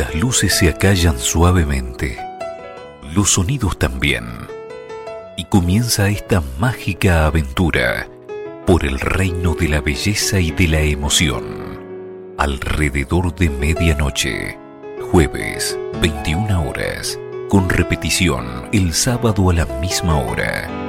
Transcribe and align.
Las 0.00 0.14
luces 0.14 0.54
se 0.54 0.70
acallan 0.70 1.18
suavemente, 1.18 2.16
los 3.14 3.32
sonidos 3.32 3.78
también, 3.78 4.24
y 5.36 5.44
comienza 5.44 6.08
esta 6.08 6.42
mágica 6.58 7.26
aventura 7.26 8.08
por 8.66 8.86
el 8.86 8.98
reino 8.98 9.54
de 9.54 9.68
la 9.68 9.82
belleza 9.82 10.40
y 10.40 10.52
de 10.52 10.68
la 10.68 10.80
emoción. 10.80 11.44
Alrededor 12.38 13.34
de 13.34 13.50
medianoche, 13.50 14.56
jueves, 15.12 15.78
21 16.00 16.66
horas, 16.66 17.18
con 17.50 17.68
repetición 17.68 18.70
el 18.72 18.94
sábado 18.94 19.50
a 19.50 19.52
la 19.52 19.66
misma 19.66 20.16
hora. 20.16 20.79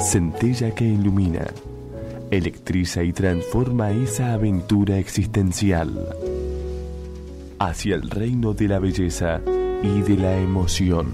Centella 0.00 0.74
que 0.74 0.84
ilumina, 0.84 1.46
electriza 2.30 3.02
y 3.02 3.12
transforma 3.12 3.90
esa 3.90 4.34
aventura 4.34 4.98
existencial 4.98 6.08
hacia 7.58 7.96
el 7.96 8.08
reino 8.10 8.54
de 8.54 8.68
la 8.68 8.78
belleza 8.78 9.40
y 9.82 10.02
de 10.02 10.16
la 10.16 10.36
emoción. 10.36 11.12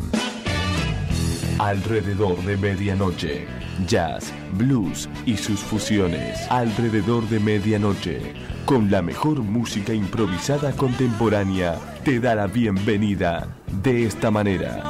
Alrededor 1.59 2.37
de 2.45 2.57
medianoche, 2.57 3.47
jazz, 3.87 4.33
blues 4.53 5.09
y 5.25 5.37
sus 5.37 5.61
fusiones. 5.61 6.39
Alrededor 6.51 7.29
de 7.29 7.41
medianoche, 7.41 8.35
con 8.65 8.91
la 8.91 9.03
mejor 9.03 9.43
música 9.43 9.95
improvisada 9.95 10.73
contemporánea, 10.73 11.79
te 12.05 12.21
da 12.21 12.35
la 12.35 12.47
bienvenida 12.47 13.57
de 13.83 14.05
esta 14.05 14.31
manera. 14.31 14.83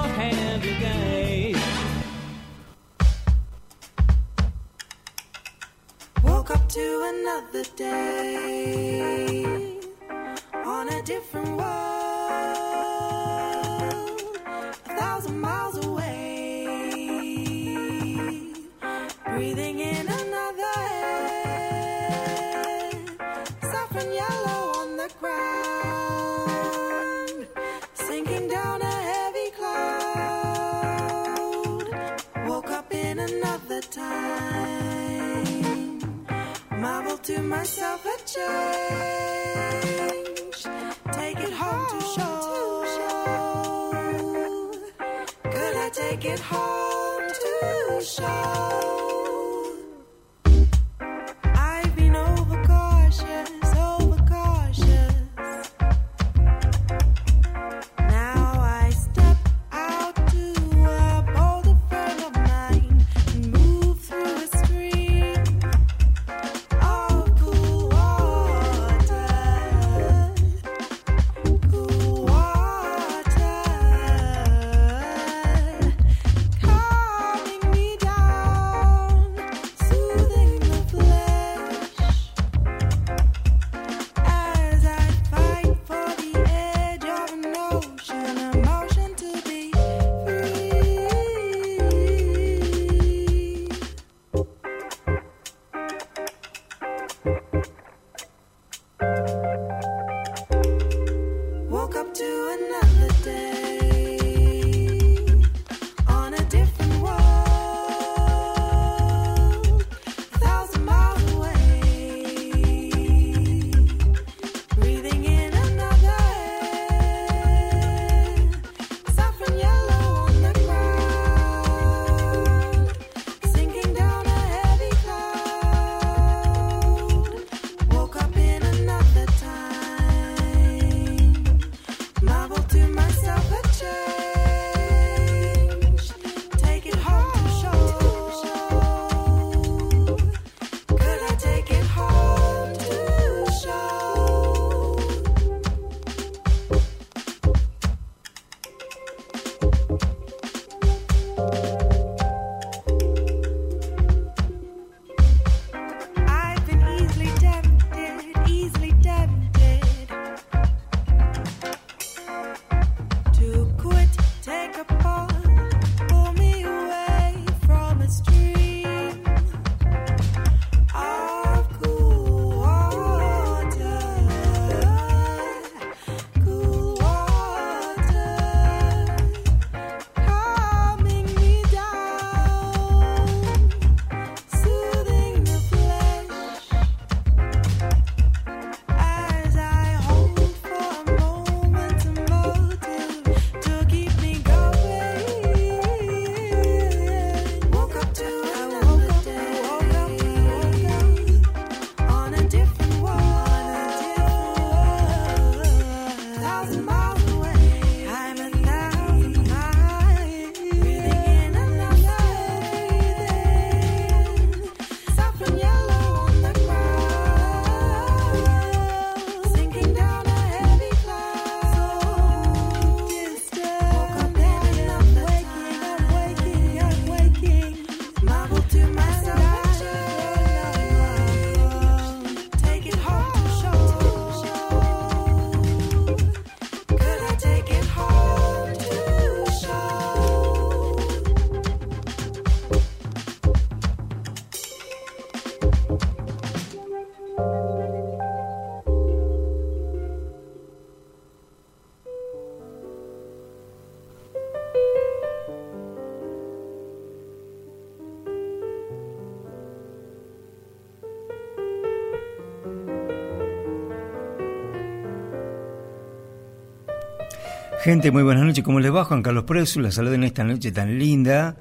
Gente, 267.84 268.10
muy 268.10 268.22
buenas 268.22 268.44
noches. 268.44 268.64
¿Cómo 268.64 268.80
les 268.80 268.94
va? 268.94 269.04
Juan 269.04 269.20
Carlos 269.22 269.44
Preso. 269.44 269.78
La 269.78 269.90
saludo 269.90 270.14
en 270.14 270.24
esta 270.24 270.42
noche 270.42 270.72
tan 270.72 270.98
linda. 270.98 271.54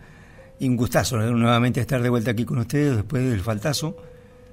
Y 0.58 0.70
un 0.70 0.78
gustazo 0.78 1.18
nuevamente 1.18 1.82
estar 1.82 2.02
de 2.02 2.08
vuelta 2.08 2.32
aquí 2.32 2.46
con 2.46 2.60
ustedes 2.60 2.96
después 2.96 3.30
del 3.30 3.42
faltazo 3.42 3.98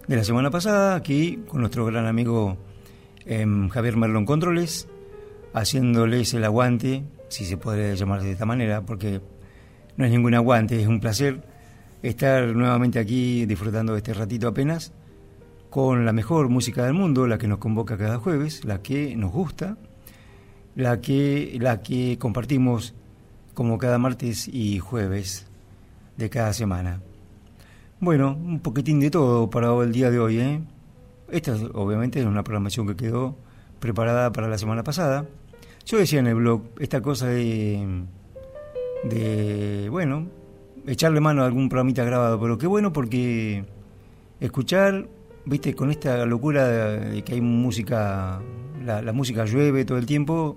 de 0.08 0.16
la 0.16 0.24
semana 0.24 0.50
pasada, 0.50 0.96
aquí 0.96 1.44
con 1.46 1.60
nuestro 1.60 1.86
gran 1.86 2.06
amigo 2.06 2.56
em, 3.24 3.68
Javier 3.68 3.96
Merlón 3.96 4.26
Controles, 4.26 4.88
haciéndoles 5.54 6.34
el 6.34 6.42
aguante, 6.42 7.04
si 7.28 7.44
se 7.44 7.56
puede 7.56 7.94
llamar 7.94 8.20
de 8.20 8.32
esta 8.32 8.46
manera, 8.46 8.80
porque 8.84 9.20
no 9.96 10.04
es 10.04 10.10
ningún 10.10 10.34
aguante, 10.34 10.82
es 10.82 10.88
un 10.88 10.98
placer 10.98 11.40
estar 12.02 12.48
nuevamente 12.48 12.98
aquí 12.98 13.46
disfrutando 13.46 13.92
de 13.92 13.98
este 13.98 14.12
ratito 14.12 14.48
apenas 14.48 14.92
con 15.70 16.04
la 16.04 16.12
mejor 16.12 16.48
música 16.48 16.84
del 16.84 16.94
mundo, 16.94 17.28
la 17.28 17.38
que 17.38 17.46
nos 17.46 17.58
convoca 17.58 17.96
cada 17.96 18.18
jueves, 18.18 18.64
la 18.64 18.82
que 18.82 19.14
nos 19.14 19.30
gusta 19.30 19.76
la 20.74 21.00
que, 21.00 21.56
la 21.60 21.82
que 21.82 22.18
compartimos 22.18 22.94
como 23.54 23.78
cada 23.78 23.98
martes 23.98 24.48
y 24.48 24.78
jueves 24.78 25.46
de 26.16 26.30
cada 26.30 26.52
semana. 26.52 27.00
Bueno, 28.00 28.32
un 28.32 28.60
poquitín 28.60 29.00
de 29.00 29.10
todo 29.10 29.50
para 29.50 29.74
el 29.82 29.92
día 29.92 30.10
de 30.10 30.18
hoy. 30.18 30.38
¿eh? 30.38 30.60
Esta 31.30 31.54
obviamente 31.74 32.20
es 32.20 32.26
una 32.26 32.42
programación 32.42 32.86
que 32.86 32.96
quedó 32.96 33.36
preparada 33.78 34.32
para 34.32 34.48
la 34.48 34.58
semana 34.58 34.82
pasada. 34.82 35.26
Yo 35.84 35.98
decía 35.98 36.20
en 36.20 36.26
el 36.26 36.36
blog 36.36 36.62
esta 36.78 37.00
cosa 37.02 37.26
de, 37.26 38.04
de 39.04 39.88
bueno, 39.90 40.28
echarle 40.86 41.20
mano 41.20 41.42
a 41.42 41.46
algún 41.46 41.68
programita 41.68 42.04
grabado, 42.04 42.40
pero 42.40 42.58
qué 42.58 42.66
bueno 42.66 42.92
porque 42.92 43.64
escuchar, 44.40 45.08
viste, 45.44 45.74
con 45.74 45.90
esta 45.90 46.24
locura 46.26 46.68
de 46.68 47.22
que 47.22 47.34
hay 47.34 47.40
música 47.40 48.40
la, 48.84 49.12
música 49.12 49.44
llueve 49.44 49.84
todo 49.84 49.98
el 49.98 50.06
tiempo 50.06 50.56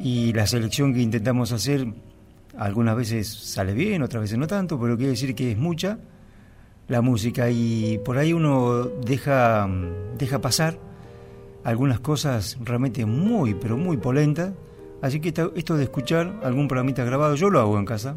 y 0.00 0.32
la 0.32 0.46
selección 0.46 0.92
que 0.92 1.00
intentamos 1.00 1.52
hacer 1.52 1.86
algunas 2.56 2.96
veces 2.96 3.28
sale 3.28 3.74
bien, 3.74 4.02
otras 4.02 4.22
veces 4.22 4.38
no 4.38 4.46
tanto, 4.46 4.78
pero 4.80 4.96
quiere 4.96 5.10
decir 5.10 5.34
que 5.34 5.52
es 5.52 5.58
mucha 5.58 5.98
la 6.88 7.00
música 7.00 7.50
y 7.50 7.98
por 8.04 8.18
ahí 8.18 8.32
uno 8.32 8.84
deja, 8.84 9.68
deja 10.18 10.40
pasar 10.40 10.78
algunas 11.64 12.00
cosas 12.00 12.58
realmente 12.60 13.06
muy, 13.06 13.54
pero 13.54 13.76
muy 13.76 13.96
polentas. 13.96 14.52
Así 15.00 15.20
que 15.20 15.34
esto 15.56 15.76
de 15.76 15.82
escuchar 15.82 16.40
algún 16.42 16.68
programita 16.68 17.04
grabado, 17.04 17.34
yo 17.34 17.50
lo 17.50 17.60
hago 17.60 17.78
en 17.78 17.84
casa 17.84 18.16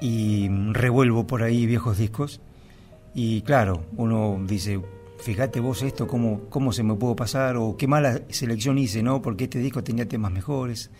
y 0.00 0.48
revuelvo 0.72 1.26
por 1.26 1.42
ahí 1.42 1.66
viejos 1.66 1.98
discos. 1.98 2.40
Y 3.14 3.42
claro, 3.42 3.84
uno 3.96 4.38
dice, 4.46 4.80
fíjate 5.18 5.60
vos 5.60 5.82
esto, 5.82 6.06
cómo, 6.06 6.42
cómo 6.48 6.72
se 6.72 6.82
me 6.82 6.94
pudo 6.94 7.16
pasar, 7.16 7.56
o 7.56 7.76
qué 7.76 7.86
mala 7.86 8.22
selección 8.28 8.78
hice, 8.78 9.02
¿no? 9.02 9.22
Porque 9.22 9.44
este 9.44 9.58
disco 9.58 9.82
tenía 9.82 10.08
temas 10.08 10.32
mejores, 10.32 10.90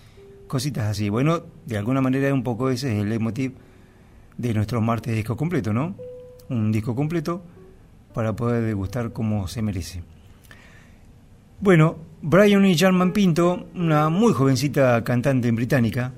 cositas 0.46 0.84
así. 0.84 1.08
Bueno, 1.08 1.42
de 1.64 1.78
alguna 1.78 2.00
manera 2.00 2.32
un 2.32 2.42
poco 2.42 2.70
ese 2.70 2.92
es 2.92 3.02
el 3.02 3.08
leitmotiv 3.08 3.52
de 4.36 4.54
nuestro 4.54 4.80
martes 4.80 5.14
disco 5.14 5.36
completo, 5.36 5.72
¿no? 5.72 5.94
Un 6.48 6.72
disco 6.72 6.94
completo 6.94 7.42
para 8.14 8.34
poder 8.34 8.64
degustar 8.64 9.12
como 9.12 9.48
se 9.48 9.62
merece. 9.62 10.02
Bueno, 11.60 11.96
Brian 12.22 12.64
y 12.66 12.76
Jarman 12.76 13.12
Pinto, 13.12 13.66
una 13.74 14.08
muy 14.08 14.32
jovencita 14.32 15.02
cantante 15.04 15.50
británica, 15.52 16.12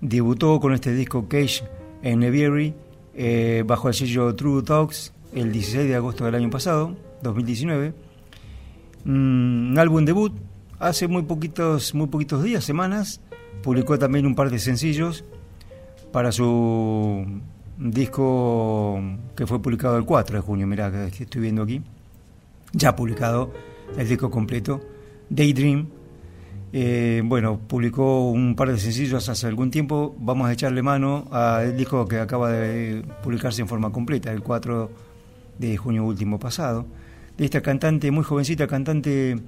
debutó 0.00 0.58
con 0.60 0.74
este 0.74 0.92
disco 0.92 1.28
Cage 1.28 1.62
en 2.02 2.20
Nevieri 2.20 2.74
eh, 3.14 3.62
bajo 3.66 3.88
el 3.88 3.94
sello 3.94 4.34
True 4.34 4.62
Talks 4.62 5.12
el 5.34 5.52
16 5.52 5.88
de 5.88 5.94
agosto 5.94 6.24
del 6.24 6.34
año 6.34 6.50
pasado 6.50 6.96
2019. 7.22 7.94
Mm, 9.04 9.72
un 9.72 9.78
álbum 9.78 10.04
debut 10.04 10.32
hace 10.78 11.08
muy 11.08 11.22
poquitos, 11.22 11.94
muy 11.94 12.08
poquitos 12.08 12.42
días, 12.42 12.64
semanas. 12.64 13.20
Publicó 13.62 13.98
también 13.98 14.26
un 14.26 14.34
par 14.34 14.50
de 14.50 14.58
sencillos 14.58 15.24
para 16.12 16.32
su 16.32 17.24
disco 17.78 19.00
que 19.36 19.46
fue 19.46 19.62
publicado 19.62 19.96
el 19.96 20.04
4 20.04 20.36
de 20.36 20.42
junio, 20.42 20.66
mirá 20.66 20.90
que 20.90 21.22
estoy 21.22 21.40
viendo 21.40 21.62
aquí. 21.62 21.80
Ya 22.72 22.96
publicado 22.96 23.52
el 23.96 24.08
disco 24.08 24.30
completo, 24.30 24.80
Daydream. 25.30 25.88
Eh, 26.74 27.20
bueno, 27.24 27.58
publicó 27.58 28.30
un 28.30 28.56
par 28.56 28.72
de 28.72 28.78
sencillos 28.78 29.28
hace 29.28 29.46
algún 29.46 29.70
tiempo. 29.70 30.16
Vamos 30.18 30.48
a 30.48 30.52
echarle 30.52 30.82
mano 30.82 31.28
al 31.30 31.76
disco 31.76 32.08
que 32.08 32.18
acaba 32.18 32.50
de 32.50 33.04
publicarse 33.22 33.62
en 33.62 33.68
forma 33.68 33.92
completa, 33.92 34.32
el 34.32 34.42
4 34.42 34.90
de 35.58 35.76
junio 35.76 36.04
último 36.04 36.38
pasado 36.38 36.86
de 37.36 37.44
esta 37.44 37.60
cantante, 37.60 38.10
muy 38.10 38.24
jovencita, 38.24 38.66
cantante 38.66 39.38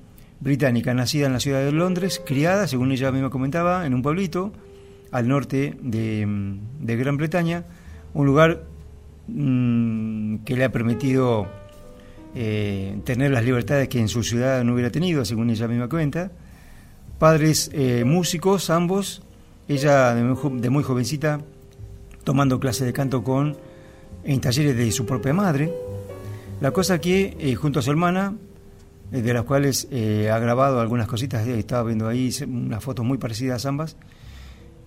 británica, 0.40 0.94
nacida 0.94 1.26
en 1.26 1.32
la 1.32 1.40
ciudad 1.40 1.64
de 1.64 1.72
Londres, 1.72 2.20
criada, 2.24 2.66
según 2.66 2.92
ella 2.92 3.10
misma 3.12 3.30
comentaba, 3.30 3.86
en 3.86 3.94
un 3.94 4.02
pueblito 4.02 4.52
al 5.10 5.28
norte 5.28 5.76
de, 5.80 6.26
Gran 6.80 7.16
Bretaña, 7.16 7.64
un 8.14 8.26
lugar 8.26 8.64
mm, 9.28 10.38
que 10.38 10.56
le 10.56 10.64
ha 10.64 10.72
permitido 10.72 11.46
eh, 12.34 12.98
tener 13.04 13.30
las 13.30 13.44
libertades 13.44 13.88
que 13.88 14.00
en 14.00 14.08
su 14.08 14.24
ciudad 14.24 14.64
no 14.64 14.74
hubiera 14.74 14.90
tenido, 14.90 15.24
según 15.24 15.50
ella 15.50 15.68
misma 15.68 15.88
cuenta. 15.88 16.32
Padres 17.18 17.70
eh, 17.72 18.02
músicos, 18.04 18.70
ambos, 18.70 19.22
ella 19.68 20.14
de 20.14 20.70
muy, 20.70 20.82
jovencita, 20.82 21.40
tomando 22.24 22.58
clases 22.58 22.86
de 22.86 22.92
canto 22.92 23.22
con 23.22 23.56
en 24.24 24.40
talleres 24.40 24.76
de 24.76 24.90
su 24.90 25.06
propia 25.06 25.32
madre, 25.32 25.72
la 26.60 26.70
cosa 26.70 27.00
que 27.00 27.36
eh, 27.38 27.54
junto 27.54 27.80
a 27.80 27.82
su 27.82 27.90
hermana, 27.90 28.34
eh, 29.12 29.22
de 29.22 29.34
las 29.34 29.44
cuales 29.44 29.88
eh, 29.90 30.30
ha 30.30 30.38
grabado 30.38 30.80
algunas 30.80 31.08
cositas, 31.08 31.46
estaba 31.46 31.82
viendo 31.84 32.08
ahí 32.08 32.30
unas 32.46 32.82
fotos 32.82 33.04
muy 33.04 33.18
parecidas 33.18 33.66
ambas, 33.66 33.96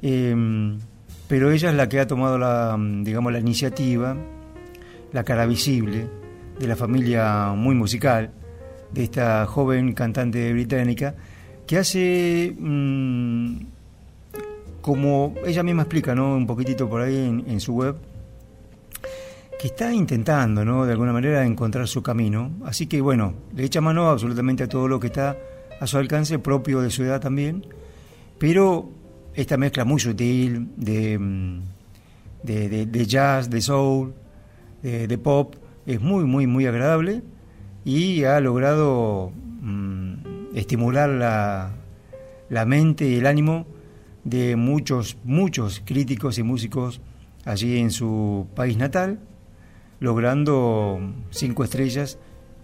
em, 0.01 0.79
pero 1.27 1.51
ella 1.51 1.69
es 1.69 1.75
la 1.75 1.89
que 1.89 1.99
ha 1.99 2.07
tomado 2.07 2.37
la, 2.37 2.77
digamos, 3.01 3.33
la 3.33 3.39
iniciativa, 3.39 4.15
la 5.11 5.23
cara 5.23 5.45
visible 5.45 6.07
de 6.57 6.67
la 6.67 6.75
familia 6.75 7.53
muy 7.55 7.75
musical, 7.75 8.31
de 8.93 9.03
esta 9.03 9.45
joven 9.45 9.93
cantante 9.93 10.51
británica, 10.53 11.15
que 11.67 11.77
hace, 11.77 12.55
mm, 12.57 13.57
como 14.81 15.35
ella 15.45 15.63
misma 15.63 15.81
explica, 15.83 16.15
¿no? 16.15 16.35
un 16.35 16.47
poquitito 16.47 16.89
por 16.89 17.01
ahí 17.01 17.43
en 17.45 17.59
su 17.59 17.73
web, 17.73 17.97
que 19.59 19.67
está 19.67 19.91
intentando, 19.91 20.63
¿no? 20.63 20.85
De 20.85 20.91
alguna 20.91 21.11
manera 21.11 21.45
encontrar 21.45 21.87
su 21.87 22.03
camino. 22.03 22.51
Así 22.65 22.87
que 22.87 23.01
bueno, 23.01 23.33
le 23.55 23.63
echa 23.63 23.81
mano 23.81 24.09
absolutamente 24.09 24.63
a 24.63 24.69
todo 24.69 24.87
lo 24.87 24.99
que 24.99 25.07
está 25.07 25.35
a 25.79 25.87
su 25.87 25.97
alcance, 25.97 26.39
propio 26.39 26.81
de 26.81 26.89
su 26.89 27.03
edad 27.03 27.19
también. 27.19 27.65
Pero 28.37 28.89
esta 29.33 29.57
mezcla 29.57 29.83
muy 29.83 29.99
sutil 29.99 30.69
de, 30.75 31.17
mm, 31.17 31.61
de, 32.43 33.05
jazz, 33.07 33.49
de 33.49 33.61
soul, 33.61 34.13
de, 34.81 35.17
pop, 35.17 35.55
es 35.85 35.99
muy, 35.99 36.23
muy, 36.25 36.47
muy 36.47 36.65
agradable 36.65 37.23
y 37.83 38.23
ha 38.23 38.39
logrado 38.39 39.31
mm, 39.61 40.55
estimular 40.55 41.09
la, 41.09 41.71
la 42.49 42.65
mente 42.65 43.07
y 43.07 43.15
el 43.15 43.25
ánimo 43.25 43.65
de 44.23 44.55
muchos, 44.55 45.17
muchos 45.23 45.81
críticos 45.83 46.37
y 46.37 46.43
músicos 46.43 47.01
allí 47.45 47.77
en 47.79 47.91
su 47.91 48.47
país 48.55 48.77
natal 48.77 49.19
logrando 49.99 50.99
cinco 51.31 51.63
estrellas 51.63 52.17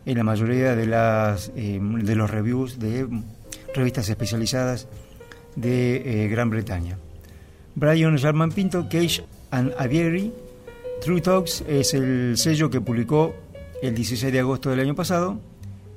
en 0.06 0.18
la 0.18 0.24
mayoría 0.24 0.76
de, 0.76 0.86
las, 0.86 1.52
eh, 1.56 1.80
de 1.82 2.16
los 2.16 2.30
reviews 2.30 2.80
de 2.80 3.08
revistas 3.74 4.10
especializadas 4.10 4.88
de 5.56 6.26
eh, 6.26 6.28
Gran 6.28 6.50
Bretaña. 6.50 6.98
Brian 7.76 8.16
Sherman 8.16 8.52
Pinto, 8.52 8.88
Cage 8.90 9.24
and 9.52 9.74
Aviary, 9.78 10.32
True 11.04 11.22
Talks 11.22 11.64
es 11.68 11.94
el 11.94 12.38
sello 12.38 12.70
que 12.70 12.80
publicó 12.80 13.36
el 13.82 13.94
16 13.94 14.32
de 14.32 14.40
agosto 14.40 14.70
del 14.70 14.80
año 14.80 14.96
pasado. 14.96 15.38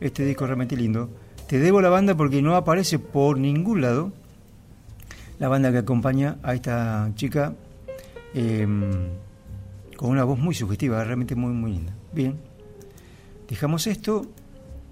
Este 0.00 0.24
disco 0.24 0.44
es 0.44 0.48
realmente 0.48 0.76
lindo. 0.76 1.10
Te 1.46 1.60
debo 1.60 1.80
la 1.80 1.88
banda 1.90 2.16
porque 2.16 2.42
no 2.42 2.56
aparece 2.56 2.98
por 2.98 3.38
ningún 3.38 3.82
lado 3.82 4.12
la 5.38 5.48
banda 5.48 5.70
que 5.70 5.78
acompaña 5.78 6.38
a 6.42 6.54
esta 6.54 7.10
chica. 7.14 7.54
Em, 8.34 9.10
con 9.96 10.10
una 10.10 10.24
voz 10.24 10.38
muy 10.38 10.54
sugestiva, 10.54 11.02
realmente 11.02 11.34
muy, 11.34 11.52
muy 11.52 11.72
linda. 11.72 11.94
Bien, 12.12 12.36
dejamos 13.48 13.86
esto, 13.86 14.26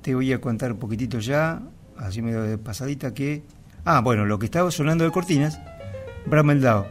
te 0.02 0.14
voy 0.14 0.32
a 0.32 0.40
contar 0.40 0.72
un 0.72 0.78
poquitito 0.78 1.18
ya, 1.18 1.62
así 1.96 2.22
medio 2.22 2.42
de 2.42 2.58
pasadita 2.58 3.14
que... 3.14 3.42
Ah, 3.84 4.00
bueno, 4.00 4.24
lo 4.24 4.38
que 4.38 4.46
estaba 4.46 4.70
sonando 4.70 5.04
de 5.04 5.10
cortinas, 5.10 5.60
Brameldao. 6.26 6.86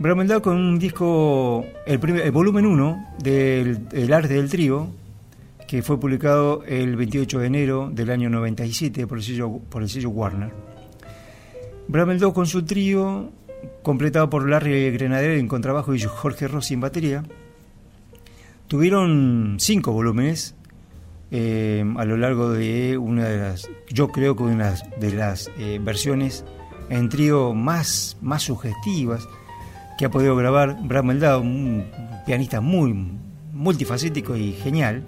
Brameldao 0.00 0.42
con 0.42 0.56
un 0.56 0.78
disco, 0.78 1.64
el, 1.86 2.00
primer, 2.00 2.22
el 2.22 2.32
volumen 2.32 2.66
1 2.66 3.14
del 3.22 3.86
el 3.92 4.12
Arte 4.12 4.34
del 4.34 4.48
Trío, 4.48 4.88
que 5.68 5.82
fue 5.82 6.00
publicado 6.00 6.64
el 6.64 6.96
28 6.96 7.38
de 7.38 7.46
enero 7.46 7.90
del 7.92 8.10
año 8.10 8.30
97 8.30 9.06
por 9.06 9.18
el 9.18 9.24
sello, 9.24 9.58
por 9.68 9.82
el 9.82 9.88
sello 9.88 10.10
Warner. 10.10 10.50
Brameldao 11.88 12.32
con 12.32 12.46
su 12.46 12.64
trío 12.64 13.30
completado 13.82 14.30
por 14.30 14.48
Larry 14.48 14.90
Grenader 14.90 15.38
en 15.38 15.48
contrabajo 15.48 15.94
y 15.94 16.00
Jorge 16.00 16.48
Rossi 16.48 16.74
en 16.74 16.80
batería. 16.80 17.24
Tuvieron 18.66 19.56
cinco 19.58 19.92
volúmenes 19.92 20.54
eh, 21.30 21.84
a 21.96 22.04
lo 22.04 22.16
largo 22.16 22.50
de 22.50 22.96
una 22.96 23.28
de 23.28 23.38
las, 23.38 23.68
yo 23.88 24.08
creo 24.08 24.34
que 24.34 24.44
una 24.44 24.74
de 24.98 25.12
las 25.12 25.50
eh, 25.58 25.78
versiones 25.82 26.44
en 26.88 27.08
trío 27.08 27.54
más, 27.54 28.16
más 28.22 28.44
sugestivas 28.44 29.28
que 29.98 30.06
ha 30.06 30.10
podido 30.10 30.36
grabar 30.36 30.76
Brad 30.82 31.04
Meldau, 31.04 31.40
un 31.40 31.86
pianista 32.24 32.60
muy 32.60 32.94
multifacético 33.52 34.36
y 34.36 34.52
genial. 34.52 35.02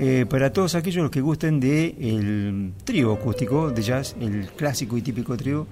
Eh, 0.00 0.26
para 0.28 0.52
todos 0.52 0.74
aquellos 0.74 1.08
que 1.10 1.20
gusten 1.20 1.60
del 1.60 1.94
el 2.00 2.72
trío 2.82 3.12
acústico 3.12 3.70
de 3.70 3.82
jazz, 3.82 4.16
el 4.20 4.46
clásico 4.56 4.96
y 4.96 5.02
típico 5.02 5.36
trío, 5.36 5.68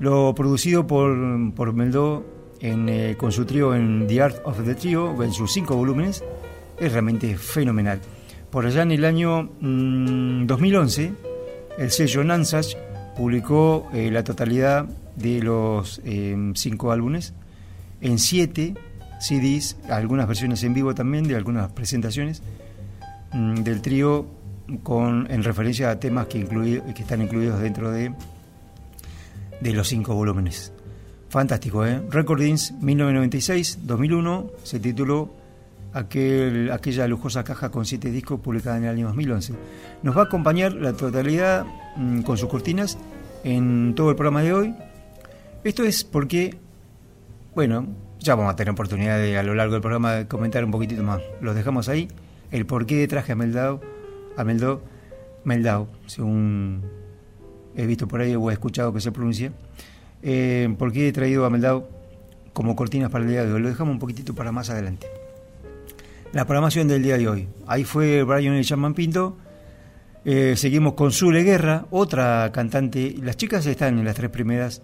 lo 0.00 0.34
producido 0.34 0.86
por, 0.86 1.14
por 1.54 1.72
Meldau 1.74 2.24
en, 2.60 2.88
eh, 2.88 3.14
con 3.16 3.30
su 3.30 3.44
trío 3.44 3.74
en 3.74 4.06
The 4.08 4.22
Art 4.22 4.36
of 4.44 4.64
the 4.64 4.74
Trio, 4.74 5.22
en 5.22 5.32
sus 5.32 5.52
cinco 5.52 5.76
volúmenes, 5.76 6.24
es 6.78 6.92
realmente 6.92 7.36
fenomenal. 7.36 8.00
Por 8.50 8.66
allá 8.66 8.82
en 8.82 8.92
el 8.92 9.04
año 9.04 9.50
2011, 9.60 11.10
mm, 11.10 11.14
el 11.78 11.90
sello 11.90 12.24
Nansach 12.24 12.74
publicó 13.16 13.88
eh, 13.92 14.10
la 14.10 14.24
totalidad 14.24 14.86
de 15.16 15.42
los 15.42 16.00
em, 16.04 16.54
cinco 16.54 16.92
álbumes 16.92 17.34
en 18.00 18.18
siete 18.18 18.74
CDs, 19.20 19.76
algunas 19.90 20.26
versiones 20.26 20.64
en 20.64 20.72
vivo 20.72 20.94
también 20.94 21.28
de 21.28 21.36
algunas 21.36 21.70
presentaciones 21.72 22.42
mm, 23.32 23.56
del 23.56 23.82
trío 23.82 24.26
con, 24.82 25.30
en 25.30 25.44
referencia 25.44 25.90
a 25.90 26.00
temas 26.00 26.26
que 26.26 26.40
están 26.96 27.20
incluidos 27.20 27.60
dentro 27.60 27.90
de, 27.90 28.12
de 29.60 29.72
los 29.72 29.88
cinco 29.88 30.14
volúmenes. 30.14 30.72
Fantástico, 31.28 31.86
¿eh? 31.86 32.02
Recordings 32.10 32.74
1996-2001 32.80 34.50
se 34.64 34.80
tituló 34.80 35.30
aquel, 35.92 36.72
aquella 36.72 37.06
lujosa 37.06 37.44
caja 37.44 37.70
con 37.70 37.84
siete 37.84 38.10
discos 38.10 38.40
publicada 38.40 38.78
en 38.78 38.84
el 38.84 38.90
año 38.90 39.06
2011. 39.06 39.54
Nos 40.02 40.16
va 40.16 40.22
a 40.22 40.24
acompañar 40.24 40.72
la 40.72 40.92
totalidad 40.92 41.64
mm, 41.96 42.22
con 42.22 42.36
sus 42.36 42.48
cortinas 42.48 42.98
en 43.44 43.94
todo 43.94 44.10
el 44.10 44.16
programa 44.16 44.42
de 44.42 44.52
hoy. 44.52 44.74
Esto 45.62 45.84
es 45.84 46.04
porque, 46.04 46.56
bueno, 47.54 47.86
ya 48.18 48.34
vamos 48.34 48.52
a 48.52 48.56
tener 48.56 48.72
oportunidad 48.72 49.18
de 49.18 49.38
a 49.38 49.42
lo 49.42 49.54
largo 49.54 49.74
del 49.74 49.82
programa 49.82 50.14
de 50.14 50.26
comentar 50.26 50.64
un 50.64 50.70
poquitito 50.70 51.02
más. 51.02 51.20
Los 51.40 51.54
dejamos 51.54 51.88
ahí. 51.88 52.08
El 52.50 52.66
por 52.66 52.86
qué 52.86 53.06
traje 53.06 53.32
a 53.32 53.36
Meldau, 53.36 53.80
a 54.36 54.44
Meldau, 54.44 54.80
Meldau, 55.44 55.86
según 56.06 56.82
he 57.76 57.86
visto 57.86 58.08
por 58.08 58.20
ahí 58.20 58.34
o 58.34 58.50
he 58.50 58.52
escuchado 58.52 58.92
que 58.92 59.00
se 59.00 59.12
pronuncia. 59.12 59.52
Eh, 60.22 60.74
¿Por 60.78 60.92
qué 60.92 61.08
he 61.08 61.12
traído 61.12 61.44
a 61.44 61.50
Meldau 61.50 61.86
como 62.52 62.76
cortinas 62.76 63.10
para 63.10 63.24
el 63.24 63.30
día 63.30 63.44
de 63.44 63.52
hoy? 63.52 63.60
Lo 63.60 63.68
dejamos 63.68 63.92
un 63.92 63.98
poquitito 63.98 64.34
para 64.34 64.52
más 64.52 64.70
adelante. 64.70 65.06
La 66.32 66.44
programación 66.44 66.86
del 66.88 67.02
día 67.02 67.18
de 67.18 67.28
hoy. 67.28 67.48
Ahí 67.66 67.84
fue 67.84 68.22
Brian 68.22 68.56
y 68.56 68.62
Chapman 68.62 68.94
Pinto. 68.94 69.36
Eh, 70.24 70.54
seguimos 70.56 70.92
con 70.94 71.12
Zule 71.12 71.42
Guerra, 71.42 71.86
otra 71.90 72.50
cantante. 72.52 73.14
Las 73.22 73.36
chicas 73.36 73.66
están 73.66 73.98
en 73.98 74.04
las 74.04 74.14
tres 74.14 74.30
primeras 74.30 74.82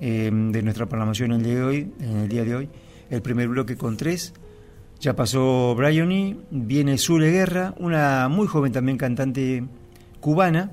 eh, 0.00 0.30
de 0.32 0.62
nuestra 0.62 0.86
programación 0.86 1.32
el 1.32 1.42
día 1.42 1.54
de 1.56 1.62
hoy. 1.62 1.92
En 2.00 2.16
el 2.18 2.28
día 2.28 2.44
de 2.44 2.54
hoy, 2.54 2.68
el 3.10 3.20
primer 3.20 3.48
bloque 3.48 3.76
con 3.76 3.96
tres. 3.96 4.32
Ya 5.00 5.14
pasó 5.14 5.74
Bryony, 5.76 6.40
viene 6.50 6.98
Zule 6.98 7.30
Guerra, 7.30 7.74
una 7.78 8.28
muy 8.28 8.46
joven 8.48 8.72
también 8.72 8.98
cantante 8.98 9.64
cubana, 10.20 10.72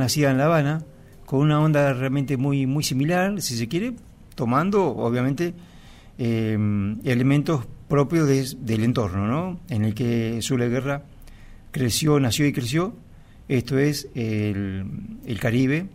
nacida 0.00 0.30
en 0.30 0.38
La 0.38 0.46
Habana, 0.46 0.82
con 1.26 1.40
una 1.40 1.60
onda 1.60 1.92
realmente 1.92 2.36
muy, 2.36 2.66
muy 2.66 2.82
similar, 2.82 3.40
si 3.40 3.56
se 3.56 3.68
quiere, 3.68 3.94
tomando 4.34 4.88
obviamente 4.96 5.54
eh, 6.18 6.58
elementos 7.04 7.66
propios 7.88 8.56
del 8.64 8.84
entorno, 8.84 9.26
¿no? 9.26 9.60
En 9.68 9.84
el 9.84 9.94
que 9.94 10.40
Zule 10.42 10.68
Guerra 10.68 11.04
creció, 11.70 12.18
nació 12.20 12.46
y 12.46 12.52
creció. 12.52 12.94
Esto 13.48 13.78
es 13.78 14.08
el, 14.14 14.84
el 15.26 15.40
Caribe, 15.40 15.88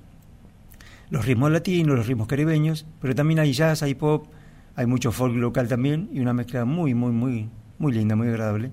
los 1.09 1.25
ritmos 1.25 1.51
latinos, 1.51 1.95
los 1.95 2.07
ritmos 2.07 2.27
caribeños, 2.27 2.85
pero 2.99 3.15
también 3.15 3.39
hay 3.39 3.53
jazz, 3.53 3.83
hay 3.83 3.95
pop, 3.95 4.27
hay 4.75 4.85
mucho 4.85 5.11
folk 5.11 5.35
local 5.35 5.67
también 5.67 6.09
y 6.11 6.19
una 6.19 6.33
mezcla 6.33 6.65
muy, 6.65 6.93
muy, 6.93 7.11
muy, 7.11 7.49
muy 7.77 7.93
linda, 7.93 8.15
muy 8.15 8.27
agradable. 8.27 8.71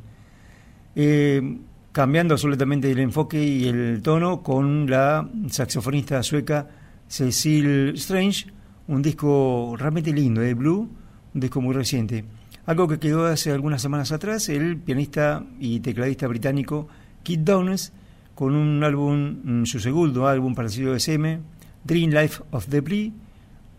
Eh, 0.97 1.59
cambiando 1.93 2.35
absolutamente 2.35 2.91
el 2.91 2.99
enfoque 2.99 3.43
y 3.45 3.69
el 3.69 4.01
tono 4.03 4.43
con 4.43 4.91
la 4.91 5.29
saxofonista 5.51 6.23
sueca 6.23 6.69
Cecil 7.07 7.93
Strange, 7.97 8.47
un 8.89 9.03
disco 9.03 9.75
realmente 9.79 10.13
lindo, 10.13 10.41
de 10.41 10.55
Blue, 10.55 10.89
un 11.35 11.41
disco 11.41 11.61
muy 11.61 11.75
reciente. 11.75 12.25
Algo 12.65 12.89
que 12.89 12.99
quedó 12.99 13.27
hace 13.27 13.53
algunas 13.53 13.83
semanas 13.83 14.11
atrás, 14.13 14.49
el 14.49 14.79
pianista 14.79 15.45
y 15.61 15.81
tecladista 15.81 16.27
británico 16.27 16.89
Kit 17.23 17.41
Downes, 17.41 17.93
con 18.35 18.55
un 18.55 18.83
álbum, 18.83 19.41
mm, 19.45 19.67
su 19.67 19.79
segundo 19.79 20.27
álbum 20.27 20.55
parecido 20.55 20.95
a 20.95 20.97
SM, 20.97 21.41
Dream 21.85 22.11
Life 22.11 22.43
of 22.53 22.67
the 22.67 22.77
Debris, 22.77 23.13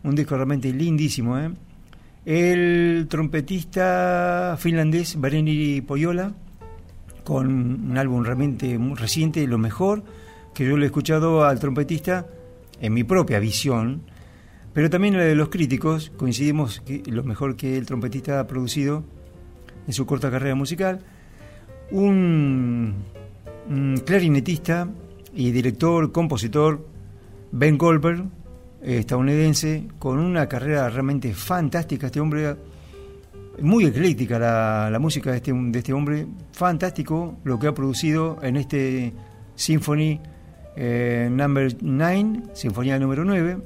un 0.04 0.16
disco 0.16 0.36
realmente 0.36 0.72
lindísimo. 0.72 1.40
¿eh? 1.40 1.52
El 2.26 3.08
trompetista 3.10 4.56
finlandés 4.60 5.20
Bareni 5.20 5.82
Poyola, 5.82 6.34
con 7.24 7.48
un 7.48 7.98
álbum 7.98 8.24
realmente 8.24 8.78
muy 8.78 8.96
reciente, 8.96 9.46
lo 9.48 9.58
mejor 9.58 10.04
que 10.54 10.66
yo 10.66 10.78
le 10.78 10.84
he 10.84 10.88
escuchado 10.88 11.46
al 11.46 11.60
trompetista 11.60 12.28
en 12.80 12.94
mi 12.94 13.04
propia 13.04 13.40
visión, 13.40 14.02
pero 14.74 14.90
también 14.90 15.18
la 15.18 15.24
de 15.24 15.36
los 15.36 15.50
críticos, 15.50 16.12
coincidimos 16.18 16.80
que 16.82 17.04
lo 17.06 17.24
mejor 17.24 17.56
que 17.56 17.78
el 17.78 17.86
trompetista 17.86 18.40
ha 18.40 18.48
producido 18.48 19.04
en 19.88 19.94
su 19.94 20.06
corta 20.06 20.32
carrera 20.32 20.56
musical, 20.56 21.00
un, 21.92 22.96
clarinetista 24.06 24.90
y 25.34 25.52
director, 25.52 26.12
compositor, 26.12 26.86
Ben 27.52 27.78
Goldberg, 27.78 28.26
estadounidense, 28.82 29.88
con 30.00 30.20
una 30.20 30.48
carrera 30.48 30.90
realmente 30.90 31.34
fantástica, 31.34 32.08
este 32.08 32.20
hombre 32.20 32.56
muy 33.62 33.86
ecléctica 33.86 34.40
la, 34.40 34.98
música 35.00 35.32
de 35.32 35.38
este, 35.38 35.54
de 35.54 35.80
este 35.80 35.94
hombre, 35.94 36.28
fantástico 36.52 37.38
lo 37.44 37.60
que 37.60 37.68
ha 37.68 37.74
producido 37.74 38.40
en 38.42 38.58
este 38.58 39.14
Symphony 39.56 40.20
eh, 40.76 41.30
Number 41.32 41.76
9, 41.80 42.42
Sinfonía 42.54 42.98
número 42.98 43.24
9, 43.24 43.58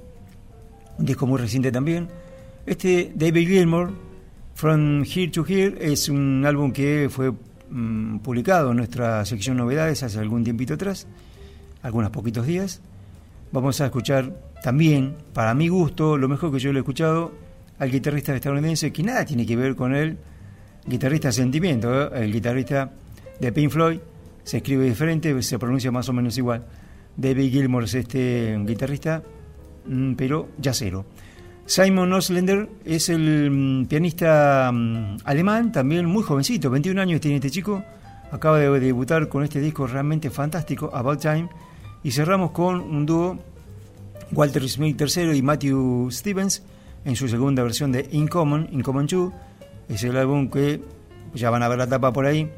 un 1.00 1.06
disco 1.06 1.26
muy 1.26 1.40
reciente 1.40 1.72
también. 1.72 2.08
Este 2.66 3.12
David 3.16 3.48
Gilmour, 3.48 3.92
From 4.56 5.04
Here 5.04 5.30
to 5.30 5.46
Here, 5.48 5.78
es 5.80 6.10
un 6.10 6.44
álbum 6.46 6.72
que 6.72 7.08
fue 7.10 7.32
mm, 7.70 8.20
publicado 8.20 8.72
en 8.72 8.78
nuestra 8.78 9.24
sección 9.26 9.58
novedades 9.58 10.04
hace 10.04 10.20
algún 10.20 10.44
tiempito 10.44 10.74
atrás, 10.74 11.08
algunos 11.82 12.10
poquitos 12.10 12.46
días. 12.46 12.82
Vamos 13.54 13.80
a 13.80 13.86
escuchar 13.86 14.36
también, 14.62 15.16
para 15.34 15.54
mi 15.54 15.70
gusto, 15.70 16.18
lo 16.18 16.28
mejor 16.28 16.52
que 16.52 16.60
yo 16.60 16.74
lo 16.74 16.80
he 16.80 16.82
escuchado, 16.82 17.32
al 17.80 17.92
guitarrista 17.92 18.36
estadounidense, 18.36 18.92
que 18.92 19.04
nada 19.04 19.26
tiene 19.26 19.46
que 19.46 19.56
ver 19.56 19.76
con 19.76 19.94
el 19.96 20.18
guitarrista 20.86 21.32
sentimiento, 21.32 22.16
¿eh? 22.16 22.24
el 22.24 22.32
guitarrista 22.32 22.92
de 23.40 23.52
Pink 23.52 23.70
Floyd, 23.70 24.00
se 24.44 24.58
escribe 24.58 24.86
diferente, 24.86 25.42
se 25.44 25.60
pronuncia 25.60 25.92
más 25.92 26.08
o 26.10 26.14
menos 26.14 26.38
igual. 26.38 26.66
David 27.18 27.52
Gilmour 27.52 27.84
es 27.84 27.96
este 27.96 28.58
guitarrista, 28.66 29.22
mm, 29.86 30.14
pero 30.14 30.50
cero. 30.72 31.06
Simon 31.66 32.14
Oslender 32.14 32.70
es 32.86 33.10
el 33.10 33.52
mm, 33.52 33.86
pianista 33.88 34.72
mm, 34.74 35.18
alemán, 35.26 35.72
también 35.72 36.06
muy 36.06 36.24
jovencito, 36.24 36.70
21 36.70 37.02
años 37.02 37.20
tiene 37.20 37.36
este 37.38 37.52
chico, 37.52 37.84
acaba 38.32 38.58
de 38.58 38.80
debutar 38.80 39.28
con 39.28 39.44
este 39.44 39.60
disco 39.60 39.86
realmente 39.86 40.30
fantástico, 40.30 40.90
About 40.94 41.20
Time, 41.20 41.50
y 42.04 42.12
cerramos 42.12 42.52
con 42.52 42.80
un 42.80 43.06
dúo, 43.06 43.38
Walter 44.32 44.68
Smith 44.70 45.02
III 45.02 45.36
y 45.36 45.42
Matthew 45.42 46.10
Stevens, 46.12 46.64
en 47.08 47.16
su 47.16 47.30
segunda 47.30 47.64
versión 47.64 47.94
de 47.94 48.06
In 48.12 48.28
Common, 48.28 48.68
In 48.70 48.82
Common 48.82 49.08
2, 49.08 49.32
es 49.88 50.04
el 50.04 50.18
álbum 50.18 50.50
que, 50.50 50.82
ya 51.34 51.50
van 51.50 51.64
a 51.64 51.70
ver 51.70 51.78
la 51.78 51.88
tapa 51.88 52.12
por 52.12 52.26
ahí, 52.26 52.52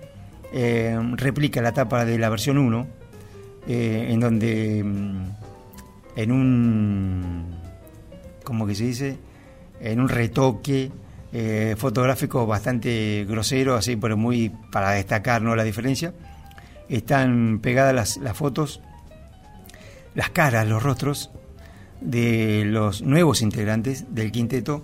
eh, 0.52 1.00
replica 1.18 1.62
la 1.62 1.72
tapa 1.72 2.04
de 2.04 2.18
la 2.18 2.30
versión 2.30 2.58
1, 2.58 2.88
eh, 3.68 4.08
en 4.10 4.20
donde 4.20 4.84
mm, 4.84 5.22
en 6.16 6.32
un, 6.32 7.46
como 8.44 8.66
que 8.66 8.74
se 8.74 8.86
dice, 8.86 9.18
en 9.80 10.00
un 10.00 10.10
retoque 10.10 10.92
eh, 11.32 11.76
fotográfico 11.78 12.48
bastante 12.48 13.28
grosero, 13.30 13.76
así, 13.76 13.98
pero 13.98 14.18
muy 14.18 14.50
para 14.72 14.94
destacar 14.94 15.44
¿no? 15.44 15.56
la 15.56 15.64
diferencia, 15.64 16.12
están 16.90 17.60
pegadas 17.62 18.18
las 18.18 18.36
fotos, 18.36 18.82
las 20.16 20.32
caras, 20.32 20.68
los 20.68 20.82
rostros 20.82 21.30
de 22.02 22.64
los 22.66 23.02
nuevos 23.02 23.42
integrantes 23.42 24.14
del 24.14 24.32
quinteto 24.32 24.84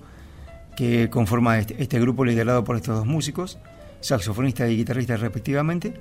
que 0.75 1.10
conforma 1.10 1.57
este, 1.60 1.81
este, 1.81 2.00
grupo 2.00 2.25
liderado 2.25 2.63
por 2.63 2.75
estos 2.75 2.98
dos 2.98 3.05
músicos, 3.05 3.57
saxofonista 4.01 4.67
y 4.67 4.77
guitarrista 4.77 5.15
respectivamente. 5.17 5.93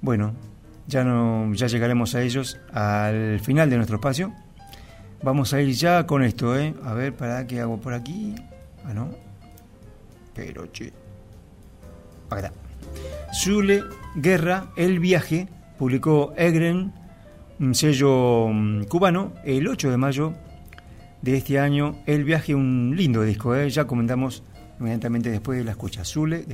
Bueno, 0.00 0.34
ya, 0.86 1.04
no, 1.04 1.52
ya 1.54 1.68
llegaremos 1.68 2.14
a 2.14 2.22
ellos 2.22 2.58
al 2.72 3.40
final 3.40 3.70
de 3.70 3.76
nuestro 3.76 3.96
espacio. 3.96 4.32
Vamos 5.22 5.54
a 5.54 5.60
ir 5.60 5.72
ya 5.74 6.04
con 6.06 6.24
esto, 6.24 6.58
¿eh? 6.58 6.74
A 6.84 6.94
ver, 6.94 7.14
¿para 7.14 7.46
qué 7.46 7.60
hago 7.60 7.80
por 7.80 7.94
aquí? 7.94 8.34
Ah, 8.84 8.92
no. 8.92 9.10
Pero, 10.34 10.66
che. 10.72 10.92
Acá 12.28 12.48
está. 12.48 12.52
Zule 13.32 13.84
Guerra, 14.16 14.72
El 14.76 14.98
Viaje, 14.98 15.48
publicó 15.78 16.34
Egren 16.36 16.92
un 17.62 17.76
sello 17.76 18.48
mm, 18.48 18.84
cubano, 18.84 19.32
el 19.44 19.68
8 19.68 19.90
de 19.90 19.96
mayo 19.96 20.34
de 21.22 21.36
este 21.36 21.60
año, 21.60 21.94
El 22.06 22.24
Viaje, 22.24 22.56
un 22.56 22.94
lindo 22.96 23.22
disco, 23.22 23.54
¿eh? 23.54 23.70
ya 23.70 23.86
comentamos 23.86 24.42
inmediatamente 24.80 25.30
después 25.30 25.58
de 25.58 25.64
la 25.64 25.70
escucha, 25.70 26.04
Zule 26.04 26.44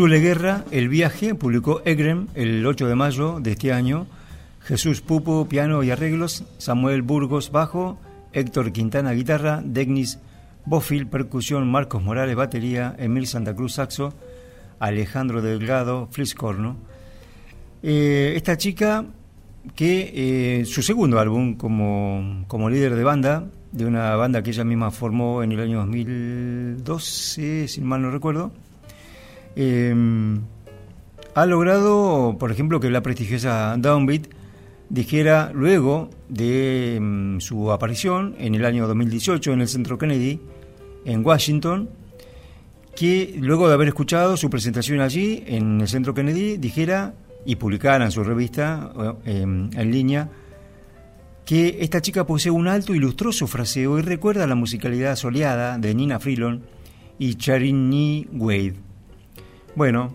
Zule 0.00 0.20
Guerra, 0.20 0.64
El 0.70 0.88
viaje, 0.88 1.34
publicó 1.34 1.82
Egrem 1.84 2.28
el 2.34 2.64
8 2.64 2.88
de 2.88 2.94
mayo 2.94 3.38
de 3.38 3.50
este 3.50 3.70
año. 3.70 4.06
Jesús 4.62 5.02
Pupo, 5.02 5.46
piano 5.46 5.82
y 5.82 5.90
arreglos. 5.90 6.44
Samuel 6.56 7.02
Burgos, 7.02 7.52
bajo. 7.52 7.98
Héctor 8.32 8.72
Quintana, 8.72 9.12
guitarra. 9.12 9.60
Degnis 9.62 10.18
Bofil, 10.64 11.06
percusión. 11.06 11.70
Marcos 11.70 12.02
Morales, 12.02 12.34
batería. 12.34 12.96
Emil 12.98 13.26
Santa 13.26 13.54
Cruz, 13.54 13.74
saxo. 13.74 14.14
Alejandro 14.78 15.42
Delgado, 15.42 16.08
fliscorno. 16.10 16.78
Eh, 17.82 18.32
esta 18.36 18.56
chica 18.56 19.04
que 19.74 20.60
eh, 20.60 20.64
su 20.64 20.80
segundo 20.80 21.20
álbum 21.20 21.56
como, 21.56 22.46
como 22.48 22.70
líder 22.70 22.94
de 22.94 23.04
banda, 23.04 23.44
de 23.70 23.84
una 23.84 24.16
banda 24.16 24.42
que 24.42 24.48
ella 24.48 24.64
misma 24.64 24.92
formó 24.92 25.42
en 25.42 25.52
el 25.52 25.60
año 25.60 25.80
2012, 25.80 27.68
si 27.68 27.80
mal 27.82 28.00
no 28.00 28.10
recuerdo, 28.10 28.50
eh, 29.56 29.94
ha 31.34 31.46
logrado, 31.46 32.36
por 32.38 32.50
ejemplo, 32.50 32.80
que 32.80 32.90
la 32.90 33.02
prestigiosa 33.02 33.76
Downbeat 33.78 34.28
dijera 34.88 35.52
luego 35.54 36.10
de 36.28 36.98
mm, 37.00 37.40
su 37.40 37.70
aparición 37.70 38.34
en 38.38 38.54
el 38.54 38.64
año 38.64 38.86
2018 38.86 39.52
en 39.52 39.60
el 39.60 39.68
Centro 39.68 39.98
Kennedy, 39.98 40.40
en 41.04 41.24
Washington, 41.24 41.88
que 42.96 43.34
luego 43.38 43.68
de 43.68 43.74
haber 43.74 43.88
escuchado 43.88 44.36
su 44.36 44.50
presentación 44.50 45.00
allí 45.00 45.44
en 45.46 45.80
el 45.80 45.88
Centro 45.88 46.12
Kennedy, 46.12 46.56
dijera 46.56 47.14
y 47.46 47.56
publicara 47.56 48.04
en 48.04 48.10
su 48.10 48.22
revista 48.22 48.92
eh, 49.24 49.42
en 49.42 49.90
línea 49.90 50.28
que 51.50 51.78
esta 51.80 52.00
chica 52.00 52.26
posee 52.26 52.52
un 52.52 52.68
alto 52.68 52.94
y 52.94 52.98
lustroso 52.98 53.46
fraseo 53.46 53.98
y 53.98 54.02
recuerda 54.02 54.46
la 54.46 54.54
musicalidad 54.54 55.16
soleada 55.16 55.78
de 55.78 55.94
Nina 55.94 56.20
Freelon 56.20 56.62
y 57.18 57.34
Charini 57.34 58.28
Wade. 58.32 58.89
Bueno, 59.76 60.12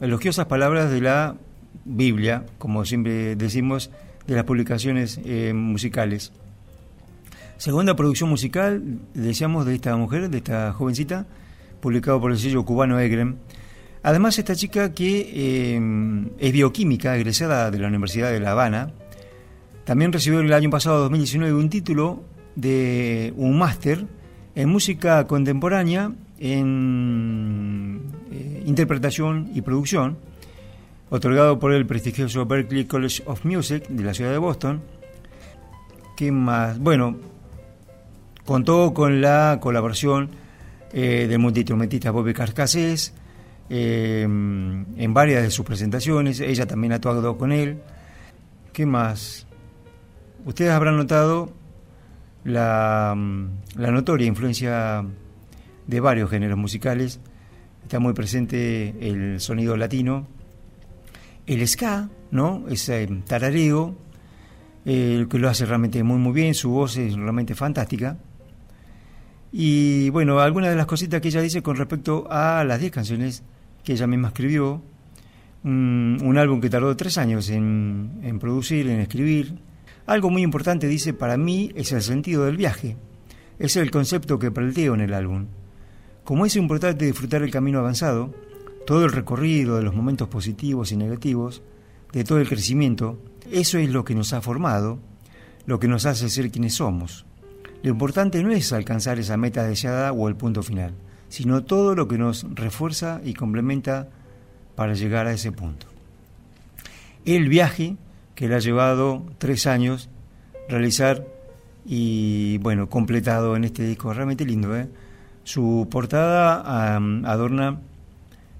elogiosas 0.00 0.46
palabras 0.46 0.90
de 0.90 1.00
la 1.00 1.36
Biblia, 1.84 2.44
como 2.58 2.84
siempre 2.84 3.34
decimos, 3.34 3.90
de 4.26 4.34
las 4.34 4.44
publicaciones 4.44 5.18
eh, 5.24 5.52
musicales. 5.54 6.32
Segunda 7.56 7.96
producción 7.96 8.28
musical, 8.28 8.82
decíamos, 9.14 9.64
de 9.64 9.74
esta 9.74 9.96
mujer, 9.96 10.28
de 10.28 10.38
esta 10.38 10.72
jovencita, 10.72 11.26
publicado 11.80 12.20
por 12.20 12.30
el 12.30 12.38
sello 12.38 12.64
cubano 12.64 13.00
Egrem. 13.00 13.36
Además, 14.02 14.38
esta 14.38 14.54
chica 14.54 14.92
que 14.92 15.30
eh, 15.32 15.80
es 16.38 16.52
bioquímica, 16.52 17.16
egresada 17.16 17.70
de 17.70 17.78
la 17.78 17.88
Universidad 17.88 18.30
de 18.30 18.40
La 18.40 18.52
Habana, 18.52 18.92
también 19.84 20.12
recibió 20.12 20.40
el 20.40 20.52
año 20.52 20.70
pasado, 20.70 21.00
2019, 21.00 21.54
un 21.54 21.70
título 21.70 22.22
de 22.54 23.32
un 23.36 23.58
máster 23.58 24.06
en 24.54 24.68
música 24.68 25.26
contemporánea, 25.26 26.12
en 26.38 28.19
eh, 28.30 28.62
interpretación 28.66 29.50
y 29.54 29.62
producción, 29.62 30.18
otorgado 31.10 31.58
por 31.58 31.72
el 31.72 31.86
prestigioso 31.86 32.46
Berklee 32.46 32.86
College 32.86 33.22
of 33.26 33.44
Music 33.44 33.88
de 33.88 34.04
la 34.04 34.14
ciudad 34.14 34.30
de 34.30 34.38
Boston. 34.38 34.82
¿Qué 36.16 36.30
más? 36.30 36.78
Bueno, 36.78 37.16
contó 38.44 38.92
con 38.94 39.20
la 39.20 39.58
colaboración 39.60 40.30
eh, 40.92 41.26
del 41.28 41.38
multiinstrumentista 41.38 42.10
Bobby 42.10 42.34
Carcassés 42.34 43.14
eh, 43.68 44.22
en 44.22 45.14
varias 45.14 45.42
de 45.42 45.50
sus 45.50 45.64
presentaciones. 45.64 46.40
Ella 46.40 46.66
también 46.66 46.92
ha 46.92 46.96
actuado 46.96 47.38
con 47.38 47.52
él. 47.52 47.80
¿Qué 48.72 48.86
más? 48.86 49.46
Ustedes 50.44 50.70
habrán 50.70 50.96
notado 50.96 51.52
la, 52.44 53.16
la 53.76 53.90
notoria 53.90 54.26
influencia 54.26 55.04
de 55.86 56.00
varios 56.00 56.30
géneros 56.30 56.58
musicales. 56.58 57.20
Está 57.90 57.98
muy 57.98 58.12
presente 58.12 58.94
el 59.00 59.40
sonido 59.40 59.76
latino, 59.76 60.28
el 61.44 61.66
ska, 61.66 62.08
¿no? 62.30 62.66
Ese 62.68 63.04
tarareo, 63.26 63.96
eh, 64.84 65.26
que 65.28 65.38
lo 65.40 65.48
hace 65.48 65.66
realmente 65.66 66.00
muy 66.04 66.18
muy 66.18 66.32
bien, 66.32 66.54
su 66.54 66.70
voz 66.70 66.96
es 66.98 67.16
realmente 67.16 67.56
fantástica. 67.56 68.16
Y 69.50 70.08
bueno, 70.10 70.38
algunas 70.38 70.70
de 70.70 70.76
las 70.76 70.86
cositas 70.86 71.20
que 71.20 71.26
ella 71.26 71.40
dice 71.40 71.64
con 71.64 71.74
respecto 71.74 72.28
a 72.30 72.62
las 72.62 72.78
10 72.78 72.92
canciones 72.92 73.42
que 73.82 73.94
ella 73.94 74.06
misma 74.06 74.28
escribió, 74.28 74.80
un, 75.64 76.18
un 76.22 76.38
álbum 76.38 76.60
que 76.60 76.70
tardó 76.70 76.96
tres 76.96 77.18
años 77.18 77.50
en, 77.50 78.20
en 78.22 78.38
producir, 78.38 78.86
en 78.86 79.00
escribir. 79.00 79.58
Algo 80.06 80.30
muy 80.30 80.42
importante, 80.42 80.86
dice, 80.86 81.12
para 81.12 81.36
mí 81.36 81.72
es 81.74 81.90
el 81.90 82.02
sentido 82.02 82.44
del 82.44 82.56
viaje. 82.56 82.96
Es 83.58 83.74
el 83.74 83.90
concepto 83.90 84.38
que 84.38 84.52
planteo 84.52 84.94
en 84.94 85.00
el 85.00 85.12
álbum. 85.12 85.46
Como 86.24 86.46
es 86.46 86.56
importante 86.56 87.06
disfrutar 87.06 87.42
el 87.42 87.50
camino 87.50 87.78
avanzado, 87.78 88.34
todo 88.86 89.04
el 89.04 89.12
recorrido 89.12 89.76
de 89.76 89.82
los 89.82 89.94
momentos 89.94 90.28
positivos 90.28 90.92
y 90.92 90.96
negativos, 90.96 91.62
de 92.12 92.24
todo 92.24 92.38
el 92.40 92.48
crecimiento, 92.48 93.18
eso 93.50 93.78
es 93.78 93.90
lo 93.90 94.04
que 94.04 94.14
nos 94.14 94.32
ha 94.32 94.40
formado, 94.40 94.98
lo 95.66 95.78
que 95.78 95.88
nos 95.88 96.06
hace 96.06 96.28
ser 96.28 96.50
quienes 96.50 96.74
somos. 96.74 97.26
Lo 97.82 97.90
importante 97.90 98.42
no 98.42 98.50
es 98.50 98.72
alcanzar 98.72 99.18
esa 99.18 99.36
meta 99.36 99.64
deseada 99.64 100.12
o 100.12 100.28
el 100.28 100.36
punto 100.36 100.62
final, 100.62 100.92
sino 101.28 101.64
todo 101.64 101.94
lo 101.94 102.08
que 102.08 102.18
nos 102.18 102.46
refuerza 102.54 103.20
y 103.24 103.34
complementa 103.34 104.08
para 104.74 104.94
llegar 104.94 105.26
a 105.26 105.32
ese 105.32 105.52
punto. 105.52 105.86
El 107.24 107.48
viaje 107.48 107.96
que 108.34 108.48
le 108.48 108.56
ha 108.56 108.60
llevado 108.60 109.24
tres 109.38 109.66
años 109.66 110.08
realizar 110.68 111.26
y 111.84 112.58
bueno, 112.58 112.88
completado 112.88 113.56
en 113.56 113.64
este 113.64 113.84
disco, 113.84 114.12
realmente 114.12 114.44
lindo, 114.44 114.76
¿eh? 114.76 114.88
Su 115.50 115.88
portada 115.90 116.96
um, 116.96 117.24
adorna 117.26 117.80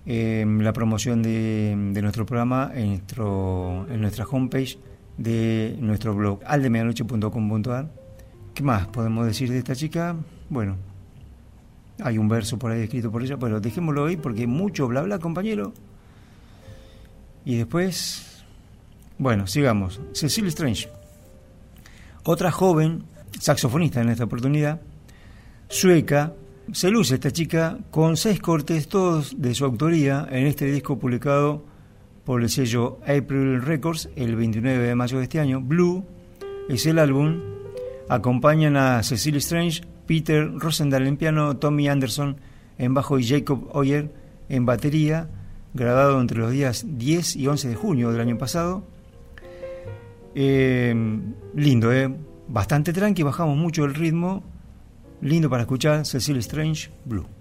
eh, 0.06 0.44
la 0.44 0.72
promoción 0.72 1.22
de, 1.22 1.72
de, 1.92 2.02
nuestro 2.02 2.26
programa 2.26 2.72
en, 2.74 2.88
nuestro, 2.88 3.86
en 3.88 4.00
nuestra 4.00 4.24
homepage 4.24 4.76
de 5.16 5.76
nuestro 5.78 6.16
blog, 6.16 6.40
aldemedianoche.com.ar. 6.44 7.92
¿Qué 8.52 8.64
más 8.64 8.88
podemos 8.88 9.24
decir 9.24 9.52
de 9.52 9.58
esta 9.58 9.76
chica? 9.76 10.16
Bueno, 10.48 10.78
hay 12.02 12.18
un 12.18 12.28
verso 12.28 12.58
por 12.58 12.72
ahí 12.72 12.80
escrito 12.80 13.12
por 13.12 13.22
ella, 13.22 13.36
pero 13.36 13.60
dejémoslo 13.60 14.06
ahí 14.06 14.16
porque 14.16 14.48
mucho 14.48 14.88
bla 14.88 15.02
bla, 15.02 15.20
compañero. 15.20 15.72
Y 17.44 17.54
después, 17.54 18.44
bueno, 19.16 19.46
sigamos. 19.46 20.00
Cecil 20.12 20.48
Strange, 20.48 20.88
otra 22.24 22.50
joven 22.50 23.04
saxofonista 23.38 24.00
en 24.00 24.08
esta 24.08 24.24
oportunidad, 24.24 24.80
sueca, 25.68 26.32
Se 26.72 26.88
luce 26.88 27.14
esta 27.14 27.32
chica 27.32 27.78
con 27.90 28.16
seis 28.16 28.38
cortes, 28.38 28.86
todos 28.86 29.40
de 29.42 29.54
su 29.54 29.64
autoría, 29.64 30.28
en 30.30 30.46
este 30.46 30.66
disco 30.66 31.00
publicado 31.00 31.64
por 32.24 32.42
el 32.42 32.48
sello 32.48 33.00
April 33.02 33.60
Records 33.60 34.08
el 34.14 34.36
29 34.36 34.86
de 34.86 34.94
mayo 34.94 35.18
de 35.18 35.24
este 35.24 35.40
año. 35.40 35.60
Blue 35.60 36.04
es 36.68 36.86
el 36.86 37.00
álbum. 37.00 37.40
Acompañan 38.08 38.76
a 38.76 39.02
Cecily 39.02 39.38
Strange, 39.38 39.82
Peter 40.06 40.48
Rosendahl 40.48 41.08
en 41.08 41.16
piano, 41.16 41.56
Tommy 41.56 41.88
Anderson 41.88 42.36
en 42.78 42.94
bajo 42.94 43.18
y 43.18 43.26
Jacob 43.26 43.68
Oyer 43.72 44.08
en 44.48 44.64
batería, 44.64 45.28
grabado 45.74 46.20
entre 46.20 46.38
los 46.38 46.52
días 46.52 46.86
10 46.86 47.34
y 47.34 47.48
11 47.48 47.68
de 47.68 47.74
junio 47.74 48.12
del 48.12 48.20
año 48.20 48.38
pasado. 48.38 48.84
Eh, 50.36 50.94
lindo, 51.56 51.92
¿eh? 51.92 52.14
Bastante 52.46 52.92
tranqui, 52.92 53.24
bajamos 53.24 53.56
mucho 53.56 53.84
el 53.84 53.94
ritmo. 53.94 54.44
Lindo 55.22 55.50
para 55.50 55.62
escuchar, 55.62 56.06
Cecily 56.06 56.38
Strange, 56.38 56.90
Blue. 57.04 57.39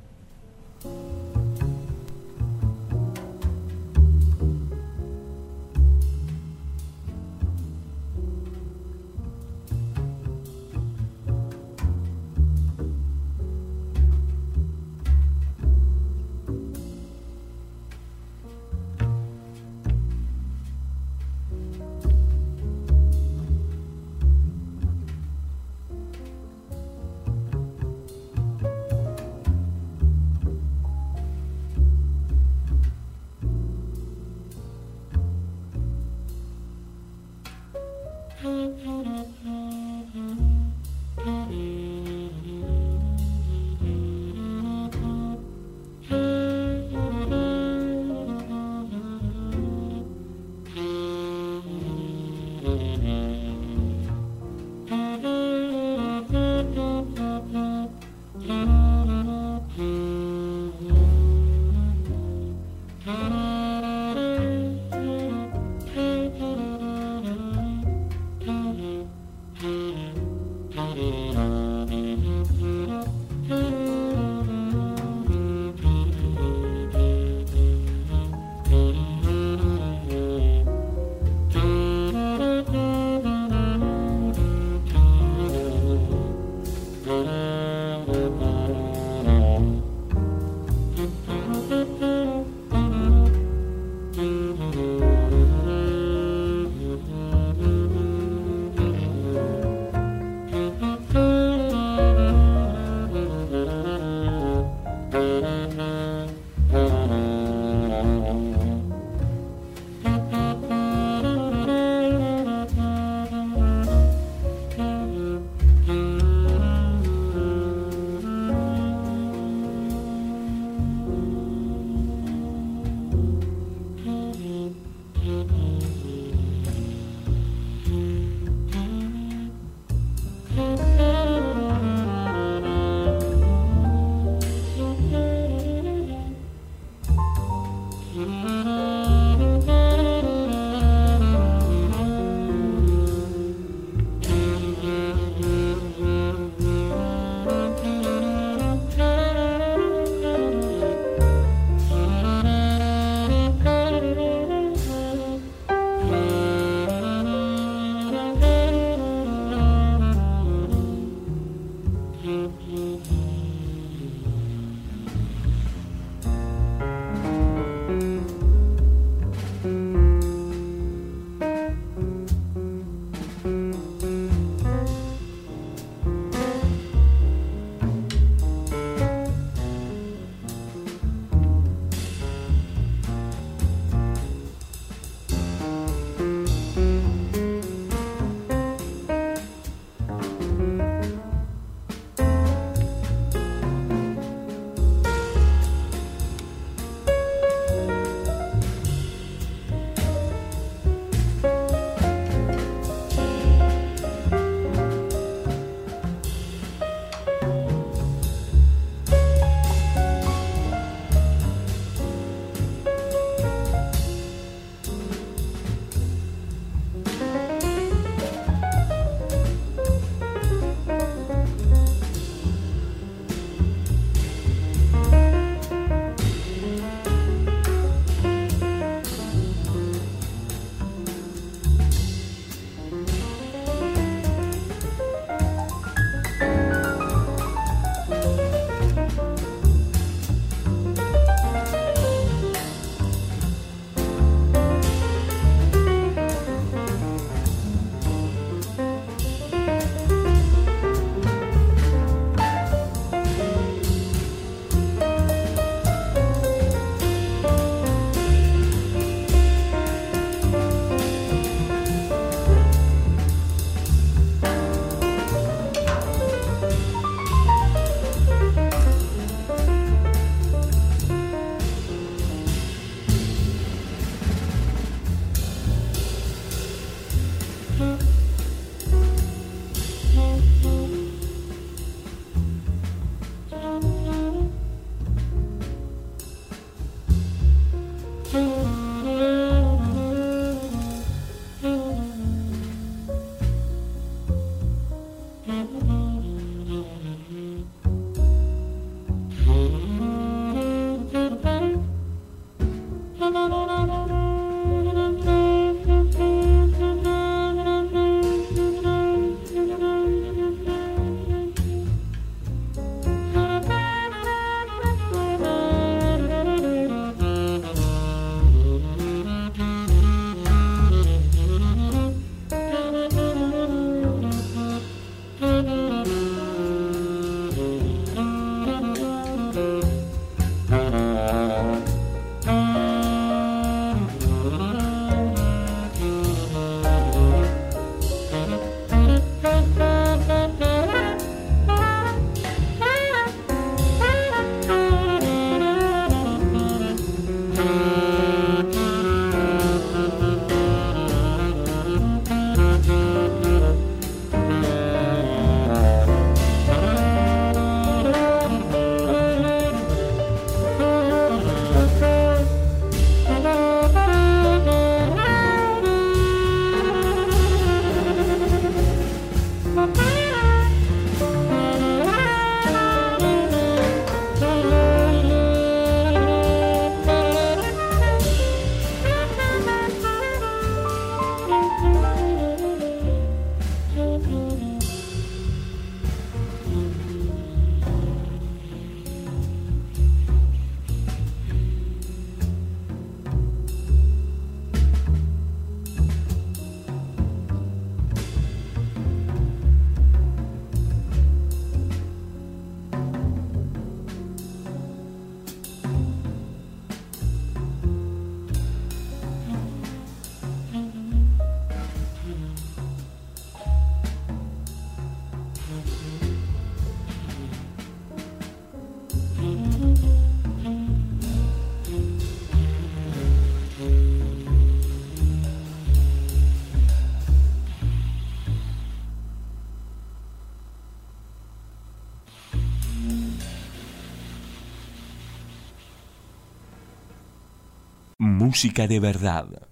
Música 438.39 438.88
de 438.88 439.02
verdad, 439.02 439.67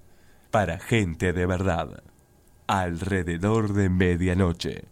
para 0.52 0.78
gente 0.78 1.32
de 1.32 1.46
verdad, 1.46 2.04
alrededor 2.68 3.72
de 3.72 3.88
medianoche. 3.88 4.84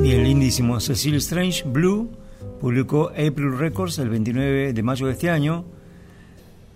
Bien, 0.00 0.22
lindísimo. 0.22 0.78
Cecil 0.78 1.16
Strange 1.16 1.64
Blue 1.66 2.08
publicó 2.60 3.08
April 3.08 3.58
Records 3.58 3.98
el 3.98 4.08
29 4.08 4.72
de 4.72 4.82
mayo 4.84 5.06
de 5.06 5.14
este 5.14 5.30
año. 5.30 5.75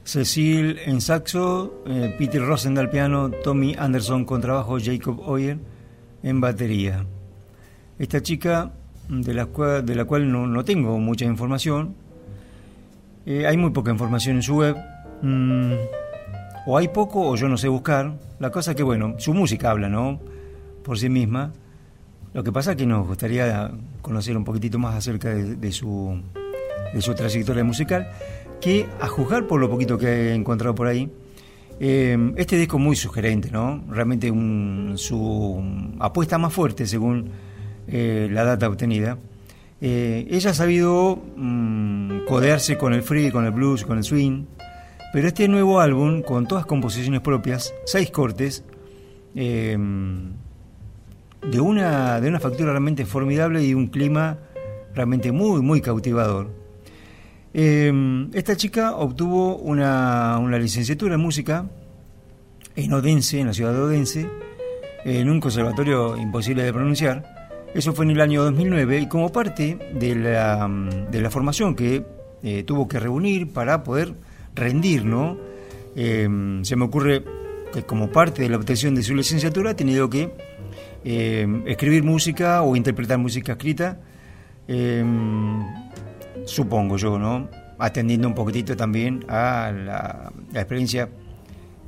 Cecil 0.04 0.78
en 0.86 1.00
saxo, 1.00 1.82
eh, 1.86 2.14
Peter 2.18 2.40
Rosendahl 2.40 2.90
piano, 2.90 3.30
Tommy 3.30 3.74
Anderson 3.78 4.24
con 4.24 4.40
trabajo, 4.40 4.78
Jacob 4.80 5.20
Oyer 5.26 5.58
en 6.22 6.40
batería. 6.40 7.06
Esta 7.98 8.22
chica, 8.22 8.72
de 9.08 9.34
la 9.34 9.46
cual, 9.46 9.84
de 9.84 9.94
la 9.94 10.04
cual 10.04 10.30
no, 10.30 10.64
tengo 10.64 10.98
mucha 10.98 11.24
información, 11.24 11.94
eh, 13.26 13.46
hay 13.46 13.56
muy 13.56 13.70
poca 13.70 13.90
información 13.90 14.36
en 14.36 14.42
su 14.42 14.56
web, 14.56 14.76
mm, 15.22 15.72
o 16.66 16.78
hay 16.78 16.88
poco 16.88 17.28
o 17.28 17.36
yo 17.36 17.48
no 17.48 17.56
sé 17.56 17.68
buscar. 17.68 18.14
La 18.38 18.50
cosa 18.50 18.74
que, 18.74 18.82
bueno, 18.82 19.14
su 19.18 19.34
música 19.34 19.70
habla, 19.70 19.88
¿no? 19.88 20.20
Por 20.82 20.98
sí 20.98 21.08
misma. 21.08 21.52
Lo 22.32 22.42
que 22.42 22.52
pasa 22.52 22.72
es 22.72 22.76
que 22.76 22.86
nos 22.86 23.06
gustaría 23.06 23.70
conocer 24.02 24.36
un 24.36 24.44
poquitito 24.44 24.78
más 24.78 24.94
acerca 24.94 25.30
de 25.30 25.72
su, 25.72 26.22
de 26.92 27.00
su 27.02 27.14
trayectoria 27.14 27.64
musical, 27.64 28.08
que 28.60 28.86
a 29.00 29.08
juzgar 29.08 29.46
por 29.46 29.60
lo 29.60 29.70
poquito 29.70 29.98
que 29.98 30.06
he 30.06 30.34
encontrado 30.34 30.74
por 30.74 30.86
ahí, 30.86 31.10
eh, 31.82 32.34
este 32.36 32.58
disco 32.58 32.78
muy 32.78 32.94
sugerente, 32.94 33.50
¿no? 33.50 33.82
Realmente 33.88 34.30
su 34.96 35.64
apuesta 35.98 36.36
más 36.36 36.52
fuerte 36.52 36.86
según 36.86 37.30
eh, 37.88 38.28
la 38.30 38.44
data 38.44 38.68
obtenida. 38.68 39.16
Eh, 39.80 40.26
ella 40.30 40.50
ha 40.50 40.54
sabido 40.54 41.18
mm, 41.36 42.26
codearse 42.26 42.76
con 42.76 42.92
el 42.92 43.02
free, 43.02 43.30
con 43.30 43.46
el 43.46 43.52
blues, 43.52 43.86
con 43.86 43.96
el 43.96 44.04
swing, 44.04 44.44
pero 45.14 45.28
este 45.28 45.48
nuevo 45.48 45.80
álbum, 45.80 46.20
con 46.20 46.46
todas 46.46 46.66
composiciones 46.66 47.22
propias, 47.22 47.72
seis 47.86 48.10
cortes, 48.10 48.62
de 49.32 49.78
una, 51.60 52.20
de 52.20 52.28
una 52.28 52.40
factura 52.40 52.72
realmente 52.72 53.06
formidable 53.06 53.64
y 53.64 53.72
un 53.74 53.86
clima 53.86 54.38
realmente 54.94 55.32
muy, 55.32 55.62
muy 55.62 55.80
cautivador. 55.80 56.59
Eh, 57.52 58.28
esta 58.32 58.56
chica 58.56 58.94
obtuvo 58.94 59.56
una, 59.56 60.38
una 60.38 60.58
licenciatura 60.58 61.14
en 61.14 61.20
música 61.20 61.66
en 62.76 62.92
Odense, 62.92 63.40
en 63.40 63.48
la 63.48 63.54
ciudad 63.54 63.72
de 63.72 63.80
Odense, 63.80 64.28
en 65.04 65.30
un 65.30 65.40
conservatorio 65.40 66.16
imposible 66.16 66.62
de 66.62 66.72
pronunciar. 66.72 67.40
Eso 67.74 67.92
fue 67.92 68.04
en 68.04 68.12
el 68.12 68.20
año 68.20 68.42
2009 68.42 69.00
y 69.00 69.08
como 69.08 69.30
parte 69.30 69.78
de 69.94 70.14
la, 70.14 70.66
mm, 70.66 71.10
de 71.10 71.20
la 71.20 71.30
formación 71.30 71.74
que 71.74 72.04
eh, 72.42 72.62
tuvo 72.64 72.88
que 72.88 72.98
reunir 72.98 73.52
para 73.52 73.84
poder 73.84 74.14
rendir, 74.54 75.04
¿no? 75.04 75.36
Eh, 75.94 76.28
se 76.62 76.76
me 76.76 76.84
ocurre 76.84 77.24
que 77.72 77.82
como 77.82 78.10
parte 78.10 78.42
de 78.42 78.48
la 78.48 78.56
obtención 78.56 78.94
de 78.94 79.02
su 79.02 79.14
licenciatura 79.14 79.70
ha 79.70 79.76
tenido 79.76 80.08
que 80.10 80.32
eh, 81.04 81.46
escribir 81.66 82.02
música 82.02 82.62
o 82.62 82.76
interpretar 82.76 83.18
música 83.18 83.52
escrita, 83.52 84.00
supongo 86.50 86.96
yo, 86.96 87.18
¿no? 87.18 87.48
Atendiendo 87.78 88.28
un 88.28 88.34
poquitito 88.34 88.76
también 88.76 89.24
a 89.28 89.72
la, 89.72 90.32
experiencia 90.52 91.08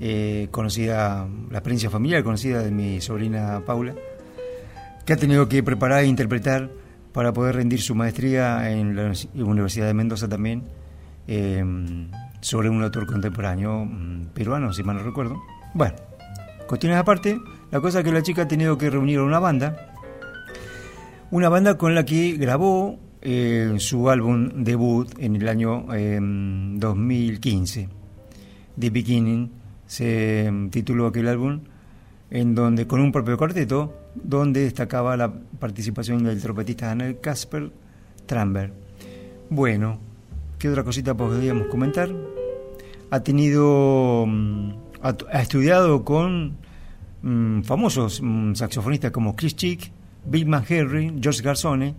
eh, 0.00 0.48
conocida, 0.50 1.26
la 1.50 1.58
experiencia 1.58 1.90
familiar 1.90 2.22
conocida 2.22 2.62
de 2.62 2.70
mi 2.70 3.00
sobrina 3.00 3.62
Paula, 3.66 3.94
que 5.04 5.12
ha 5.12 5.16
tenido 5.16 5.48
que 5.48 5.62
preparar 5.62 6.04
e 6.04 6.06
interpretar 6.06 6.70
para 7.12 7.32
poder 7.32 7.56
rendir 7.56 7.82
su 7.82 7.94
maestría 7.94 8.70
en 8.70 8.96
la 8.96 9.12
Universidad 9.44 9.86
de 9.86 9.94
Mendoza 9.94 10.28
también, 10.28 10.62
eh, 11.26 11.62
sobre 12.40 12.70
un 12.70 12.82
autor 12.82 13.06
contemporáneo 13.06 13.84
mm, 13.84 14.26
peruano, 14.32 14.72
si 14.72 14.82
mal 14.82 14.96
no 14.96 15.02
recuerdo. 15.02 15.42
Bueno, 15.74 15.94
cuestiones 16.66 16.98
aparte, 16.98 17.38
la 17.70 17.80
cosa 17.80 17.98
es 17.98 18.04
que 18.04 18.12
la 18.12 18.22
chica 18.22 18.42
ha 18.42 18.48
tenido 18.48 18.78
que 18.78 18.88
reunir 18.88 19.18
a 19.18 19.24
una 19.24 19.40
banda, 19.40 19.92
una 21.30 21.48
banda 21.48 21.76
con 21.76 21.94
la 21.94 22.04
que 22.04 22.32
grabó 22.32 22.98
eh, 23.24 23.74
su 23.78 24.10
álbum 24.10 24.64
debut 24.64 25.08
en 25.18 25.36
el 25.36 25.46
año 25.46 25.86
eh, 25.94 26.18
2015. 26.20 27.88
The 28.76 28.90
Beginning 28.90 29.48
se 29.86 30.50
mm, 30.50 30.70
tituló 30.70 31.06
aquel 31.06 31.28
álbum, 31.28 31.60
en 32.30 32.54
donde 32.56 32.88
con 32.88 33.00
un 33.00 33.12
propio 33.12 33.38
cuarteto, 33.38 33.94
donde 34.16 34.64
destacaba 34.64 35.16
la 35.16 35.32
participación 35.32 36.24
del 36.24 36.42
trompetista 36.42 36.86
Daniel 36.86 37.20
Casper 37.20 37.70
Tramber. 38.26 38.72
Bueno, 39.50 40.00
¿qué 40.58 40.68
otra 40.68 40.82
cosita 40.82 41.14
podríamos 41.14 41.68
comentar? 41.68 42.10
Ha 43.10 43.20
tenido, 43.20 44.24
mm, 44.26 44.70
ha, 45.02 45.40
estudiado 45.40 46.04
con 46.04 46.56
famosos 47.62 48.20
mm, 48.20 48.54
saxofonistas 48.54 49.12
como 49.12 49.36
Chris 49.36 49.54
Chick, 49.54 49.92
Bill 50.26 50.46
McHenry, 50.46 51.20
George 51.20 51.40
Garzone 51.40 51.94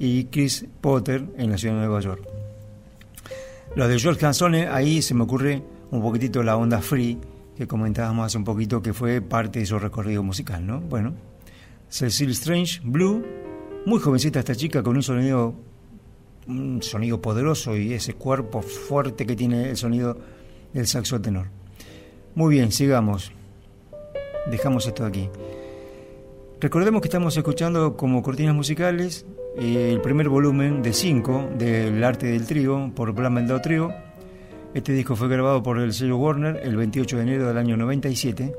y 0.00 0.24
Chris 0.24 0.64
Potter 0.80 1.24
en 1.36 1.50
la 1.50 1.58
ciudad 1.58 1.74
de 1.74 1.80
Nueva 1.80 2.00
York. 2.00 2.26
Lo 3.76 3.86
de 3.86 3.98
George 3.98 4.20
Garzone, 4.20 4.66
ahí 4.66 5.02
se 5.02 5.14
me 5.14 5.22
ocurre 5.22 5.62
un 5.90 6.00
poquitito 6.02 6.42
la 6.42 6.56
onda 6.56 6.80
free 6.80 7.18
que 7.54 7.66
comentábamos 7.68 8.26
hace 8.26 8.38
un 8.38 8.44
poquito 8.44 8.80
que 8.80 8.94
fue 8.94 9.20
parte 9.20 9.58
de 9.58 9.66
su 9.66 9.78
recorrido 9.78 10.22
musical, 10.22 10.66
¿no? 10.66 10.80
Bueno, 10.80 11.12
Cecil 11.90 12.30
Strange, 12.30 12.80
Blue, 12.82 13.22
muy 13.84 14.00
jovencita 14.00 14.38
esta 14.38 14.56
chica 14.56 14.82
con 14.82 14.96
un 14.96 15.02
sonido 15.02 15.54
un 16.48 16.82
sonido 16.82 17.20
poderoso 17.20 17.76
y 17.76 17.92
ese 17.92 18.14
cuerpo 18.14 18.62
fuerte 18.62 19.26
que 19.26 19.36
tiene 19.36 19.68
el 19.70 19.76
sonido 19.76 20.16
del 20.72 20.86
saxo 20.86 21.20
tenor. 21.20 21.48
Muy 22.34 22.54
bien, 22.54 22.72
sigamos. 22.72 23.32
Dejamos 24.50 24.86
esto 24.86 25.04
aquí. 25.04 25.28
Recordemos 26.58 27.02
que 27.02 27.08
estamos 27.08 27.36
escuchando 27.36 27.96
como 27.96 28.22
cortinas 28.22 28.54
musicales 28.54 29.26
el 29.56 30.00
primer 30.00 30.28
volumen 30.28 30.82
de 30.82 30.92
5 30.92 31.50
del 31.58 32.02
Arte 32.04 32.26
del 32.26 32.46
Trío 32.46 32.92
por 32.94 33.14
Plan 33.14 33.32
Mendao 33.32 33.60
Trío, 33.60 33.92
Este 34.72 34.92
disco 34.92 35.16
fue 35.16 35.28
grabado 35.28 35.62
por 35.62 35.78
el 35.78 35.92
sello 35.92 36.16
Warner 36.16 36.60
el 36.62 36.76
28 36.76 37.16
de 37.16 37.22
enero 37.22 37.48
del 37.48 37.58
año 37.58 37.76
97. 37.76 38.54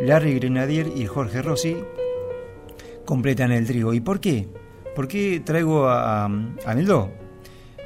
Larry 0.00 0.34
Grenadier 0.34 0.86
y 0.96 1.04
Jorge 1.04 1.42
Rossi 1.42 1.76
completan 3.04 3.52
el 3.52 3.66
trío. 3.66 3.92
¿Y 3.92 4.00
por 4.00 4.20
qué? 4.20 4.48
¿Por 4.96 5.06
qué 5.06 5.42
traigo 5.44 5.86
a, 5.88 6.24
a? 6.24 7.08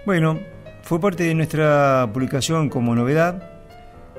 Bueno, 0.07 0.39
fue 0.83 1.01
parte 1.01 1.25
de 1.25 1.35
nuestra 1.35 2.09
publicación 2.13 2.69
como 2.69 2.95
novedad 2.95 3.51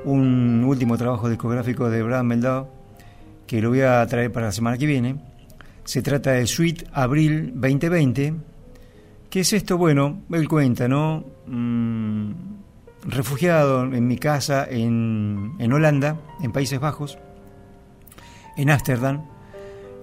un 0.04 0.64
último 0.66 0.98
trabajo 0.98 1.30
discográfico 1.30 1.90
de 1.90 2.04
Brad 2.04 2.24
Meldau 2.24 2.68
que 3.48 3.62
lo 3.62 3.70
voy 3.70 3.82
a 3.82 4.06
traer 4.08 4.32
para 4.32 4.48
la 4.48 4.52
semana 4.52 4.78
que 4.78 4.86
viene. 4.86 5.16
Se 5.86 6.02
trata 6.02 6.32
de 6.32 6.48
Suite 6.48 6.88
Abril 6.94 7.52
2020. 7.54 8.34
¿Qué 9.30 9.42
es 9.42 9.54
esto? 9.54 9.78
Bueno, 9.78 10.24
él 10.32 10.48
cuenta, 10.48 10.88
¿no? 10.88 11.24
Mm, 11.46 12.32
refugiado 13.04 13.84
en 13.84 14.08
mi 14.08 14.18
casa 14.18 14.66
en, 14.68 15.54
en 15.60 15.74
Holanda, 15.74 16.20
en 16.42 16.52
Países 16.52 16.80
Bajos, 16.80 17.20
en 18.58 18.72
Ámsterdam, 18.72 19.26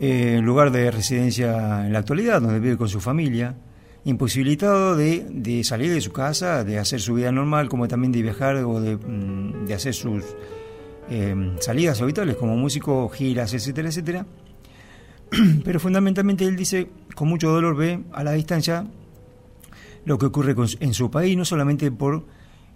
eh, 0.00 0.38
lugar 0.40 0.70
de 0.70 0.92
residencia 0.92 1.84
en 1.84 1.92
la 1.92 1.98
actualidad, 1.98 2.40
donde 2.40 2.60
vive 2.60 2.76
con 2.76 2.88
su 2.88 3.00
familia, 3.00 3.56
imposibilitado 4.04 4.94
de, 4.94 5.26
de, 5.30 5.64
salir 5.64 5.92
de 5.92 6.00
su 6.00 6.12
casa, 6.12 6.62
de 6.62 6.78
hacer 6.78 7.00
su 7.00 7.14
vida 7.14 7.32
normal, 7.32 7.68
como 7.68 7.88
también 7.88 8.12
de 8.12 8.22
viajar 8.22 8.54
o 8.58 8.80
de, 8.80 8.96
mm, 8.96 9.66
de 9.66 9.74
hacer 9.74 9.94
sus 9.94 10.22
eh, 11.10 11.56
salidas 11.58 12.00
habituales 12.00 12.36
como 12.36 12.56
músico, 12.56 13.08
giras, 13.08 13.52
etcétera, 13.52 13.88
etcétera. 13.88 14.26
Pero 15.64 15.80
fundamentalmente 15.80 16.44
él 16.44 16.56
dice, 16.56 16.88
con 17.14 17.28
mucho 17.28 17.50
dolor 17.50 17.76
ve 17.76 18.00
a 18.12 18.22
la 18.22 18.32
distancia 18.32 18.86
lo 20.04 20.18
que 20.18 20.26
ocurre 20.26 20.54
en 20.80 20.94
su 20.94 21.10
país, 21.10 21.36
no 21.36 21.44
solamente 21.44 21.90
por 21.90 22.24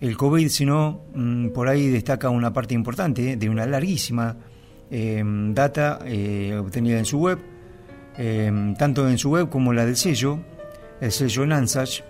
el 0.01 0.17
COVID, 0.17 0.49
sino 0.49 1.03
mmm, 1.15 1.49
por 1.49 1.69
ahí 1.69 1.89
destaca 1.89 2.31
una 2.31 2.53
parte 2.53 2.75
importante 2.75 3.33
eh, 3.33 3.37
de 3.37 3.49
una 3.49 3.67
larguísima 3.67 4.37
eh, 4.91 5.23
data 5.25 5.99
eh, 6.05 6.57
obtenida 6.57 6.99
en 6.99 7.05
su 7.05 7.19
web, 7.19 7.39
eh, 8.17 8.75
tanto 8.79 9.09
en 9.09 9.19
su 9.19 9.31
web 9.31 9.49
como 9.49 9.73
la 9.73 9.85
del 9.85 9.97
sello, 9.97 10.39
el 11.01 11.13
sello 11.13 11.47
Nansach. 11.47 12.01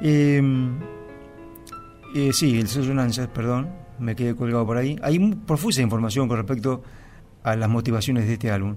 Eh, 0.00 0.42
sí, 2.32 2.58
el 2.58 2.68
sello 2.68 2.94
Nansach, 2.94 3.28
perdón, 3.30 3.70
me 3.98 4.14
quedé 4.14 4.34
colgado 4.34 4.66
por 4.66 4.76
ahí. 4.76 4.98
Hay 5.02 5.18
profusa 5.34 5.82
información 5.82 6.28
con 6.28 6.36
respecto 6.36 6.82
a 7.42 7.56
las 7.56 7.68
motivaciones 7.68 8.26
de 8.26 8.34
este 8.34 8.50
álbum. 8.50 8.76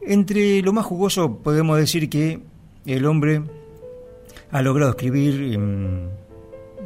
Entre 0.00 0.62
lo 0.62 0.72
más 0.72 0.86
jugoso 0.86 1.38
podemos 1.38 1.78
decir 1.78 2.08
que 2.08 2.40
el 2.86 3.04
hombre 3.06 3.42
ha 4.50 4.62
logrado 4.62 4.90
escribir 4.92 5.58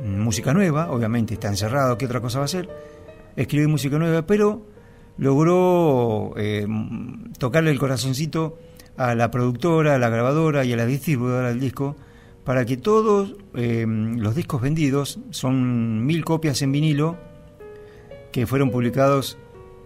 música 0.05 0.53
nueva, 0.53 0.91
obviamente 0.91 1.35
está 1.35 1.49
encerrado, 1.49 1.97
¿qué 1.97 2.07
otra 2.07 2.21
cosa 2.21 2.39
va 2.39 2.45
a 2.45 2.47
hacer? 2.47 2.69
Escribir 3.37 3.69
música 3.69 3.99
nueva, 3.99 4.23
pero 4.23 4.67
logró 5.19 6.35
eh, 6.37 6.67
tocarle 7.39 7.71
el 7.71 7.79
corazoncito 7.79 8.59
a 8.97 9.15
la 9.15 9.31
productora, 9.31 9.95
a 9.95 9.99
la 9.99 10.09
grabadora 10.09 10.65
y 10.65 10.73
a 10.73 10.77
la 10.77 10.87
distribuidora 10.87 11.49
del 11.49 11.61
disco 11.61 11.97
para 12.45 12.65
que 12.65 12.77
todos 12.77 13.37
eh, 13.55 13.87
los 13.87 14.35
discos 14.35 14.61
vendidos, 14.61 15.21
son 15.31 16.05
mil 16.05 16.25
copias 16.25 16.61
en 16.63 16.73
vinilo, 16.73 17.17
que 18.33 18.47
fueron 18.47 18.71
publicados 18.71 19.39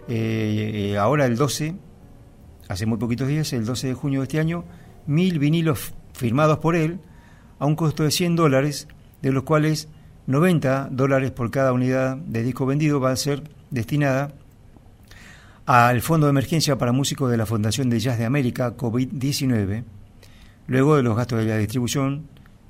eh, 0.07 0.97
ahora 0.99 1.25
el 1.25 1.35
12, 1.35 1.75
hace 2.67 2.85
muy 2.85 2.97
poquitos 2.97 3.27
días, 3.27 3.53
el 3.53 3.65
12 3.65 3.87
de 3.87 3.93
junio 3.93 4.19
de 4.21 4.23
este 4.25 4.39
año, 4.39 4.65
mil 5.05 5.39
vinilos 5.39 5.93
firmados 6.13 6.59
por 6.59 6.75
él 6.75 6.99
a 7.59 7.65
un 7.65 7.75
costo 7.75 8.03
de 8.03 8.11
100 8.11 8.35
dólares, 8.35 8.87
de 9.21 9.31
los 9.31 9.43
cuales 9.43 9.87
90 10.27 10.89
dólares 10.91 11.31
por 11.31 11.49
cada 11.51 11.71
unidad 11.73 12.17
de 12.17 12.43
disco 12.43 12.65
vendido 12.65 12.99
va 12.99 13.11
a 13.11 13.15
ser 13.15 13.43
destinada 13.71 14.33
al 15.65 16.01
Fondo 16.01 16.27
de 16.27 16.31
Emergencia 16.31 16.77
para 16.77 16.91
Músicos 16.91 17.29
de 17.29 17.37
la 17.37 17.45
Fundación 17.45 17.89
de 17.89 17.99
Jazz 17.99 18.17
de 18.17 18.25
América, 18.25 18.75
COVID-19, 18.77 19.83
luego 20.67 20.95
de 20.95 21.03
los 21.03 21.15
gastos 21.15 21.39
de 21.39 21.45
la 21.45 21.57
distribución, 21.57 22.27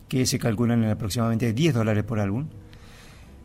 que 0.07 0.25
se 0.25 0.39
calculan 0.39 0.83
en 0.83 0.89
aproximadamente 0.91 1.53
10 1.53 1.75
dólares 1.75 2.03
por 2.03 2.19
álbum. 2.19 2.47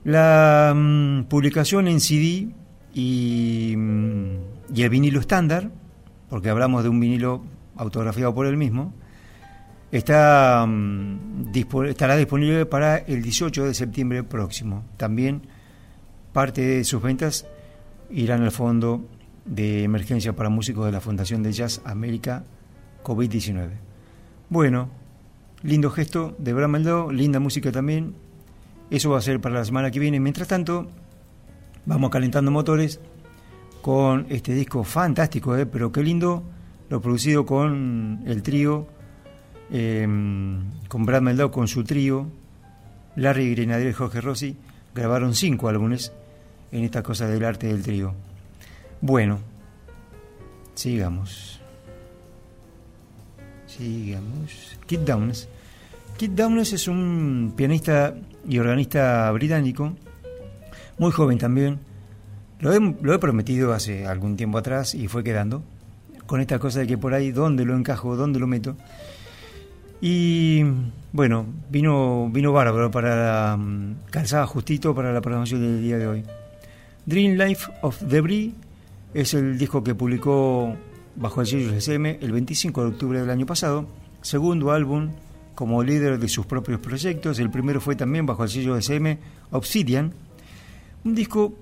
La 0.05 0.73
mmm, 0.75 1.25
publicación 1.25 1.89
en 1.89 2.01
CD 2.01 2.49
y, 2.95 3.75
mmm, 3.77 4.37
y 4.75 4.83
el 4.83 4.91
vinilo 4.91 5.21
estándar, 5.21 5.71
porque 6.33 6.49
hablamos 6.49 6.83
de 6.83 6.89
un 6.89 6.99
vinilo 6.99 7.43
autografiado 7.77 8.35
por 8.35 8.47
él 8.47 8.57
mismo, 8.57 8.95
está, 9.91 10.67
dispo 11.53 11.85
estará 11.85 12.17
disponible 12.17 12.65
para 12.65 12.97
el 12.97 13.21
18 13.21 13.67
de 13.67 13.75
septiembre 13.75 14.23
próximo. 14.23 14.83
También 14.97 15.43
parte 16.33 16.63
de 16.63 16.85
sus 16.85 17.03
ventas 17.03 17.47
irán 18.09 18.43
al 18.45 18.51
fondo 18.51 19.07
de 19.45 19.85
emergencia 19.85 20.35
para 20.35 20.49
músicos 20.49 20.87
de 20.87 20.93
la 20.93 21.03
Fundación 21.03 21.43
de 21.43 21.53
Jazz 21.53 21.83
América 21.85 22.45
COVID-19. 23.05 23.69
Bueno, 24.49 24.89
lindo 25.63 25.91
gesto 25.91 26.35
de 26.39 26.55
Brameldo, 26.55 27.13
linda 27.13 27.41
música 27.41 27.71
también. 27.71 28.15
Eso 28.89 29.11
va 29.11 29.19
a 29.19 29.21
ser 29.21 29.39
para 29.39 29.57
la 29.57 29.67
semana 29.67 29.91
que 29.91 29.99
viene. 29.99 30.19
Mientras 30.19 30.49
tanto, 30.49 30.87
vamos 31.85 32.09
calentando 32.09 32.51
motores 32.51 33.01
con 33.83 34.27
este 34.31 34.55
disco 34.55 34.85
fantástico, 34.85 35.57
¿eh? 35.57 35.67
pero 35.67 35.91
qué 35.91 36.03
lindo, 36.03 36.45
lo 36.89 37.03
producido 37.03 37.45
con 37.45 38.23
el 38.25 38.43
trío, 38.43 38.87
eh, 39.73 40.07
con 40.89 41.05
Brad 41.05 41.21
Meldau, 41.21 41.51
con 41.51 41.67
su 41.67 41.83
trío, 41.83 42.29
Larry 43.17 43.55
Grenadier 43.55 43.91
y 43.91 43.93
Jorge 43.93 44.21
Rossi, 44.21 44.57
grabaron 44.95 45.35
cinco 45.35 45.69
álbumes 45.69 46.13
en 46.71 46.85
esta 46.85 47.03
cosa 47.03 47.27
del 47.27 47.45
arte 47.45 47.67
del 47.67 47.83
trío. 47.83 48.15
Bueno, 49.01 49.41
sigamos. 50.75 51.61
Sigamos. 53.67 54.79
Kit 54.87 55.01
Downes. 55.01 55.49
Kit 56.17 56.33
Downes 56.33 56.73
es 56.73 56.87
un 56.87 57.53
pianista 57.57 58.15
y 58.49 58.59
organista 58.59 59.31
británico, 59.33 59.93
muy 60.99 61.11
joven 61.11 61.39
también. 61.39 61.92
Lo 62.63 62.73
he, 62.73 62.79
lo 62.79 63.13
he, 63.13 63.19
prometido 63.19 63.73
hace 63.73 64.07
algún 64.07 64.37
tiempo 64.37 64.57
atrás 64.57 64.95
y 64.95 65.09
fue 65.09 65.25
quedando, 65.25 65.65
con 66.27 66.41
esta 66.41 66.61
cosa 66.61 66.79
de 66.79 66.87
que 66.87 66.97
por 66.97 67.13
ahí, 67.13 67.33
¿dónde 67.33 67.65
lo 67.65 67.77
encajo? 67.77 68.15
¿Dónde 68.15 68.39
lo 68.39 68.47
meto? 68.47 68.77
Y 70.01 70.63
bueno, 71.13 71.45
vino, 71.71 72.31
vino 72.33 72.53
bárbaro 72.53 72.89
para 72.93 73.57
um, 73.57 73.97
calzada 74.11 74.47
justito 74.47 74.95
para 74.95 75.13
la 75.13 75.21
programación 75.21 75.61
del 75.61 75.83
día 75.83 75.99
de 75.99 76.07
hoy. 76.07 76.23
Dream 77.05 77.33
Life 77.37 77.69
of 77.81 78.01
Debris 78.03 78.53
es 79.13 79.35
el 79.35 79.59
disco 79.59 79.83
que 79.83 79.97
publicó 79.97 80.77
bajo 81.17 81.41
el 81.41 81.49
sello 81.49 81.75
SM 81.75 82.21
el 82.21 82.31
25 82.31 82.81
de 82.81 82.89
octubre 82.91 83.21
del 83.21 83.31
año 83.31 83.45
pasado, 83.45 83.89
segundo 84.21 84.71
álbum 84.71 85.11
como 85.57 85.83
líder 85.83 86.21
de 86.21 86.29
sus 86.29 86.47
propios 86.47 86.79
proyectos. 86.79 87.41
El 87.41 87.51
primero 87.51 87.81
fue 87.81 87.97
también 87.97 88.25
bajo 88.25 88.45
el 88.45 88.51
sello 88.51 88.77
SM 88.77 89.19
Obsidian. 89.51 90.13
Un 91.05 91.17
disco 91.17 91.55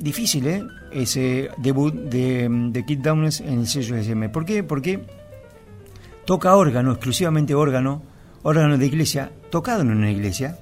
difícil, 0.00 0.46
¿eh? 0.46 0.64
Ese 0.90 1.50
debut 1.58 1.94
de, 1.94 2.48
de 2.72 2.84
Kid 2.84 2.98
Downes 2.98 3.40
en 3.40 3.60
el 3.60 3.66
sello 3.66 3.96
SM. 3.96 4.28
¿Por 4.30 4.44
qué? 4.44 4.64
Porque 4.64 5.04
toca 6.24 6.56
órgano, 6.56 6.92
exclusivamente 6.92 7.54
órgano, 7.54 8.02
órgano 8.42 8.78
de 8.78 8.86
iglesia, 8.86 9.30
tocado 9.50 9.82
en 9.82 9.90
una 9.90 10.10
iglesia. 10.10 10.58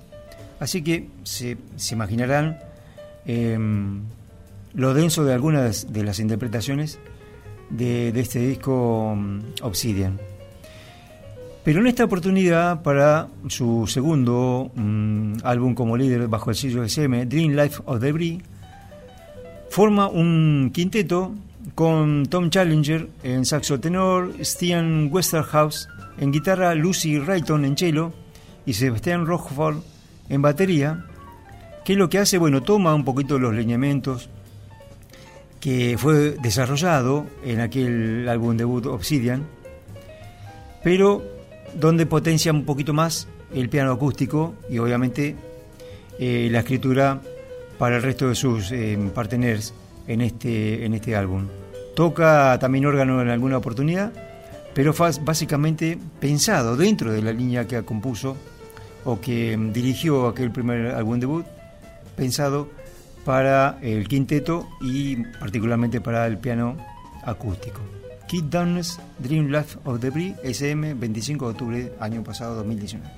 Así 0.61 0.83
que 0.83 1.09
se, 1.23 1.57
se 1.77 1.95
imaginarán 1.95 2.59
eh, 3.27 3.57
lo 4.75 4.95
denso 4.95 5.25
de 5.25 5.35
algunas 5.35 5.93
de 5.93 6.03
las 6.03 6.19
interpretaciones 6.19 6.99
de, 7.71 8.13
de 8.13 8.21
este 8.21 8.41
disco 8.41 9.13
um, 9.13 9.41
Obsidian. 9.63 10.19
Pero 11.65 11.81
en 11.81 11.87
esta 11.87 12.05
oportunidad, 12.05 12.83
para 12.83 13.29
su 13.49 13.87
segundo 13.87 14.71
um, 14.75 15.35
álbum 15.45 15.75
como 15.75 15.97
líder 15.97 16.29
bajo 16.29 16.51
el 16.51 16.57
sello 16.57 16.83
SM, 16.83 17.27
Dream 17.27 17.53
Life 17.53 17.83
of 17.85 18.01
Debris, 18.01 18.41
forma 19.71 20.09
un 20.09 20.71
quinteto 20.73 21.35
con 21.75 22.27
Tom 22.27 22.51
Challenger 22.51 23.09
en 23.23 23.45
saxo 23.45 23.79
tenor, 23.79 24.33
Stian 24.41 25.09
Westerhouse 25.13 25.89
en 26.19 26.33
guitarra, 26.33 26.75
Lucy 26.75 27.19
Rayton 27.19 27.65
en 27.65 27.77
cello 27.77 28.13
y 28.67 28.75
Sebastián 28.75 29.27
Rochefort 29.27 29.83
en 30.29 30.43
batería, 30.43 31.05
que 31.85 31.93
es 31.93 31.99
lo 31.99 32.09
que 32.09 32.19
hace, 32.19 32.39
bueno, 32.39 32.63
toma 32.63 32.95
un 32.95 33.05
poquito 33.05 33.39
los 33.39 33.55
lineamientos 33.55 34.29
que 35.61 35.97
fue 35.99 36.37
desarrollado 36.43 37.27
en 37.45 37.61
aquel 37.61 38.29
álbum 38.29 38.57
debut 38.57 38.87
Obsidian, 38.87 39.47
pero 40.83 41.23
donde 41.75 42.07
potencia 42.07 42.53
un 42.53 42.65
poquito 42.65 42.93
más 42.93 43.29
el 43.55 43.69
piano 43.69 43.93
acústico 43.93 44.55
y 44.71 44.79
obviamente 44.79 45.37
eh, 46.19 46.49
la 46.51 46.61
escritura 46.61 47.21
para 47.79 47.97
el 47.97 48.03
resto 48.03 48.29
de 48.29 48.35
sus 48.35 48.73
eh, 48.73 48.99
partners 49.15 49.73
en 50.07 50.21
este, 50.21 50.85
en 50.85 50.95
este 50.95 51.17
álbum. 51.17 51.47
Toca 51.95 52.59
también 52.59 52.87
órgano 52.87 53.23
en 53.23 53.29
alguna 53.29 53.59
oportunidad, 53.59 54.13
pero 54.75 54.93
fue 54.93 55.11
básicamente 55.23 55.99
pensado 56.21 56.77
dentro 56.77 57.13
de 57.13 57.23
la 57.23 57.33
línea 57.33 57.67
que 57.67 57.83
compuso 57.85 58.37
o 59.05 59.21
que 59.21 59.57
dirigió 59.73 60.29
aquel 60.29 60.51
primer 60.51 60.95
álbum 60.95 61.19
debut 61.19 61.47
pensado 62.17 62.69
para 63.25 63.79
el 63.83 64.09
quinteto 64.09 64.69
y 64.81 65.17
particularmente 65.39 66.01
para 66.01 66.27
el 66.27 66.39
piano 66.39 66.77
acústico. 67.25 67.81
Kid 68.27 68.45
Downs 68.45 69.01
Dream 69.19 69.49
Life 69.49 69.79
of 69.85 70.01
Bree, 70.01 70.35
SM, 70.45 70.95
25 70.95 71.47
de 71.47 71.51
octubre, 71.51 71.93
año 71.99 72.23
pasado, 72.23 72.57
2019. 72.57 73.18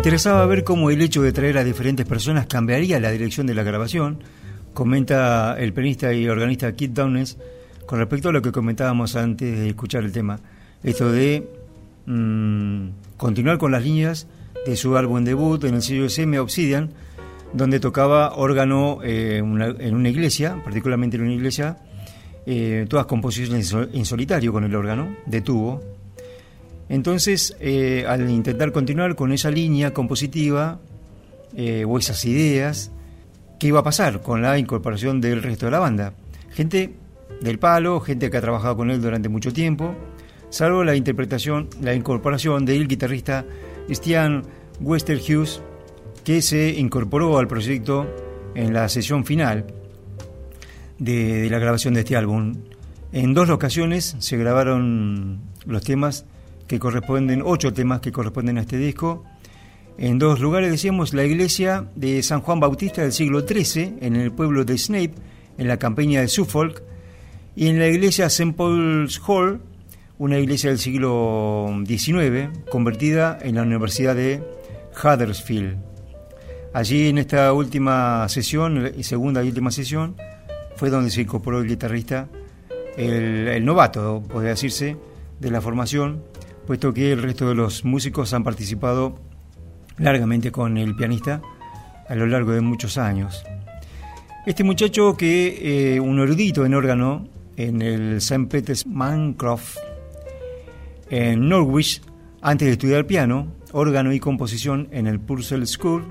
Interesaba 0.00 0.46
ver 0.46 0.64
cómo 0.64 0.88
el 0.88 1.02
hecho 1.02 1.20
de 1.20 1.30
traer 1.30 1.58
a 1.58 1.62
diferentes 1.62 2.06
personas 2.06 2.46
cambiaría 2.46 2.98
la 3.00 3.10
dirección 3.10 3.46
de 3.46 3.52
la 3.52 3.62
grabación, 3.62 4.22
comenta 4.72 5.54
el 5.58 5.74
pianista 5.74 6.14
y 6.14 6.26
organista 6.26 6.72
Kit 6.72 6.92
Downes 6.92 7.36
con 7.84 7.98
respecto 7.98 8.30
a 8.30 8.32
lo 8.32 8.40
que 8.40 8.50
comentábamos 8.50 9.14
antes 9.14 9.58
de 9.58 9.68
escuchar 9.68 10.02
el 10.02 10.10
tema. 10.10 10.40
Esto 10.82 11.12
de 11.12 11.46
mm, 12.06 13.18
continuar 13.18 13.58
con 13.58 13.72
las 13.72 13.84
líneas 13.84 14.26
de 14.64 14.74
su 14.74 14.96
álbum 14.96 15.22
debut 15.22 15.62
en 15.64 15.74
el 15.74 15.82
sello 15.82 16.06
SM 16.06 16.38
Obsidian, 16.38 16.88
donde 17.52 17.78
tocaba 17.78 18.36
órgano 18.36 19.00
eh, 19.04 19.36
en 19.36 19.94
una 19.94 20.08
iglesia, 20.08 20.62
particularmente 20.64 21.18
en 21.18 21.24
una 21.24 21.34
iglesia, 21.34 21.76
eh, 22.46 22.86
todas 22.88 23.04
composiciones 23.04 23.70
en 23.92 24.06
solitario 24.06 24.50
con 24.50 24.64
el 24.64 24.74
órgano, 24.74 25.14
de 25.26 25.42
tubo. 25.42 25.99
Entonces, 26.90 27.56
eh, 27.60 28.04
al 28.08 28.28
intentar 28.28 28.72
continuar 28.72 29.14
con 29.14 29.32
esa 29.32 29.48
línea 29.48 29.94
compositiva 29.94 30.80
eh, 31.56 31.84
o 31.86 31.96
esas 31.96 32.24
ideas, 32.24 32.90
¿qué 33.60 33.68
iba 33.68 33.78
a 33.78 33.84
pasar 33.84 34.22
con 34.22 34.42
la 34.42 34.58
incorporación 34.58 35.20
del 35.20 35.40
resto 35.40 35.66
de 35.66 35.70
la 35.70 35.78
banda? 35.78 36.14
Gente 36.50 36.92
del 37.40 37.60
palo, 37.60 38.00
gente 38.00 38.28
que 38.28 38.36
ha 38.36 38.40
trabajado 38.40 38.76
con 38.76 38.90
él 38.90 39.00
durante 39.00 39.28
mucho 39.28 39.52
tiempo, 39.52 39.94
salvo 40.48 40.82
la 40.82 40.96
interpretación, 40.96 41.68
la 41.80 41.94
incorporación 41.94 42.66
del 42.66 42.88
guitarrista 42.88 43.46
Stian 43.88 44.42
Westerhus, 44.80 45.62
que 46.24 46.42
se 46.42 46.70
incorporó 46.70 47.38
al 47.38 47.46
proyecto 47.46 48.12
en 48.56 48.74
la 48.74 48.88
sesión 48.88 49.24
final 49.24 49.64
de, 50.98 51.42
de 51.42 51.50
la 51.50 51.60
grabación 51.60 51.94
de 51.94 52.00
este 52.00 52.16
álbum. 52.16 52.56
En 53.12 53.32
dos 53.32 53.48
ocasiones 53.48 54.16
se 54.18 54.36
grabaron 54.36 55.40
los 55.66 55.84
temas 55.84 56.26
que 56.70 56.78
corresponden, 56.78 57.42
ocho 57.44 57.72
temas 57.72 58.00
que 58.00 58.12
corresponden 58.12 58.56
a 58.56 58.60
este 58.60 58.78
disco. 58.78 59.24
En 59.98 60.20
dos 60.20 60.38
lugares, 60.38 60.70
decíamos, 60.70 61.12
la 61.12 61.24
iglesia 61.24 61.86
de 61.96 62.22
San 62.22 62.42
Juan 62.42 62.60
Bautista 62.60 63.02
del 63.02 63.12
siglo 63.12 63.40
XIII, 63.40 63.96
en 64.00 64.14
el 64.14 64.30
pueblo 64.30 64.64
de 64.64 64.78
Snape, 64.78 65.10
en 65.58 65.66
la 65.66 65.78
campiña 65.78 66.20
de 66.20 66.28
Suffolk, 66.28 66.80
y 67.56 67.66
en 67.66 67.80
la 67.80 67.88
iglesia 67.88 68.26
St. 68.26 68.52
Paul's 68.52 69.20
Hall, 69.26 69.60
una 70.18 70.38
iglesia 70.38 70.70
del 70.70 70.78
siglo 70.78 71.66
XIX, 71.84 72.56
convertida 72.70 73.36
en 73.42 73.56
la 73.56 73.62
Universidad 73.62 74.14
de 74.14 74.40
Huddersfield. 75.02 75.76
Allí 76.72 77.08
en 77.08 77.18
esta 77.18 77.52
última 77.52 78.28
sesión, 78.28 78.92
segunda 79.00 79.42
y 79.42 79.48
última 79.48 79.72
sesión, 79.72 80.14
fue 80.76 80.88
donde 80.88 81.10
se 81.10 81.22
incorporó 81.22 81.58
el 81.58 81.66
guitarrista, 81.66 82.28
el, 82.96 83.48
el 83.48 83.64
novato, 83.64 84.22
podría 84.30 84.50
decirse, 84.50 84.96
de 85.40 85.50
la 85.50 85.60
formación, 85.60 86.29
puesto 86.70 86.94
que 86.94 87.10
el 87.10 87.20
resto 87.20 87.48
de 87.48 87.56
los 87.56 87.84
músicos 87.84 88.32
han 88.32 88.44
participado 88.44 89.18
largamente 89.98 90.52
con 90.52 90.78
el 90.78 90.94
pianista 90.94 91.42
a 92.08 92.14
lo 92.14 92.28
largo 92.28 92.52
de 92.52 92.60
muchos 92.60 92.96
años. 92.96 93.42
Este 94.46 94.62
muchacho 94.62 95.16
que 95.16 95.94
eh, 95.96 95.98
un 95.98 96.20
erudito 96.20 96.64
en 96.64 96.74
órgano 96.74 97.26
en 97.56 97.82
el 97.82 98.18
St. 98.18 98.46
Peter's 98.46 98.86
Mancroft 98.86 99.78
en 101.10 101.48
Norwich, 101.48 102.02
antes 102.40 102.66
de 102.68 102.72
estudiar 102.74 103.04
piano, 103.04 103.48
órgano 103.72 104.12
y 104.12 104.20
composición 104.20 104.86
en 104.92 105.08
el 105.08 105.18
Purcell 105.18 105.66
School 105.66 106.04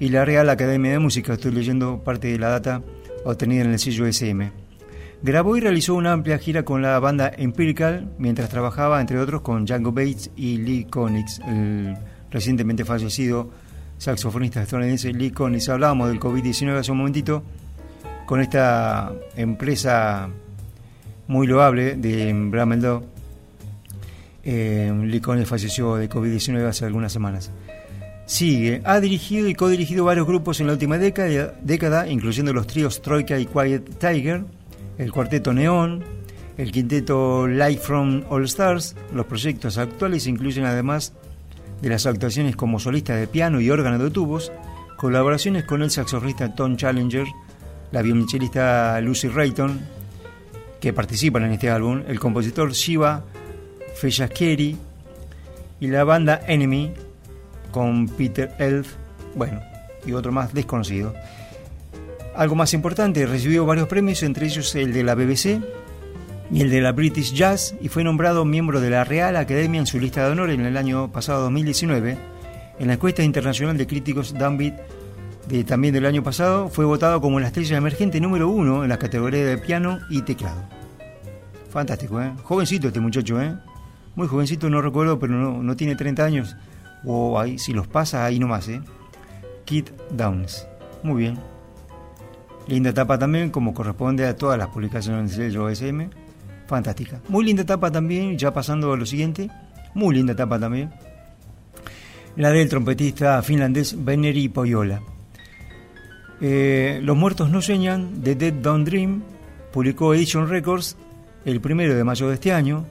y 0.00 0.08
la 0.08 0.24
Real 0.24 0.50
Academia 0.50 0.90
de 0.90 0.98
Música, 0.98 1.34
estoy 1.34 1.52
leyendo 1.52 2.02
parte 2.02 2.26
de 2.26 2.40
la 2.40 2.48
data 2.48 2.82
obtenida 3.24 3.62
en 3.62 3.70
el 3.70 3.78
sello 3.78 4.04
SM. 4.04 4.61
Grabó 5.24 5.56
y 5.56 5.60
realizó 5.60 5.94
una 5.94 6.12
amplia 6.12 6.36
gira 6.38 6.64
con 6.64 6.82
la 6.82 6.98
banda 6.98 7.30
Empirical 7.36 8.10
mientras 8.18 8.48
trabajaba, 8.48 9.00
entre 9.00 9.20
otros, 9.20 9.42
con 9.42 9.64
Django 9.64 9.92
Bates 9.92 10.32
y 10.34 10.56
Lee 10.56 10.84
Konitz, 10.90 11.38
el 11.46 11.96
recientemente 12.28 12.84
fallecido 12.84 13.48
saxofonista 13.98 14.60
estadounidense 14.60 15.12
Lee 15.12 15.30
Konitz. 15.30 15.68
Hablábamos 15.68 16.08
del 16.08 16.18
COVID-19 16.18 16.76
hace 16.76 16.90
un 16.90 16.98
momentito, 16.98 17.44
con 18.26 18.40
esta 18.40 19.12
empresa 19.36 20.28
muy 21.28 21.46
loable 21.46 21.94
de 21.94 22.32
Brameldo. 22.34 23.04
Eh, 24.42 24.92
Lee 25.04 25.20
Konitz 25.20 25.48
falleció 25.48 25.94
de 25.94 26.10
COVID-19 26.10 26.66
hace 26.66 26.84
algunas 26.84 27.12
semanas. 27.12 27.52
Sigue, 28.26 28.82
ha 28.84 28.98
dirigido 28.98 29.46
y 29.46 29.54
co-dirigido 29.54 30.04
varios 30.04 30.26
grupos 30.26 30.58
en 30.58 30.66
la 30.66 30.72
última 30.72 30.98
década, 30.98 31.54
década 31.62 32.08
incluyendo 32.08 32.52
los 32.52 32.66
tríos 32.66 33.02
Troika 33.02 33.38
y 33.38 33.46
Quiet 33.46 33.98
Tiger, 34.00 34.44
el 34.98 35.12
cuarteto 35.12 35.52
Neón, 35.52 36.04
el 36.56 36.70
quinteto 36.72 37.46
Light 37.46 37.80
from 37.80 38.24
All 38.28 38.44
Stars. 38.44 38.94
Los 39.14 39.26
proyectos 39.26 39.78
actuales 39.78 40.26
incluyen 40.26 40.64
además 40.64 41.12
de 41.80 41.88
las 41.88 42.06
actuaciones 42.06 42.56
como 42.56 42.78
solista 42.78 43.16
de 43.16 43.26
piano 43.26 43.60
y 43.60 43.70
órgano 43.70 43.98
de 43.98 44.10
tubos, 44.10 44.52
colaboraciones 44.96 45.64
con 45.64 45.82
el 45.82 45.90
saxofonista 45.90 46.54
Tom 46.54 46.76
Challenger, 46.76 47.26
la 47.90 48.02
violonchelista 48.02 49.00
Lucy 49.00 49.28
Rayton, 49.28 49.80
que 50.80 50.92
participan 50.92 51.44
en 51.44 51.52
este 51.52 51.70
álbum, 51.70 52.02
el 52.06 52.18
compositor 52.18 52.72
Shiva 52.72 53.24
Feyaskeri 53.96 54.76
y 55.80 55.86
la 55.88 56.04
banda 56.04 56.40
Enemy 56.46 56.92
con 57.70 58.08
Peter 58.08 58.54
Elf, 58.58 58.94
bueno, 59.34 59.60
y 60.06 60.12
otro 60.12 60.32
más 60.32 60.52
desconocido. 60.54 61.14
Algo 62.34 62.54
más 62.54 62.72
importante, 62.72 63.26
recibió 63.26 63.66
varios 63.66 63.88
premios, 63.88 64.22
entre 64.22 64.46
ellos 64.46 64.74
el 64.74 64.92
de 64.92 65.04
la 65.04 65.14
BBC 65.14 65.60
y 66.50 66.60
el 66.62 66.70
de 66.70 66.80
la 66.80 66.92
British 66.92 67.34
Jazz, 67.34 67.74
y 67.80 67.88
fue 67.88 68.04
nombrado 68.04 68.44
miembro 68.44 68.80
de 68.80 68.90
la 68.90 69.04
Real 69.04 69.36
Academia 69.36 69.80
en 69.80 69.86
su 69.86 70.00
lista 70.00 70.24
de 70.24 70.32
honor 70.32 70.50
en 70.50 70.64
el 70.64 70.76
año 70.76 71.12
pasado 71.12 71.42
2019. 71.42 72.16
En 72.78 72.86
la 72.86 72.94
encuesta 72.94 73.22
internacional 73.22 73.76
de 73.76 73.86
críticos 73.86 74.32
Dunbit 74.32 74.74
de 75.46 75.64
también 75.64 75.92
del 75.92 76.06
año 76.06 76.22
pasado, 76.22 76.68
fue 76.68 76.84
votado 76.84 77.20
como 77.20 77.40
la 77.40 77.48
estrella 77.48 77.76
emergente 77.76 78.20
número 78.20 78.48
uno 78.48 78.82
en 78.82 78.88
la 78.88 78.98
categoría 78.98 79.44
de 79.44 79.58
piano 79.58 79.98
y 80.08 80.22
teclado. 80.22 80.62
Fantástico, 81.70 82.20
¿eh? 82.20 82.32
Jovencito 82.44 82.88
este 82.88 83.00
muchacho, 83.00 83.40
¿eh? 83.40 83.54
Muy 84.14 84.28
jovencito, 84.28 84.68
no 84.70 84.80
recuerdo, 84.82 85.18
pero 85.18 85.34
no, 85.34 85.62
no 85.62 85.76
tiene 85.76 85.96
30 85.96 86.24
años. 86.24 86.56
O 87.04 87.38
ahí, 87.40 87.58
si 87.58 87.72
los 87.72 87.88
pasa, 87.88 88.24
ahí 88.24 88.38
nomás, 88.38 88.68
¿eh? 88.68 88.80
Kit 89.64 89.90
Downs. 90.10 90.66
Muy 91.02 91.22
bien. 91.22 91.51
Linda 92.68 92.90
etapa 92.90 93.18
también, 93.18 93.50
como 93.50 93.74
corresponde 93.74 94.26
a 94.26 94.36
todas 94.36 94.58
las 94.58 94.68
publicaciones 94.68 95.36
del 95.36 95.50
sello 95.50 95.68
SM. 95.68 96.08
Fantástica. 96.66 97.20
Muy 97.28 97.44
linda 97.44 97.62
etapa 97.62 97.90
también, 97.90 98.38
ya 98.38 98.52
pasando 98.52 98.92
a 98.92 98.96
lo 98.96 99.04
siguiente. 99.04 99.50
Muy 99.94 100.14
linda 100.14 100.32
etapa 100.32 100.58
también. 100.58 100.90
La 102.36 102.50
del 102.50 102.68
trompetista 102.68 103.42
finlandés 103.42 103.94
Veneri 104.04 104.48
Poyola. 104.48 105.02
Eh, 106.40 107.00
Los 107.02 107.16
muertos 107.16 107.50
no 107.50 107.60
sueñan, 107.60 108.22
The 108.22 108.34
Dead 108.34 108.54
Don't 108.54 108.86
Dream, 108.88 109.22
publicó 109.72 110.14
Edition 110.14 110.48
Records 110.48 110.96
el 111.44 111.60
primero 111.60 111.94
de 111.94 112.04
mayo 112.04 112.28
de 112.28 112.34
este 112.34 112.52
año. 112.52 112.84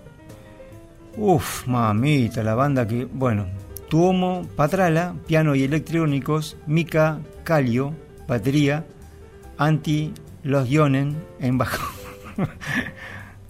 Uf, 1.18 1.68
mamita, 1.68 2.44
la 2.44 2.56
banda 2.56 2.88
que, 2.88 3.06
bueno, 3.06 3.48
Tuomo 3.90 4.48
Patrala, 4.56 5.16
piano 5.28 5.56
y 5.56 5.64
electrónicos, 5.64 6.56
Mika 6.68 7.20
Calio, 7.44 7.94
batería, 8.28 8.86
Anti 9.62 10.12
Los 10.42 10.68
Yonen 10.70 11.16
en 11.40 11.60
bajo. 11.60 11.88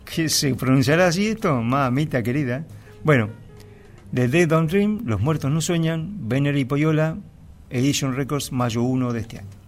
¿Qué 0.04 0.28
se 0.28 0.54
pronunciará 0.56 1.08
así 1.08 1.28
esto? 1.28 1.62
Mamita 1.62 2.22
querida. 2.22 2.66
Bueno, 3.02 3.30
The 4.14 4.28
Dead 4.28 4.50
Don't 4.50 4.70
Dream, 4.70 5.04
Los 5.06 5.22
Muertos 5.22 5.50
No 5.50 5.62
Sueñan, 5.62 6.28
Venere 6.28 6.60
y 6.60 6.66
Poyola, 6.66 7.18
Edition 7.70 8.14
Records, 8.14 8.52
mayo 8.52 8.84
1 8.84 9.14
de 9.14 9.20
este 9.22 9.40
año. 9.40 9.61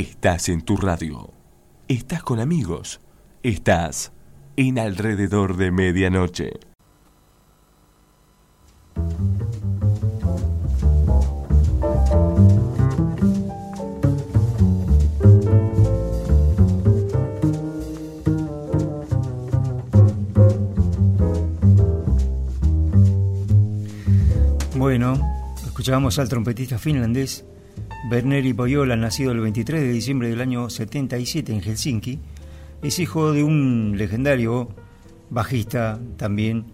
Estás 0.00 0.48
en 0.48 0.62
tu 0.62 0.78
radio. 0.78 1.30
Estás 1.86 2.22
con 2.22 2.40
amigos. 2.40 3.02
Estás 3.42 4.12
en 4.56 4.78
alrededor 4.78 5.58
de 5.58 5.70
medianoche. 5.70 6.52
Bueno, 24.76 25.20
escuchábamos 25.66 26.18
al 26.18 26.30
trompetista 26.30 26.78
finlandés 26.78 27.44
Berneri 28.10 28.52
Poyola, 28.52 28.96
nacido 28.96 29.30
el 29.30 29.38
23 29.40 29.80
de 29.82 29.92
diciembre 29.92 30.28
del 30.28 30.40
año 30.40 30.68
77 30.68 31.52
en 31.52 31.60
Helsinki, 31.60 32.18
es 32.82 32.98
hijo 32.98 33.32
de 33.32 33.44
un 33.44 33.94
legendario 33.96 34.68
bajista 35.30 36.00
también 36.16 36.64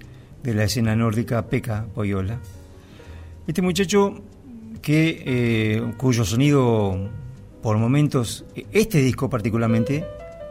de 0.43 0.55
la 0.55 0.65
escena 0.65 0.97
nórdica, 0.97 1.47
Pekka 1.49 1.87
Poyola. 1.95 2.41
Este 3.47 3.61
muchacho 3.61 4.23
que 4.81 5.23
eh, 5.27 5.93
cuyo 5.99 6.25
sonido 6.25 7.11
por 7.63 7.77
momentos, 7.77 8.47
este 8.73 8.99
disco 9.01 9.29
particularmente, 9.29 10.07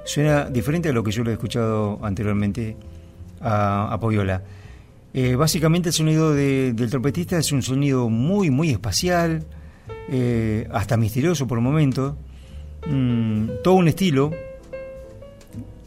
suena 0.05 0.45
diferente 0.51 0.89
a 0.89 0.93
lo 0.93 1.03
que 1.03 1.11
yo 1.11 1.23
lo 1.23 1.31
he 1.31 1.33
escuchado 1.33 1.99
anteriormente 2.03 2.77
a, 3.41 3.97
Poyola. 3.99 4.43
Eh, 5.15 5.35
básicamente 5.35 5.89
el 5.89 5.93
sonido 5.93 6.33
de- 6.35 6.73
del 6.73 6.89
trompetista 6.91 7.39
es 7.39 7.51
un 7.51 7.63
sonido 7.63 8.07
muy, 8.09 8.51
muy 8.51 8.69
espacial, 8.69 9.45
eh, 10.09 10.67
hasta 10.71 10.97
misterioso 10.97 11.47
por 11.47 11.61
momentos, 11.61 12.15
mm, 12.87 13.47
todo 13.63 13.75
un 13.75 13.87
estilo 13.87 14.31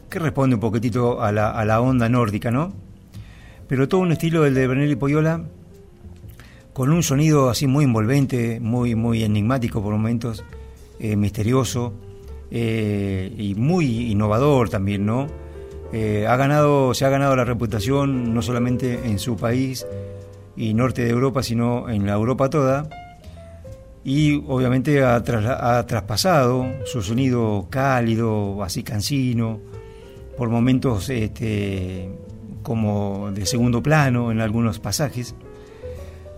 que 0.09 0.19
responde 0.19 0.55
un 0.55 0.59
poquitito 0.59 1.21
a 1.21 1.31
la, 1.31 1.51
a 1.51 1.63
la 1.65 1.81
onda 1.81 2.09
nórdica, 2.09 2.51
¿no? 2.51 2.73
Pero 3.67 3.87
todo 3.87 4.01
un 4.01 4.11
estilo 4.11 4.43
del 4.43 4.55
de 4.55 4.67
Bernelli 4.67 4.95
Poyola, 4.95 5.43
con 6.73 6.91
un 6.91 7.03
sonido 7.03 7.49
así 7.49 7.67
muy 7.67 7.85
envolvente, 7.85 8.59
muy, 8.59 8.95
muy 8.95 9.23
enigmático 9.23 9.81
por 9.81 9.93
momentos, 9.93 10.43
eh, 10.99 11.15
misterioso 11.15 11.93
eh, 12.51 13.33
y 13.37 13.55
muy 13.55 14.11
innovador 14.11 14.69
también, 14.69 15.05
¿no? 15.05 15.27
Ha 15.91 16.35
ganado, 16.35 16.93
se 16.93 17.05
ha 17.05 17.09
ganado 17.09 17.35
la 17.35 17.45
reputación 17.45 18.31
no 18.31 18.43
solamente 18.43 19.07
en 19.09 19.17
su 19.17 19.35
país 19.37 19.87
y 20.55 20.75
norte 20.75 21.03
de 21.03 21.09
Europa, 21.09 21.41
sino 21.41 21.89
en 21.89 22.05
la 22.05 22.13
Europa 22.13 22.49
toda. 22.49 22.87
Y 24.11 24.43
obviamente 24.47 25.03
ha, 25.03 25.21
traspasado 25.21 26.65
su 26.85 27.03
sonido 27.03 27.67
cálido, 27.69 28.63
así 28.63 28.81
cansino, 28.81 29.59
por 30.35 30.49
momentos 30.49 31.09
este, 31.11 32.09
como 32.63 33.29
de 33.31 33.45
segundo 33.45 33.83
plano 33.83 34.31
en 34.31 34.41
algunos 34.41 34.79
pasajes. 34.79 35.35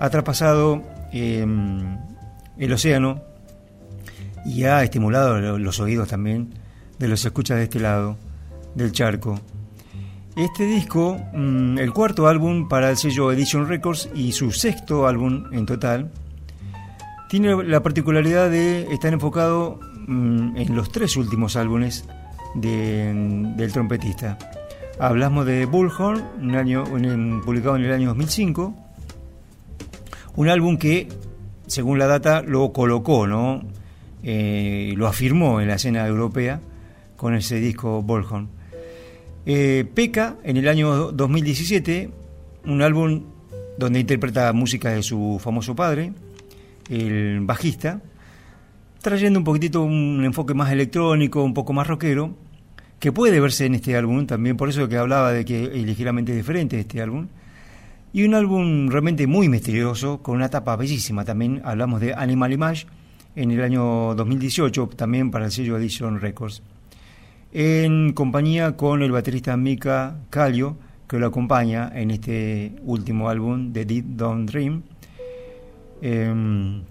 Ha 0.01 0.09
traspasado 0.09 0.83
eh, 1.13 1.45
el 2.57 2.73
océano 2.73 3.21
y 4.45 4.65
ha 4.65 4.83
estimulado 4.83 5.39
lo- 5.39 5.57
los 5.57 5.79
oídos 5.79 6.09
también 6.09 6.53
de 6.99 7.07
los 7.07 7.23
escuchas 7.23 7.55
de 7.55 7.63
este 7.63 7.79
lado 7.79 8.17
del 8.75 8.91
charco. 8.91 9.39
Este 10.35 10.65
disco, 10.65 11.17
mm, 11.33 11.77
el 11.77 11.93
cuarto 11.93 12.27
álbum 12.27 12.67
para 12.67 12.89
el 12.89 12.97
sello 12.97 13.31
Edition 13.31 13.65
Records 13.69 14.09
y 14.13 14.33
su 14.33 14.51
sexto 14.51 15.07
álbum 15.07 15.45
en 15.53 15.65
total, 15.65 16.11
tiene 17.31 17.63
la 17.63 17.81
particularidad 17.81 18.49
de 18.51 18.91
estar 18.93 19.11
enfocado 19.13 19.79
mm, 20.07 20.57
en 20.57 20.75
los 20.75 20.91
tres 20.91 21.15
últimos 21.15 21.55
álbumes 21.55 22.05
de- 22.55 23.13
del 23.55 23.71
trompetista. 23.71 24.37
Hablamos 24.99 25.45
de 25.45 25.65
Bullhorn, 25.65 26.21
un 26.41 26.55
año, 26.55 26.83
publicado 27.43 27.77
en 27.77 27.85
el 27.85 27.91
año 27.93 28.09
2005, 28.09 28.75
un 30.35 30.49
álbum 30.49 30.77
que, 30.77 31.07
según 31.67 31.97
la 31.97 32.07
data, 32.07 32.41
lo 32.41 32.71
colocó, 32.73 33.25
¿no? 33.25 33.63
Eh, 34.23 34.93
lo 34.97 35.07
afirmó 35.07 35.61
en 35.61 35.69
la 35.69 35.75
escena 35.75 36.05
europea 36.05 36.59
con 37.15 37.33
ese 37.33 37.59
disco 37.59 38.01
Bullhorn. 38.03 38.49
Eh, 39.45 39.85
Peca, 39.95 40.35
en 40.43 40.57
el 40.57 40.67
año 40.67 41.11
2017, 41.13 42.09
un 42.65 42.81
álbum 42.83 43.23
donde 43.79 43.99
interpreta 44.01 44.51
música 44.53 44.89
de 44.91 45.01
su 45.01 45.39
famoso 45.41 45.75
padre, 45.75 46.13
el 46.91 47.39
bajista, 47.41 48.01
trayendo 49.01 49.39
un 49.39 49.45
poquitito 49.45 49.81
un 49.81 50.23
enfoque 50.23 50.53
más 50.53 50.71
electrónico, 50.71 51.43
un 51.43 51.53
poco 51.53 51.73
más 51.73 51.87
rockero, 51.87 52.35
que 52.99 53.11
puede 53.11 53.39
verse 53.39 53.65
en 53.65 53.75
este 53.75 53.95
álbum 53.95 54.27
también, 54.27 54.57
por 54.57 54.69
eso 54.69 54.87
que 54.87 54.97
hablaba 54.97 55.31
de 55.31 55.45
que 55.45 55.63
es 55.63 55.85
ligeramente 55.85 56.35
diferente 56.35 56.79
este 56.79 57.01
álbum. 57.01 57.27
Y 58.13 58.25
un 58.25 58.35
álbum 58.35 58.89
realmente 58.89 59.25
muy 59.25 59.47
misterioso, 59.47 60.21
con 60.21 60.35
una 60.35 60.49
tapa 60.49 60.75
bellísima 60.75 61.23
también, 61.23 61.61
hablamos 61.63 62.01
de 62.01 62.13
Animal 62.13 62.53
Image, 62.53 62.85
en 63.35 63.51
el 63.51 63.61
año 63.61 64.13
2018, 64.15 64.87
también 64.97 65.31
para 65.31 65.45
el 65.45 65.51
sello 65.51 65.77
Edition 65.77 66.19
Records 66.19 66.61
en 67.53 68.13
compañía 68.13 68.77
con 68.77 69.01
el 69.01 69.11
baterista 69.11 69.57
Mika 69.57 70.15
Kallio, 70.29 70.77
que 71.07 71.19
lo 71.19 71.27
acompaña 71.27 71.91
en 71.93 72.11
este 72.11 72.75
último 72.83 73.29
álbum 73.29 73.73
de 73.73 73.85
Deep 73.85 74.05
Don't 74.15 74.49
Dream, 74.49 74.83
em, 76.01 76.83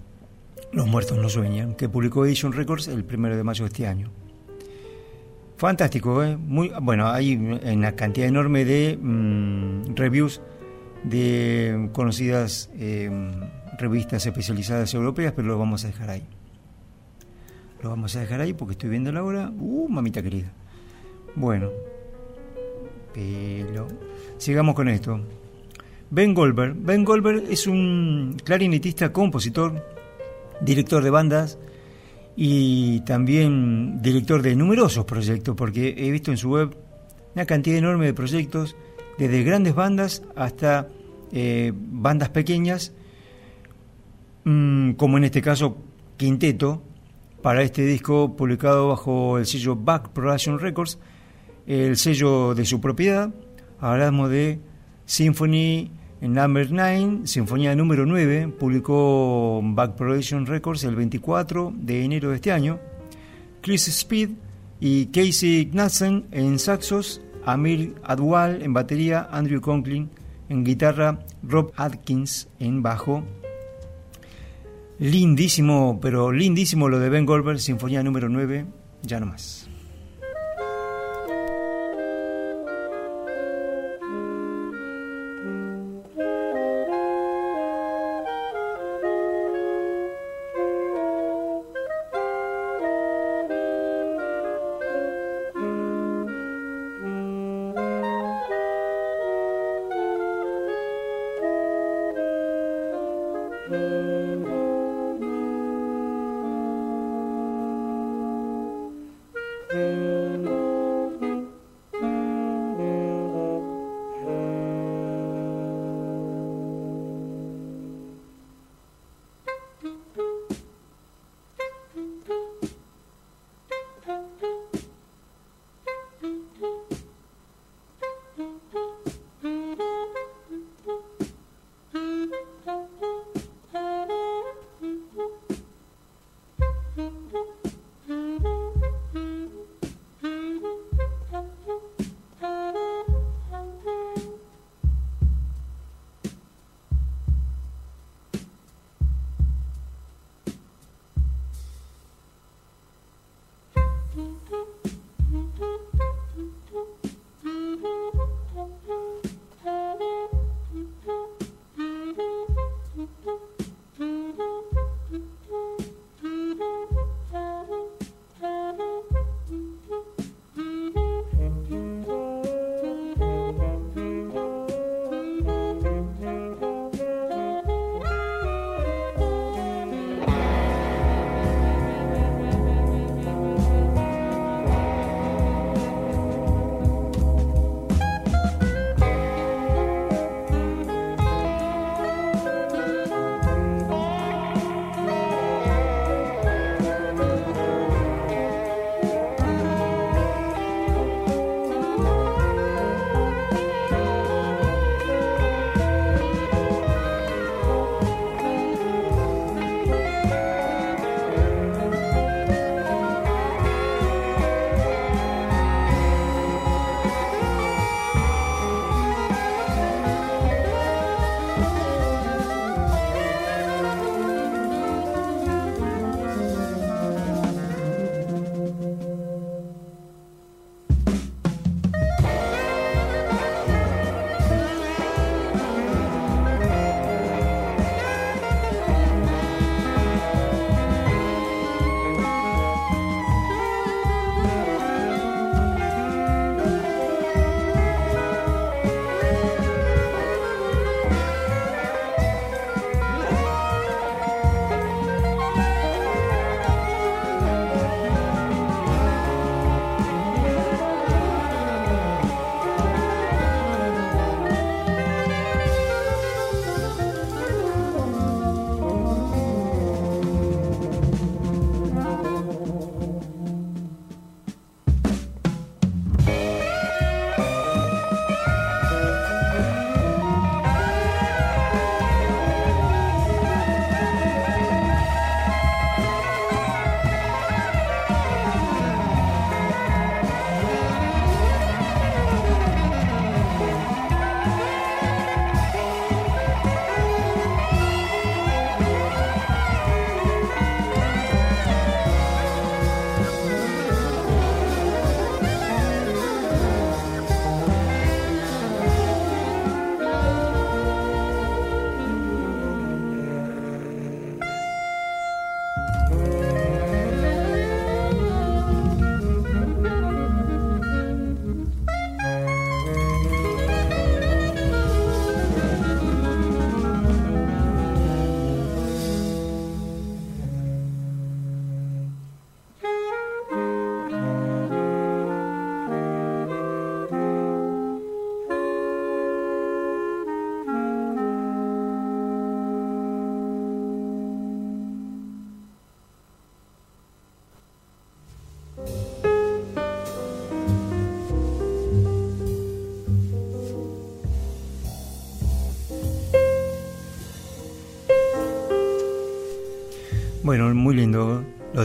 Los 0.73 0.87
Muertos 0.87 1.19
No 1.19 1.29
Sueñan, 1.29 1.75
que 1.75 1.89
publicó 1.89 2.25
Edition 2.25 2.53
Records 2.53 2.89
el 2.89 3.05
primero 3.05 3.37
de 3.37 3.45
mayo 3.45 3.65
de 3.65 3.69
este 3.69 3.87
año. 3.87 4.11
Fantástico, 5.57 6.25
¿eh? 6.25 6.37
Muy, 6.37 6.73
bueno, 6.81 7.09
hay 7.09 7.37
una 7.37 7.93
cantidad 7.93 8.27
enorme 8.27 8.65
de 8.65 8.99
mm, 9.01 9.95
reviews 9.95 10.41
de 11.05 11.91
conocidas 11.93 12.71
em, 12.79 13.33
revistas 13.79 14.25
especializadas 14.25 14.93
europeas, 14.95 15.33
pero 15.35 15.49
lo 15.49 15.59
vamos 15.59 15.85
a 15.85 15.89
dejar 15.89 16.11
ahí. 16.11 16.27
Lo 17.83 17.91
vamos 17.91 18.15
a 18.17 18.21
dejar 18.21 18.41
ahí 18.41 18.53
porque 18.53 18.73
estoy 18.73 18.91
viendo 18.91 19.11
la 19.11 19.23
hora. 19.23 19.51
Uh, 19.59 19.89
mamita 19.89 20.23
querida. 20.23 20.53
Bueno. 21.35 21.71
Pero. 23.15 23.89
Sigamos 24.39 24.75
con 24.75 24.89
esto. 24.89 25.21
Ben 26.11 26.35
Goldberg. 26.35 26.75
Ben 26.75 27.05
Goldberg 27.05 27.45
es 27.49 27.69
un 27.69 28.37
clarinetista, 28.43 29.13
compositor, 29.13 29.87
director 30.61 31.05
de 31.05 31.11
bandas 31.11 31.59
y 32.37 33.01
también 33.03 34.03
director 34.03 34.43
de 34.43 34.57
numerosos 34.57 35.05
proyectos, 35.05 35.55
porque 35.55 35.95
he 35.97 36.11
visto 36.11 36.33
en 36.33 36.37
su 36.37 36.51
web 36.51 36.77
una 37.35 37.47
cantidad 37.47 37.79
enorme 37.79 38.07
de 38.07 38.15
proyectos, 38.15 38.77
desde 39.19 39.45
grandes 39.45 39.75
bandas 39.75 40.23
hasta 40.35 40.89
eh, 41.31 41.73
bandas 41.75 42.31
pequeñas, 42.31 42.93
mm, 44.45 44.93
como 44.93 45.17
en 45.17 45.25
este 45.25 45.43
caso 45.43 45.77
Quinteto, 46.17 46.83
para 47.41 47.63
este 47.63 47.85
disco 47.85 48.37
publicado 48.37 48.89
bajo 48.89 49.39
el 49.39 49.47
sello 49.47 49.77
Back 49.77 50.09
Production 50.09 50.59
Records, 50.59 50.99
el 51.67 51.97
sello 51.97 52.55
de 52.55 52.65
su 52.65 52.81
propiedad. 52.81 53.33
Hablamos 53.79 54.29
de 54.29 54.59
Symphony 55.07 56.00
Number 56.21 56.71
9, 56.71 57.27
Sinfonía 57.27 57.75
número 57.75 58.05
9, 58.05 58.49
publicó 58.59 59.61
Back 59.63 59.97
Production 59.97 60.45
Records 60.45 60.85
el 60.85 60.95
24 60.95 61.73
de 61.75 62.05
enero 62.05 62.29
de 62.29 62.37
este 62.37 62.53
año. 62.53 62.79
Chris 63.63 63.89
Speed 63.89 64.31
y 64.81 65.07
Casey 65.07 65.67
Knudsen 65.67 66.27
en 66.31 66.59
saxos, 66.59 67.23
Amir 67.45 67.95
Adwal 68.05 68.61
en 68.63 68.75
batería, 68.75 69.29
Andrew 69.31 69.63
Conklin 69.63 70.11
en 70.51 70.63
guitarra, 70.63 71.21
Rob 71.43 71.73
Atkins 71.77 72.49
en 72.59 72.83
bajo. 72.83 73.25
Lindísimo, 74.99 76.01
pero 76.03 76.33
lindísimo 76.33 76.91
lo 76.91 76.99
de 76.99 77.09
Ben 77.09 77.25
Goldberg, 77.25 77.61
Sinfonía 77.61 78.03
número 78.03 78.29
9, 78.29 78.67
ya 79.03 79.21
no 79.21 79.27
más. 79.27 79.60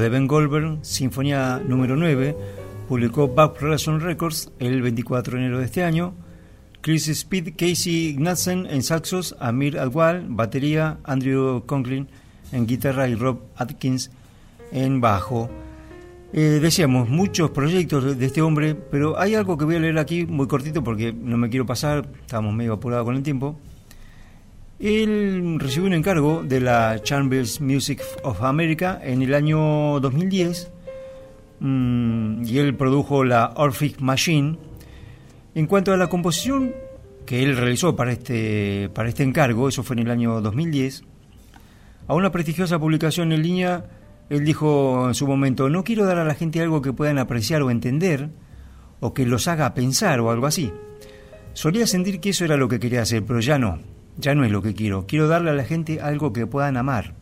De 0.06 0.10
Ben 0.10 0.28
Goldberg, 0.28 0.78
Sinfonía 0.84 1.60
número 1.68 1.96
9, 1.96 2.38
publicó 2.88 3.28
Back 3.28 3.60
Relation 3.60 4.00
Records 4.00 4.52
el 4.60 4.84
24 4.84 5.34
de 5.34 5.40
enero 5.40 5.58
de 5.58 5.66
este 5.66 5.84
año. 5.84 6.14
Chris 6.82 7.08
Speed, 7.08 7.56
Casey 7.58 8.10
Ignatsen 8.10 8.68
en 8.68 8.84
saxos, 8.84 9.36
Amir 9.40 9.80
Adwal, 9.80 10.28
batería, 10.30 11.00
Andrew 11.06 11.66
Conklin 11.66 12.08
en 12.52 12.68
guitarra 12.68 13.08
y 13.08 13.16
Rob 13.16 13.40
Atkins 13.56 14.12
en 14.72 15.02
bajo. 15.02 15.50
Eh, 16.34 16.60
decíamos, 16.62 17.10
muchos 17.10 17.50
proyectos 17.50 18.16
de 18.20 18.26
este 18.28 18.44
hombre, 18.44 18.76
pero 18.76 19.20
hay 19.20 19.34
algo 19.34 19.58
que 19.58 19.66
voy 19.66 19.78
a 19.78 19.80
leer 19.80 19.98
aquí 19.98 20.28
muy 20.28 20.46
cortito 20.48 20.84
porque 20.84 21.14
no 21.14 21.36
me 21.38 21.50
quiero 21.50 21.66
pasar, 21.66 22.08
estamos 22.22 22.54
medio 22.54 22.74
apurados 22.74 23.06
con 23.06 23.16
el 23.16 23.24
tiempo. 23.24 23.60
Él 24.80 25.58
recibió 25.58 25.88
un 25.88 25.94
encargo 25.94 26.44
de 26.44 26.60
la 26.60 27.02
Chambers 27.02 27.62
Music 27.62 28.02
of 28.24 28.44
America 28.44 29.00
en 29.02 29.22
el 29.22 29.34
año 29.34 30.02
2010 30.02 30.70
mm, 31.62 32.44
y 32.44 32.58
él 32.60 32.76
produjo 32.76 33.24
la 33.24 33.54
Orphic 33.56 34.02
Machine. 34.02 34.58
En 35.54 35.68
cuanto 35.68 35.94
a 35.94 35.98
la 35.98 36.08
composición 36.08 36.76
que 37.26 37.42
él 37.42 37.56
realizó 37.56 37.96
para 37.96 38.12
este, 38.12 38.90
para 38.94 39.08
este 39.08 39.24
encargo, 39.24 39.70
eso 39.70 39.82
fue 39.82 39.96
en 39.96 40.02
el 40.02 40.12
año 40.12 40.42
2010, 40.42 41.06
a 42.08 42.14
una 42.14 42.34
prestigiosa 42.34 42.78
publicación 42.78 43.32
en 43.32 43.44
línea, 43.44 43.86
él 44.30 44.44
dijo 44.44 45.08
en 45.08 45.14
su 45.14 45.26
momento, 45.26 45.70
no 45.70 45.86
quiero 45.86 46.06
dar 46.06 46.18
a 46.18 46.26
la 46.26 46.36
gente 46.36 46.60
algo 46.62 46.82
que 46.82 46.92
puedan 46.92 47.18
apreciar 47.18 47.62
o 47.62 47.72
entender, 47.72 48.30
o 49.00 49.14
que 49.14 49.26
los 49.26 49.48
haga 49.48 49.74
pensar 49.74 50.20
o 50.20 50.32
algo 50.32 50.48
así. 50.48 50.74
Solía 51.54 51.88
sentir 51.88 52.20
que 52.20 52.32
eso 52.32 52.44
era 52.44 52.58
lo 52.58 52.68
que 52.68 52.80
quería 52.82 53.04
hacer, 53.04 53.24
pero 53.24 53.40
ya 53.40 53.58
no 53.58 53.95
ya 54.18 54.36
no 54.36 54.44
es 54.46 54.52
lo 54.52 54.62
que 54.62 54.74
quiero. 54.74 55.06
Quiero 55.08 55.28
darle 55.28 55.52
a 55.52 55.54
la 55.54 55.64
gente 55.64 56.02
algo 56.02 56.34
que 56.34 56.48
puedan 56.48 56.78
amar. 56.78 57.14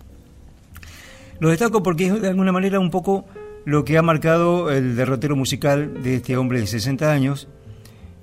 Lo 1.39 1.49
destaco 1.49 1.83
porque 1.83 2.07
es 2.07 2.21
de 2.21 2.29
alguna 2.29 2.51
manera 2.51 2.79
un 2.79 2.91
poco 2.91 3.25
lo 3.65 3.85
que 3.85 3.97
ha 3.97 4.01
marcado 4.01 4.71
el 4.71 4.95
derrotero 4.95 5.35
musical 5.35 6.03
de 6.03 6.15
este 6.15 6.37
hombre 6.37 6.59
de 6.59 6.67
60 6.67 7.11
años, 7.11 7.47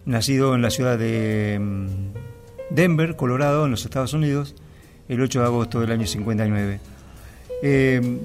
nacido 0.05 0.55
en 0.55 0.63
la 0.63 0.71
ciudad 0.71 0.99
de 0.99 1.59
mm, 1.61 1.87
Denver, 2.75 3.17
Colorado, 3.17 3.65
en 3.65 3.71
los 3.71 3.85
Estados 3.85 4.13
Unidos, 4.13 4.55
el 5.09 5.21
8 5.21 5.41
de 5.41 5.47
agosto 5.47 5.81
del 5.81 5.93
año 5.93 6.07
59. 6.07 6.81
Eh, 7.63 8.19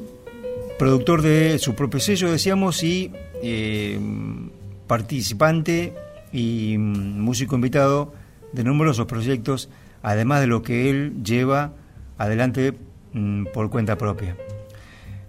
productor 0.77 1.21
de 1.21 1.57
su 1.57 1.73
propio 1.73 1.99
sello, 1.99 2.31
decíamos, 2.31 2.83
y 2.83 3.11
eh, 3.41 3.99
participante 4.87 5.93
y 6.31 6.77
mm, 6.77 7.19
músico 7.21 7.55
invitado 7.55 8.13
de 8.51 8.63
numerosos 8.63 9.05
proyectos 9.05 9.69
además 10.05 10.39
de 10.39 10.47
lo 10.47 10.61
que 10.61 10.91
él 10.91 11.23
lleva 11.23 11.73
adelante 12.19 12.77
mm, 13.13 13.47
por 13.47 13.71
cuenta 13.71 13.97
propia. 13.97 14.37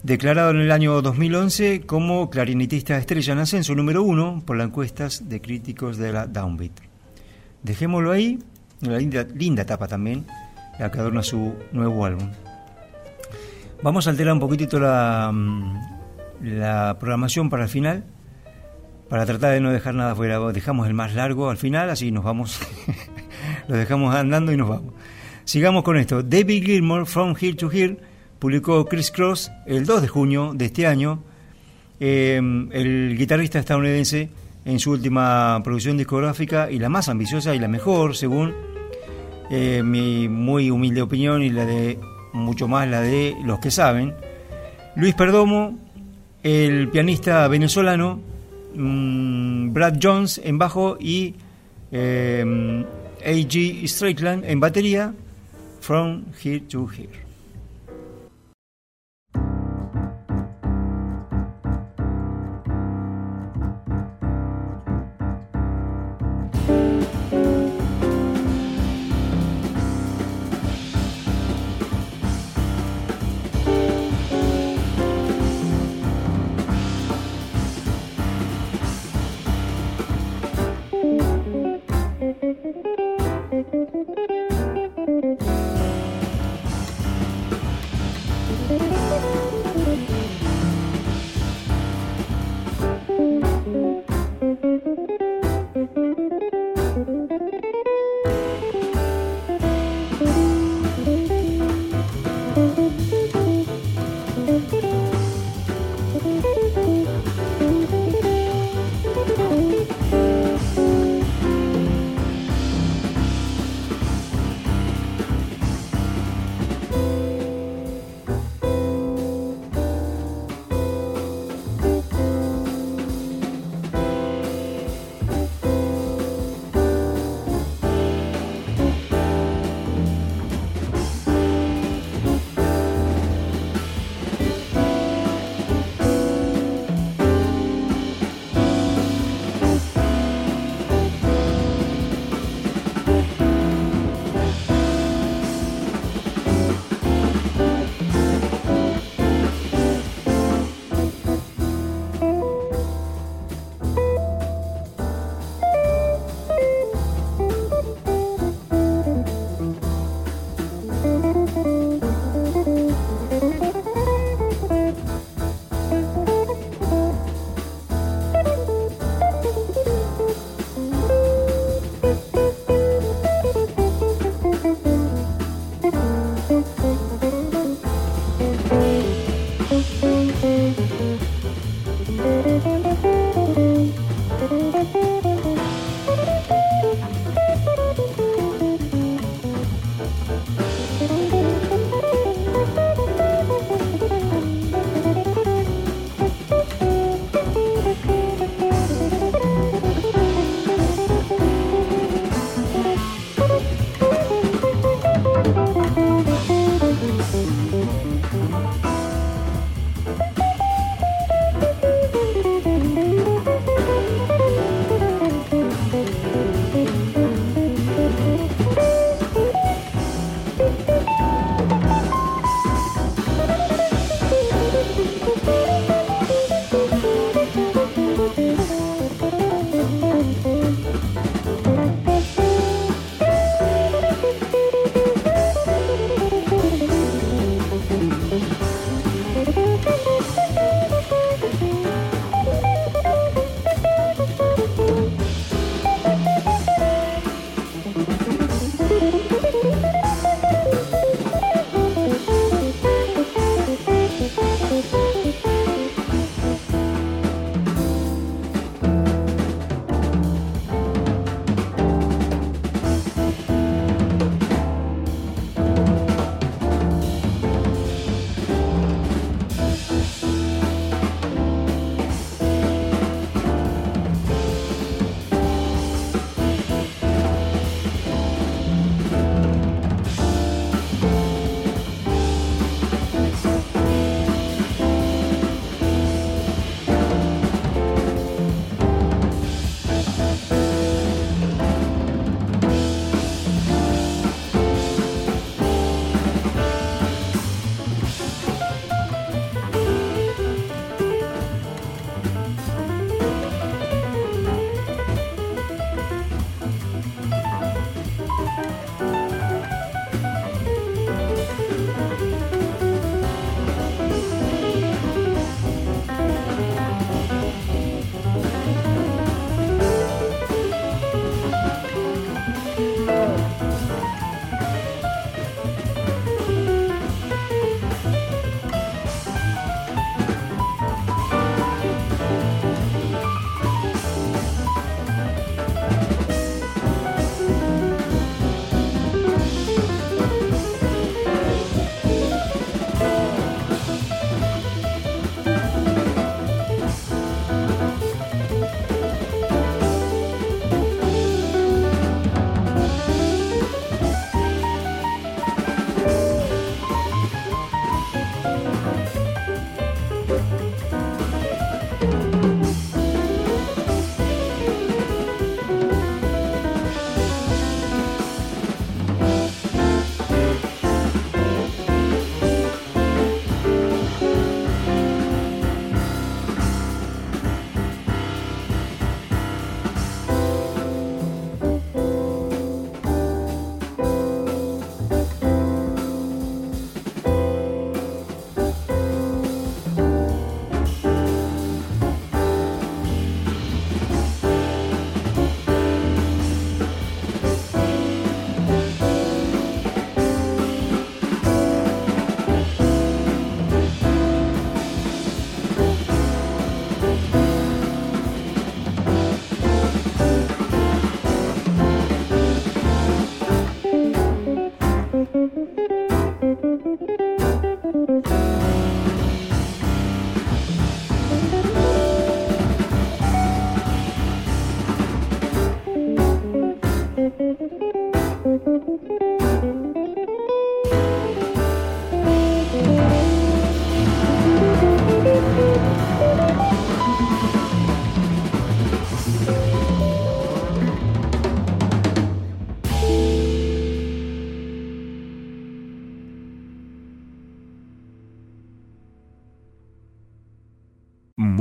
Declarado 0.03 0.51
en 0.51 0.61
el 0.61 0.70
año 0.70 1.01
2011 1.01 1.86
como 1.86 2.28
clarinetista 2.28 2.98
estrella 2.98 3.32
en 3.32 3.39
ascenso 3.39 3.74
número 3.74 4.03
uno 4.03 4.43
por 4.44 4.59
las 4.59 4.66
encuestas 4.66 5.31
de 5.31 5.40
críticos 5.40 5.97
de 5.97 6.12
la 6.12 6.27
Downbeat. 6.27 6.73
Dejémoslo 7.62 8.12
ahí, 8.12 8.39
una 8.82 8.98
linda, 8.98 9.27
linda 9.35 9.62
etapa 9.62 9.89
también, 9.89 10.27
la 10.78 10.90
que 10.90 11.01
adorna 11.01 11.23
su 11.23 11.55
nuevo 11.73 12.05
álbum. 12.05 12.31
Vamos 13.82 14.07
a 14.07 14.11
alterar 14.11 14.35
un 14.35 14.40
poquitito 14.40 14.78
la, 14.78 15.31
mm, 15.32 15.81
la 16.43 16.98
programación 17.01 17.48
para 17.48 17.62
el 17.62 17.70
final, 17.70 18.05
para 19.09 19.24
tratar 19.24 19.55
de 19.55 19.61
no 19.61 19.73
dejar 19.73 19.94
nada 19.94 20.15
fuera. 20.15 20.39
Dejamos 20.53 20.86
el 20.86 20.93
más 20.93 21.15
largo 21.15 21.48
al 21.48 21.57
final, 21.57 21.89
así 21.89 22.12
nos 22.12 22.24
vamos 22.24 22.61
lo 23.68 23.76
dejamos 23.76 24.14
andando 24.14 24.52
y 24.52 24.56
nos 24.56 24.68
vamos. 24.68 24.94
Sigamos 25.44 25.84
con 25.84 25.97
esto. 25.97 26.22
David 26.22 26.64
Gilmour, 26.64 27.06
From 27.06 27.34
Here 27.40 27.55
to 27.55 27.70
Here, 27.70 27.97
publicó 28.38 28.84
Chris 28.86 29.10
Cross 29.10 29.51
el 29.66 29.86
2 29.86 30.02
de 30.02 30.09
junio 30.09 30.52
de 30.55 30.64
este 30.66 30.86
año. 30.86 31.22
Eh, 32.01 32.36
el 32.72 33.16
guitarrista 33.16 33.59
estadounidense 33.59 34.28
en 34.64 34.80
su 34.80 34.90
última 34.90 35.60
producción 35.62 35.97
discográfica 35.97 36.70
y 36.70 36.78
la 36.78 36.88
más 36.88 37.09
ambiciosa 37.09 37.55
y 37.55 37.60
la 37.60 37.68
mejor, 37.68 38.16
según 38.16 38.55
eh, 39.48 39.82
mi 39.84 40.28
muy 40.28 40.70
humilde 40.70 41.02
opinión 41.02 41.43
y 41.43 41.51
la 41.51 41.64
de 41.64 41.98
mucho 42.32 42.66
más 42.66 42.88
la 42.88 43.01
de 43.01 43.36
los 43.44 43.60
que 43.60 43.70
saben. 43.70 44.14
Luis 44.97 45.14
Perdomo, 45.14 45.78
el 46.43 46.88
pianista 46.88 47.47
venezolano, 47.47 48.20
mm, 48.74 49.72
Brad 49.72 49.98
Jones 50.02 50.40
en 50.43 50.59
bajo 50.59 50.97
y 50.98 51.36
eh, 51.93 52.84
A.G. 53.27 53.89
Strickland 53.89 54.44
en 54.44 54.61
batería, 54.61 55.12
From 55.81 56.27
Here 56.40 56.61
to 56.61 56.86
Here. 56.86 57.26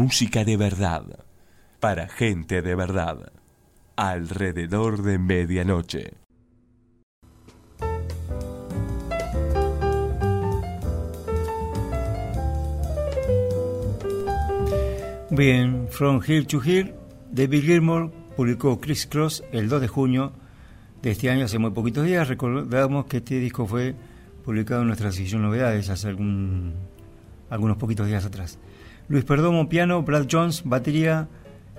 Música 0.06 0.46
de 0.46 0.56
verdad, 0.56 1.26
para 1.80 2.08
gente 2.08 2.62
de 2.62 2.76
verdad, 2.76 3.32
alrededor 3.96 5.02
de 5.02 5.18
medianoche. 5.18 6.14
Bien, 15.32 15.88
From 15.90 16.22
Here 16.24 16.46
to 16.46 16.62
Here, 16.64 16.94
David 17.32 17.64
Gilmour 17.64 18.12
publicó 18.38 18.80
Chris 18.80 19.08
Cross 19.08 19.44
el 19.52 19.68
2 19.68 19.82
de 19.82 19.88
junio 19.88 20.34
de 21.02 21.10
este 21.10 21.32
año, 21.32 21.46
hace 21.46 21.58
muy 21.58 21.72
poquitos 21.72 22.06
días. 22.06 22.28
Recordamos 22.28 23.08
que 23.08 23.18
este 23.18 23.40
disco 23.40 23.66
fue 23.66 23.96
publicado 24.44 24.82
en 24.82 24.88
nuestra 24.88 25.12
sección 25.12 25.42
Novedades 25.42 25.90
hace 25.90 26.10
algún, 26.10 26.76
algunos 27.50 27.78
poquitos 27.78 28.06
días 28.06 28.24
atrás. 28.24 28.60
Luis 29.08 29.24
Perdomo, 29.24 29.70
piano, 29.70 30.02
Brad 30.04 30.28
Jones, 30.30 30.64
batería, 30.66 31.28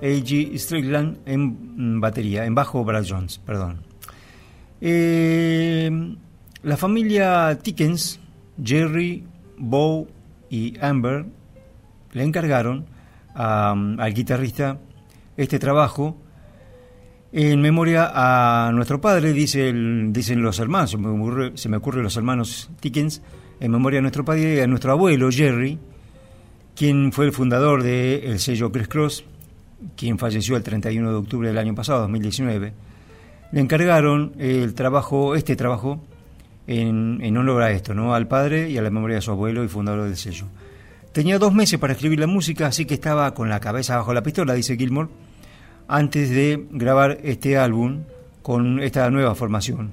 A.G. 0.01 0.57
Strickland 0.59 1.19
en 1.27 2.01
batería, 2.01 2.45
en 2.45 2.55
bajo 2.55 2.85
Brad 2.85 3.05
Jones, 3.09 3.39
perdón. 3.39 3.81
Eh, 4.81 5.91
la 6.63 6.77
familia 6.77 7.59
Tickens, 7.63 8.21
Jerry, 8.63 9.25
Bo 9.59 10.07
y 10.51 10.75
Amber 10.81 11.25
le 12.13 12.23
encargaron 12.23 12.87
a- 13.35 13.71
al 13.99 14.15
guitarrista 14.15 14.79
este 15.37 15.59
trabajo 15.59 16.17
en 17.33 17.61
memoria 17.61 18.11
a 18.15 18.71
nuestro 18.73 19.01
padre, 19.01 19.33
dice 19.33 19.69
el- 19.69 20.13
dicen 20.13 20.43
los 20.43 20.59
hermanos, 20.59 20.91
se 20.91 20.99
me, 20.99 21.09
ocurre, 21.09 21.53
se 21.57 21.69
me 21.69 21.77
ocurre 21.79 22.03
los 22.03 22.17
hermanos 22.17 22.71
Tickens, 22.81 23.23
en 23.61 23.71
memoria 23.73 23.99
a 23.99 24.03
nuestro 24.03 24.25
padre 24.25 24.57
y 24.57 24.61
a 24.61 24.67
nuestro 24.67 24.93
abuelo 24.93 25.31
Jerry, 25.31 25.79
quien 26.77 27.11
fue 27.11 27.25
el 27.25 27.33
fundador 27.33 27.83
del 27.83 28.39
sello 28.39 28.71
Criss 28.71 28.89
Cross, 28.89 29.25
quien 29.97 30.19
falleció 30.19 30.57
el 30.57 30.63
31 30.63 31.11
de 31.11 31.17
octubre 31.17 31.49
del 31.49 31.59
año 31.59 31.75
pasado, 31.75 32.03
2019. 32.03 32.73
Le 33.53 33.61
encargaron 33.61 34.35
el 34.39 34.75
trabajo, 34.75 35.35
este 35.35 35.57
trabajo, 35.57 36.01
en, 36.67 37.21
en 37.23 37.37
honor 37.37 37.63
a 37.63 37.71
esto, 37.71 37.95
¿no? 37.95 38.15
al 38.15 38.29
padre 38.29 38.71
y 38.71 38.77
a 38.77 38.83
la 38.83 38.91
memoria 38.91 39.17
de 39.17 39.23
su 39.23 39.31
abuelo 39.31 39.65
y 39.65 39.69
fundador 39.69 40.05
del 40.05 40.17
sello. 40.17 40.47
Tenía 41.13 41.39
dos 41.39 41.55
meses 41.55 41.79
para 41.79 41.95
escribir 41.95 42.21
la 42.21 42.27
música, 42.27 42.67
así 42.67 42.85
que 42.85 42.95
estaba 42.95 43.33
con 43.33 43.49
la 43.49 43.61
cabeza 43.61 43.97
bajo 43.97 44.13
la 44.13 44.23
pistola, 44.23 44.53
dice 44.53 44.77
Gilmore, 44.77 45.09
antes 45.89 46.29
de 46.29 46.67
grabar 46.71 47.19
este 47.23 47.57
álbum 47.57 48.03
con 48.43 48.81
esta 48.81 49.09
nueva 49.11 49.35
formación. 49.35 49.93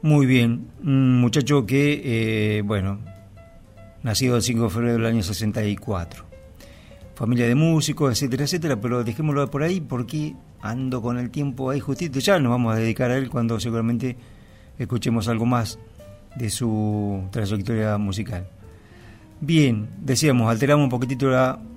Muy 0.00 0.24
bien, 0.26 0.68
muchacho 0.82 1.66
que, 1.66 2.00
eh, 2.58 2.62
bueno, 2.62 2.98
nacido 4.02 4.36
el 4.36 4.42
5 4.42 4.64
de 4.64 4.70
febrero 4.70 4.92
del 4.94 5.06
año 5.06 5.22
64. 5.22 6.24
Familia 7.14 7.46
de 7.46 7.54
músicos, 7.54 8.12
etcétera, 8.12 8.44
etcétera, 8.44 8.80
pero 8.80 9.04
dejémoslo 9.04 9.50
por 9.50 9.62
ahí 9.62 9.80
porque 9.80 10.34
ando 10.60 11.02
con 11.02 11.18
el 11.18 11.30
tiempo 11.30 11.70
ahí 11.70 11.80
justito. 11.80 12.18
Ya 12.18 12.38
nos 12.38 12.50
vamos 12.50 12.74
a 12.74 12.78
dedicar 12.78 13.10
a 13.10 13.16
él 13.16 13.30
cuando 13.30 13.60
seguramente 13.60 14.16
escuchemos 14.78 15.28
algo 15.28 15.46
más 15.46 15.78
de 16.36 16.50
su 16.50 17.22
trayectoria 17.30 17.98
musical. 17.98 18.48
Bien, 19.40 19.88
decíamos, 20.00 20.50
alteramos 20.50 20.84
un 20.84 20.90
poquitito 20.90 21.26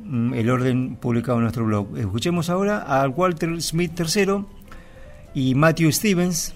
mm, 0.03 0.33
el 0.35 0.49
orden 0.49 0.95
publicado 0.97 1.39
en 1.39 1.43
nuestro 1.43 1.65
blog. 1.65 1.97
Escuchemos 1.97 2.49
ahora 2.49 2.77
a 2.77 3.07
Walter 3.09 3.61
Smith 3.61 3.99
III 3.99 4.45
y 5.33 5.55
Matthew 5.55 5.91
Stevens, 5.91 6.53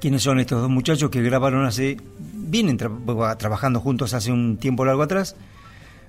quienes 0.00 0.22
son 0.22 0.38
estos 0.40 0.60
dos 0.60 0.70
muchachos 0.70 1.10
que 1.10 1.22
grabaron 1.22 1.64
hace, 1.66 1.96
vienen 2.18 2.78
tra- 2.78 3.36
trabajando 3.36 3.80
juntos 3.80 4.14
hace 4.14 4.30
un 4.32 4.56
tiempo 4.58 4.84
largo 4.84 5.02
atrás, 5.02 5.36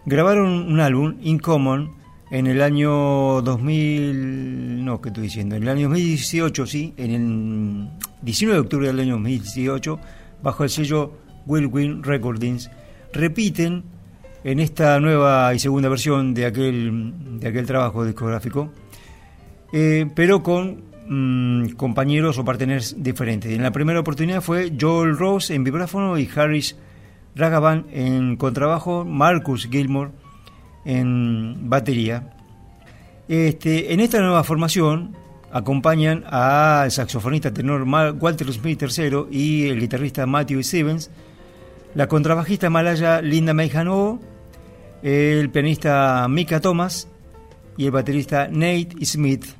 grabaron 0.05 0.49
un 0.71 0.79
álbum, 0.79 1.15
In 1.21 1.39
Common, 1.39 1.91
en 2.31 2.45
el 2.45 2.61
año 2.61 3.41
2000, 3.41 4.85
no, 4.85 5.01
¿qué 5.01 5.09
estoy 5.09 5.23
diciendo? 5.23 5.55
En 5.55 5.63
el 5.63 5.69
año 5.69 5.87
2018, 5.89 6.65
sí, 6.67 6.93
en 6.97 7.11
el 7.11 7.89
19 8.21 8.55
de 8.55 8.61
octubre 8.61 8.87
del 8.87 8.99
año 8.99 9.13
2018, 9.13 9.99
bajo 10.43 10.63
el 10.63 10.69
sello 10.69 11.11
Whirlwind 11.47 12.05
Recordings, 12.05 12.69
repiten 13.13 13.83
en 14.43 14.59
esta 14.59 14.99
nueva 14.99 15.53
y 15.55 15.59
segunda 15.59 15.89
versión 15.89 16.33
de 16.35 16.45
aquel, 16.45 17.13
de 17.39 17.47
aquel 17.47 17.65
trabajo 17.65 18.05
discográfico, 18.05 18.69
eh, 19.73 20.07
pero 20.15 20.43
con 20.43 20.83
mm, 21.09 21.69
compañeros 21.75 22.37
o 22.37 22.45
parteners 22.45 22.95
diferentes. 23.03 23.51
En 23.51 23.63
la 23.63 23.71
primera 23.71 23.99
oportunidad 23.99 24.41
fue 24.41 24.71
Joel 24.79 25.17
Ross 25.17 25.49
en 25.49 25.63
vibráfono 25.63 26.17
y 26.17 26.29
Harris 26.33 26.77
Ragavan 27.35 27.85
en 27.91 28.37
contrabajo, 28.37 29.05
Marcus 29.05 29.67
Gilmore 29.69 30.11
en 30.85 31.69
batería. 31.69 32.33
Este, 33.27 33.93
en 33.93 33.99
esta 33.99 34.19
nueva 34.19 34.43
formación 34.43 35.15
acompañan 35.51 36.23
al 36.29 36.91
saxofonista 36.91 37.53
tenor 37.53 37.83
Walter 38.19 38.51
Smith 38.51 38.81
III 38.81 39.25
y 39.31 39.67
el 39.67 39.79
guitarrista 39.79 40.25
Matthew 40.25 40.63
Stevens, 40.63 41.11
la 41.95 42.07
contrabajista 42.07 42.69
malaya 42.69 43.21
Linda 43.21 43.53
Meijano, 43.53 44.19
el 45.01 45.49
pianista 45.49 46.27
Mika 46.29 46.59
Thomas 46.59 47.07
y 47.77 47.85
el 47.85 47.91
baterista 47.91 48.47
Nate 48.47 48.89
Smith 49.03 49.58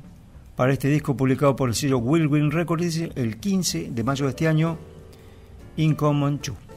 para 0.60 0.74
este 0.74 0.88
disco 0.88 1.16
publicado 1.16 1.56
por 1.56 1.70
el 1.70 1.74
sello 1.74 1.96
Whirlwind 1.96 2.52
Records 2.52 2.98
el 3.14 3.38
15 3.38 3.92
de 3.92 4.04
mayo 4.04 4.26
de 4.26 4.30
este 4.32 4.46
año, 4.46 4.76
In 5.78 5.94
Common 5.94 6.38
2. 6.38 6.69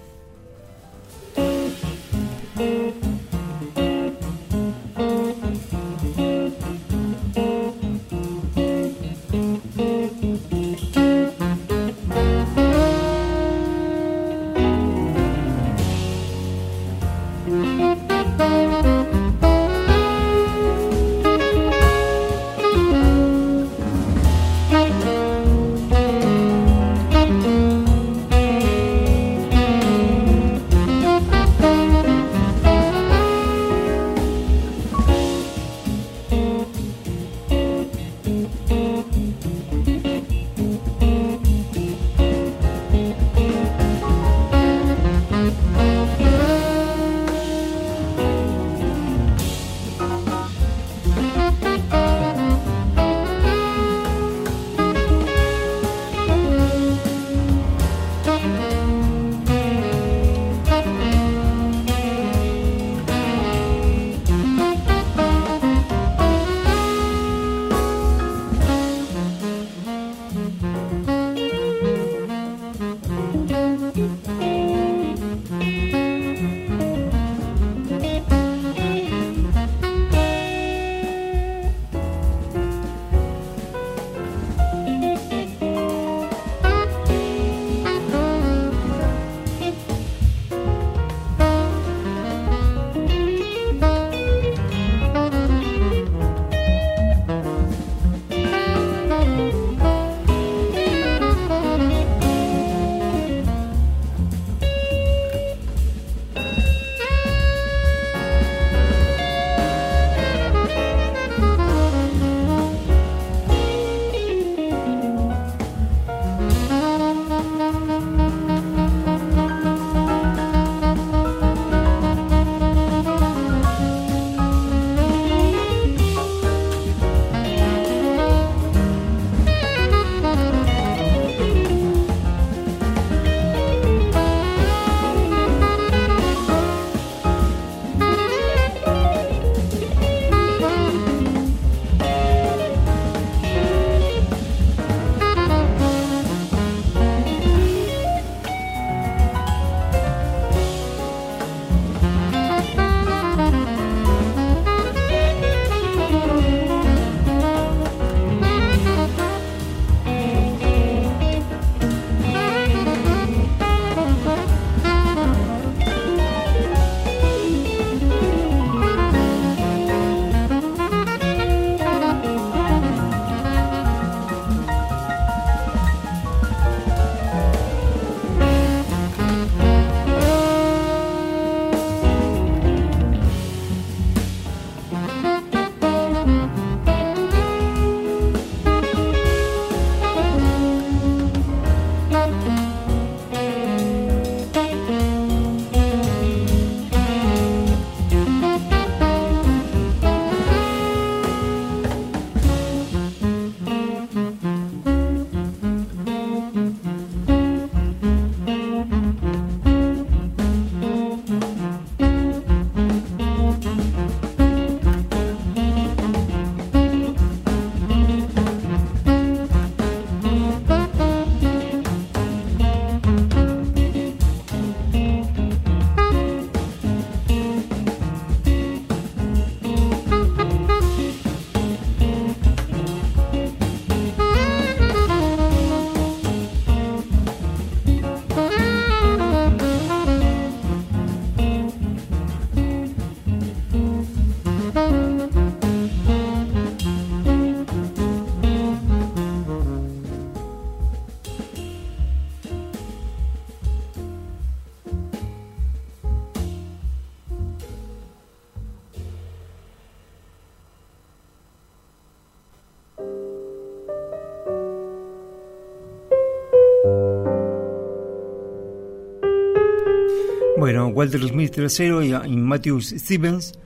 Walter 271.03 271.27
Smith 271.27 271.57
III 271.57 272.07
y, 272.07 272.31
y 272.31 272.37
Matthew 272.37 272.79
Stevens, 272.79 273.59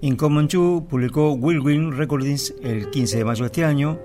In 0.00 0.16
Common 0.16 0.48
2, 0.48 0.84
publicó 0.88 1.36
Green 1.36 1.92
Recordings 1.94 2.54
el 2.62 2.88
15 2.88 3.18
de 3.18 3.24
mayo 3.26 3.42
de 3.42 3.46
este 3.48 3.64
año. 3.66 3.98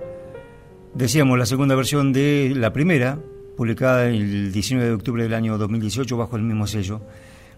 Decíamos 0.92 1.38
la 1.38 1.46
segunda 1.46 1.74
versión 1.74 2.12
de 2.12 2.52
la 2.54 2.74
primera, 2.74 3.18
publicada 3.56 4.06
el 4.08 4.52
19 4.52 4.88
de 4.88 4.94
octubre 4.94 5.22
del 5.22 5.32
año 5.32 5.56
2018 5.56 6.18
bajo 6.18 6.36
el 6.36 6.42
mismo 6.42 6.66
sello. 6.66 7.00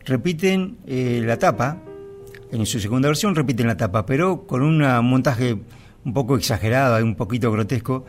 Repiten 0.06 0.76
eh, 0.86 1.20
la 1.24 1.36
tapa, 1.36 1.82
en 2.52 2.64
su 2.64 2.78
segunda 2.78 3.08
versión 3.08 3.34
repiten 3.34 3.66
la 3.66 3.76
tapa, 3.76 4.06
pero 4.06 4.46
con 4.46 4.62
un 4.62 4.78
montaje 5.04 5.58
un 6.04 6.14
poco 6.14 6.36
exagerado, 6.36 7.04
un 7.04 7.16
poquito 7.16 7.50
grotesco, 7.50 8.04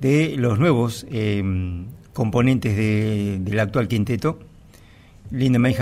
de 0.00 0.34
los 0.38 0.58
nuevos 0.58 1.06
eh, 1.10 1.44
componentes 2.14 2.74
de- 2.74 3.38
del 3.42 3.60
actual 3.60 3.86
quinteto. 3.86 4.38
Linda 5.30 5.58
May 5.58 5.76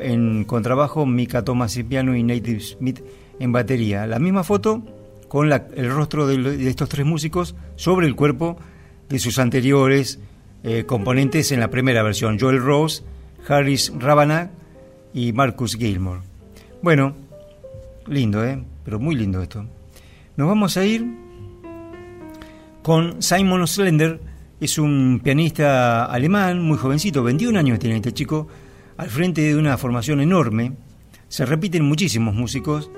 en 0.00 0.44
contrabajo, 0.44 1.04
Mika 1.06 1.44
Thomas 1.44 1.76
en 1.76 1.86
piano 1.88 2.16
y 2.16 2.22
Native 2.22 2.60
Smith 2.60 3.00
en 3.38 3.52
batería. 3.52 4.06
La 4.06 4.18
misma 4.18 4.44
foto 4.44 4.82
con 5.28 5.48
la- 5.48 5.66
el 5.74 5.90
rostro 5.90 6.26
de, 6.26 6.68
estos 6.68 6.88
tres 6.88 7.04
músicos 7.04 7.54
sobre 7.76 8.06
el 8.06 8.14
cuerpo 8.14 8.56
de 9.08 9.18
sus 9.18 9.38
anteriores 9.38 10.20
eh, 10.62 10.84
componentes 10.86 11.52
en 11.52 11.60
la 11.60 11.68
primera 11.68 12.02
versión, 12.02 12.38
Joel 12.38 12.62
Rose, 12.62 13.02
Harris 13.46 13.92
Rabanach 13.98 14.50
y 15.12 15.32
Marcus 15.32 15.76
Gilmore. 15.76 16.22
Bueno, 16.80 17.14
lindo, 18.06 18.42
¿eh? 18.44 18.62
Pero 18.84 18.98
muy 18.98 19.14
lindo 19.14 19.42
esto. 19.42 19.66
Nos 20.36 20.48
vamos 20.48 20.76
a 20.76 20.84
ir 20.84 21.04
con 22.82 23.20
Simon 23.22 23.66
Slender, 23.66 24.20
es 24.60 24.78
un 24.78 25.20
pianista 25.22 26.04
alemán, 26.06 26.62
muy 26.62 26.76
jovencito, 26.78 27.22
21 27.22 27.58
años 27.58 27.78
tiene 27.78 27.96
este 27.96 28.12
chico, 28.12 28.46
al 28.96 29.10
frente 29.10 29.42
de 29.42 29.56
una 29.56 29.76
formación 29.76 30.20
enorme. 30.20 30.72
Se 31.28 31.46
repiten 31.46 31.84
muchísimos 31.84 32.34
músicos 32.34 32.90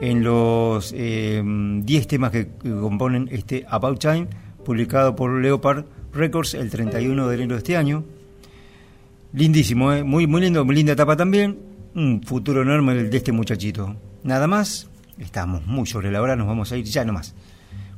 en 0.00 0.22
los 0.22 0.94
eh, 0.96 1.42
10 1.44 2.06
temas 2.06 2.30
que, 2.30 2.48
componen 2.62 3.28
este 3.30 3.64
About 3.68 3.98
Time, 3.98 4.28
publicado 4.64 5.14
por 5.16 5.40
Leopard 5.40 5.84
Records 6.12 6.54
el 6.54 6.70
31 6.70 7.28
de 7.28 7.34
enero 7.34 7.54
de 7.54 7.58
este 7.58 7.76
año. 7.76 8.04
Lindísimo, 9.32 9.92
¿eh? 9.92 10.02
muy, 10.02 10.26
muy 10.26 10.40
lindo, 10.40 10.64
muy 10.64 10.74
linda 10.74 10.92
etapa 10.92 11.16
también. 11.16 11.58
Un 11.94 12.22
futuro 12.22 12.62
enorme 12.62 12.94
de 12.94 13.16
este 13.16 13.32
muchachito. 13.32 13.96
Nada 14.22 14.46
más, 14.46 14.88
estamos 15.18 15.66
muy 15.66 15.86
sobre 15.86 16.10
la 16.10 16.22
hora, 16.22 16.36
nos 16.36 16.46
vamos 16.46 16.72
a 16.72 16.76
ir 16.76 16.84
ya 16.84 17.04
nomás. 17.04 17.34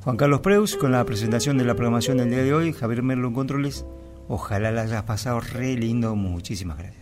Juan 0.03 0.17
Carlos 0.17 0.41
Preus 0.41 0.77
con 0.77 0.93
la 0.93 1.05
presentación 1.05 1.59
de 1.59 1.65
la 1.65 1.75
programación 1.75 2.19
del 2.19 2.31
día 2.31 2.43
de 2.43 2.55
hoy, 2.55 2.73
Javier 2.73 3.03
Merlo 3.03 3.29
en 3.29 3.35
Controles. 3.35 3.87
Ojalá 4.29 4.73
la 4.73 4.83
hayas 4.83 5.05
pasado 5.05 5.41
re 5.41 5.77
lindo, 5.77 6.17
muchísimas 6.17 6.79
gracias. 6.79 7.02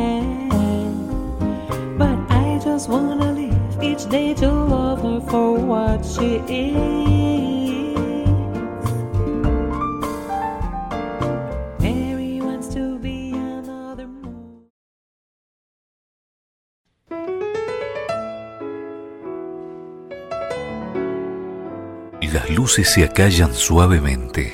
Se 22.71 23.03
acallan 23.03 23.53
suavemente, 23.53 24.53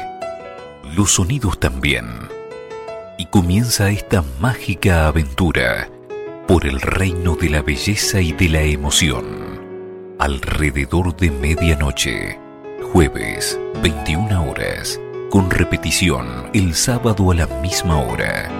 los 0.95 1.11
sonidos 1.11 1.60
también, 1.60 2.07
y 3.15 3.27
comienza 3.27 3.91
esta 3.91 4.23
mágica 4.39 5.07
aventura 5.07 5.88
por 6.48 6.65
el 6.65 6.81
reino 6.81 7.35
de 7.35 7.52
la 7.52 7.61
belleza 7.61 8.19
y 8.19 8.31
de 8.31 8.49
la 8.49 8.61
emoción. 8.64 10.15
Alrededor 10.18 11.15
de 11.15 11.30
medianoche, 11.30 12.39
jueves, 12.91 13.60
21 13.84 14.49
horas, 14.49 14.99
con 15.30 15.52
repetición 15.52 16.49
el 16.53 16.73
sábado 16.73 17.30
a 17.30 17.35
la 17.35 17.45
misma 17.61 18.02
hora. 18.02 18.56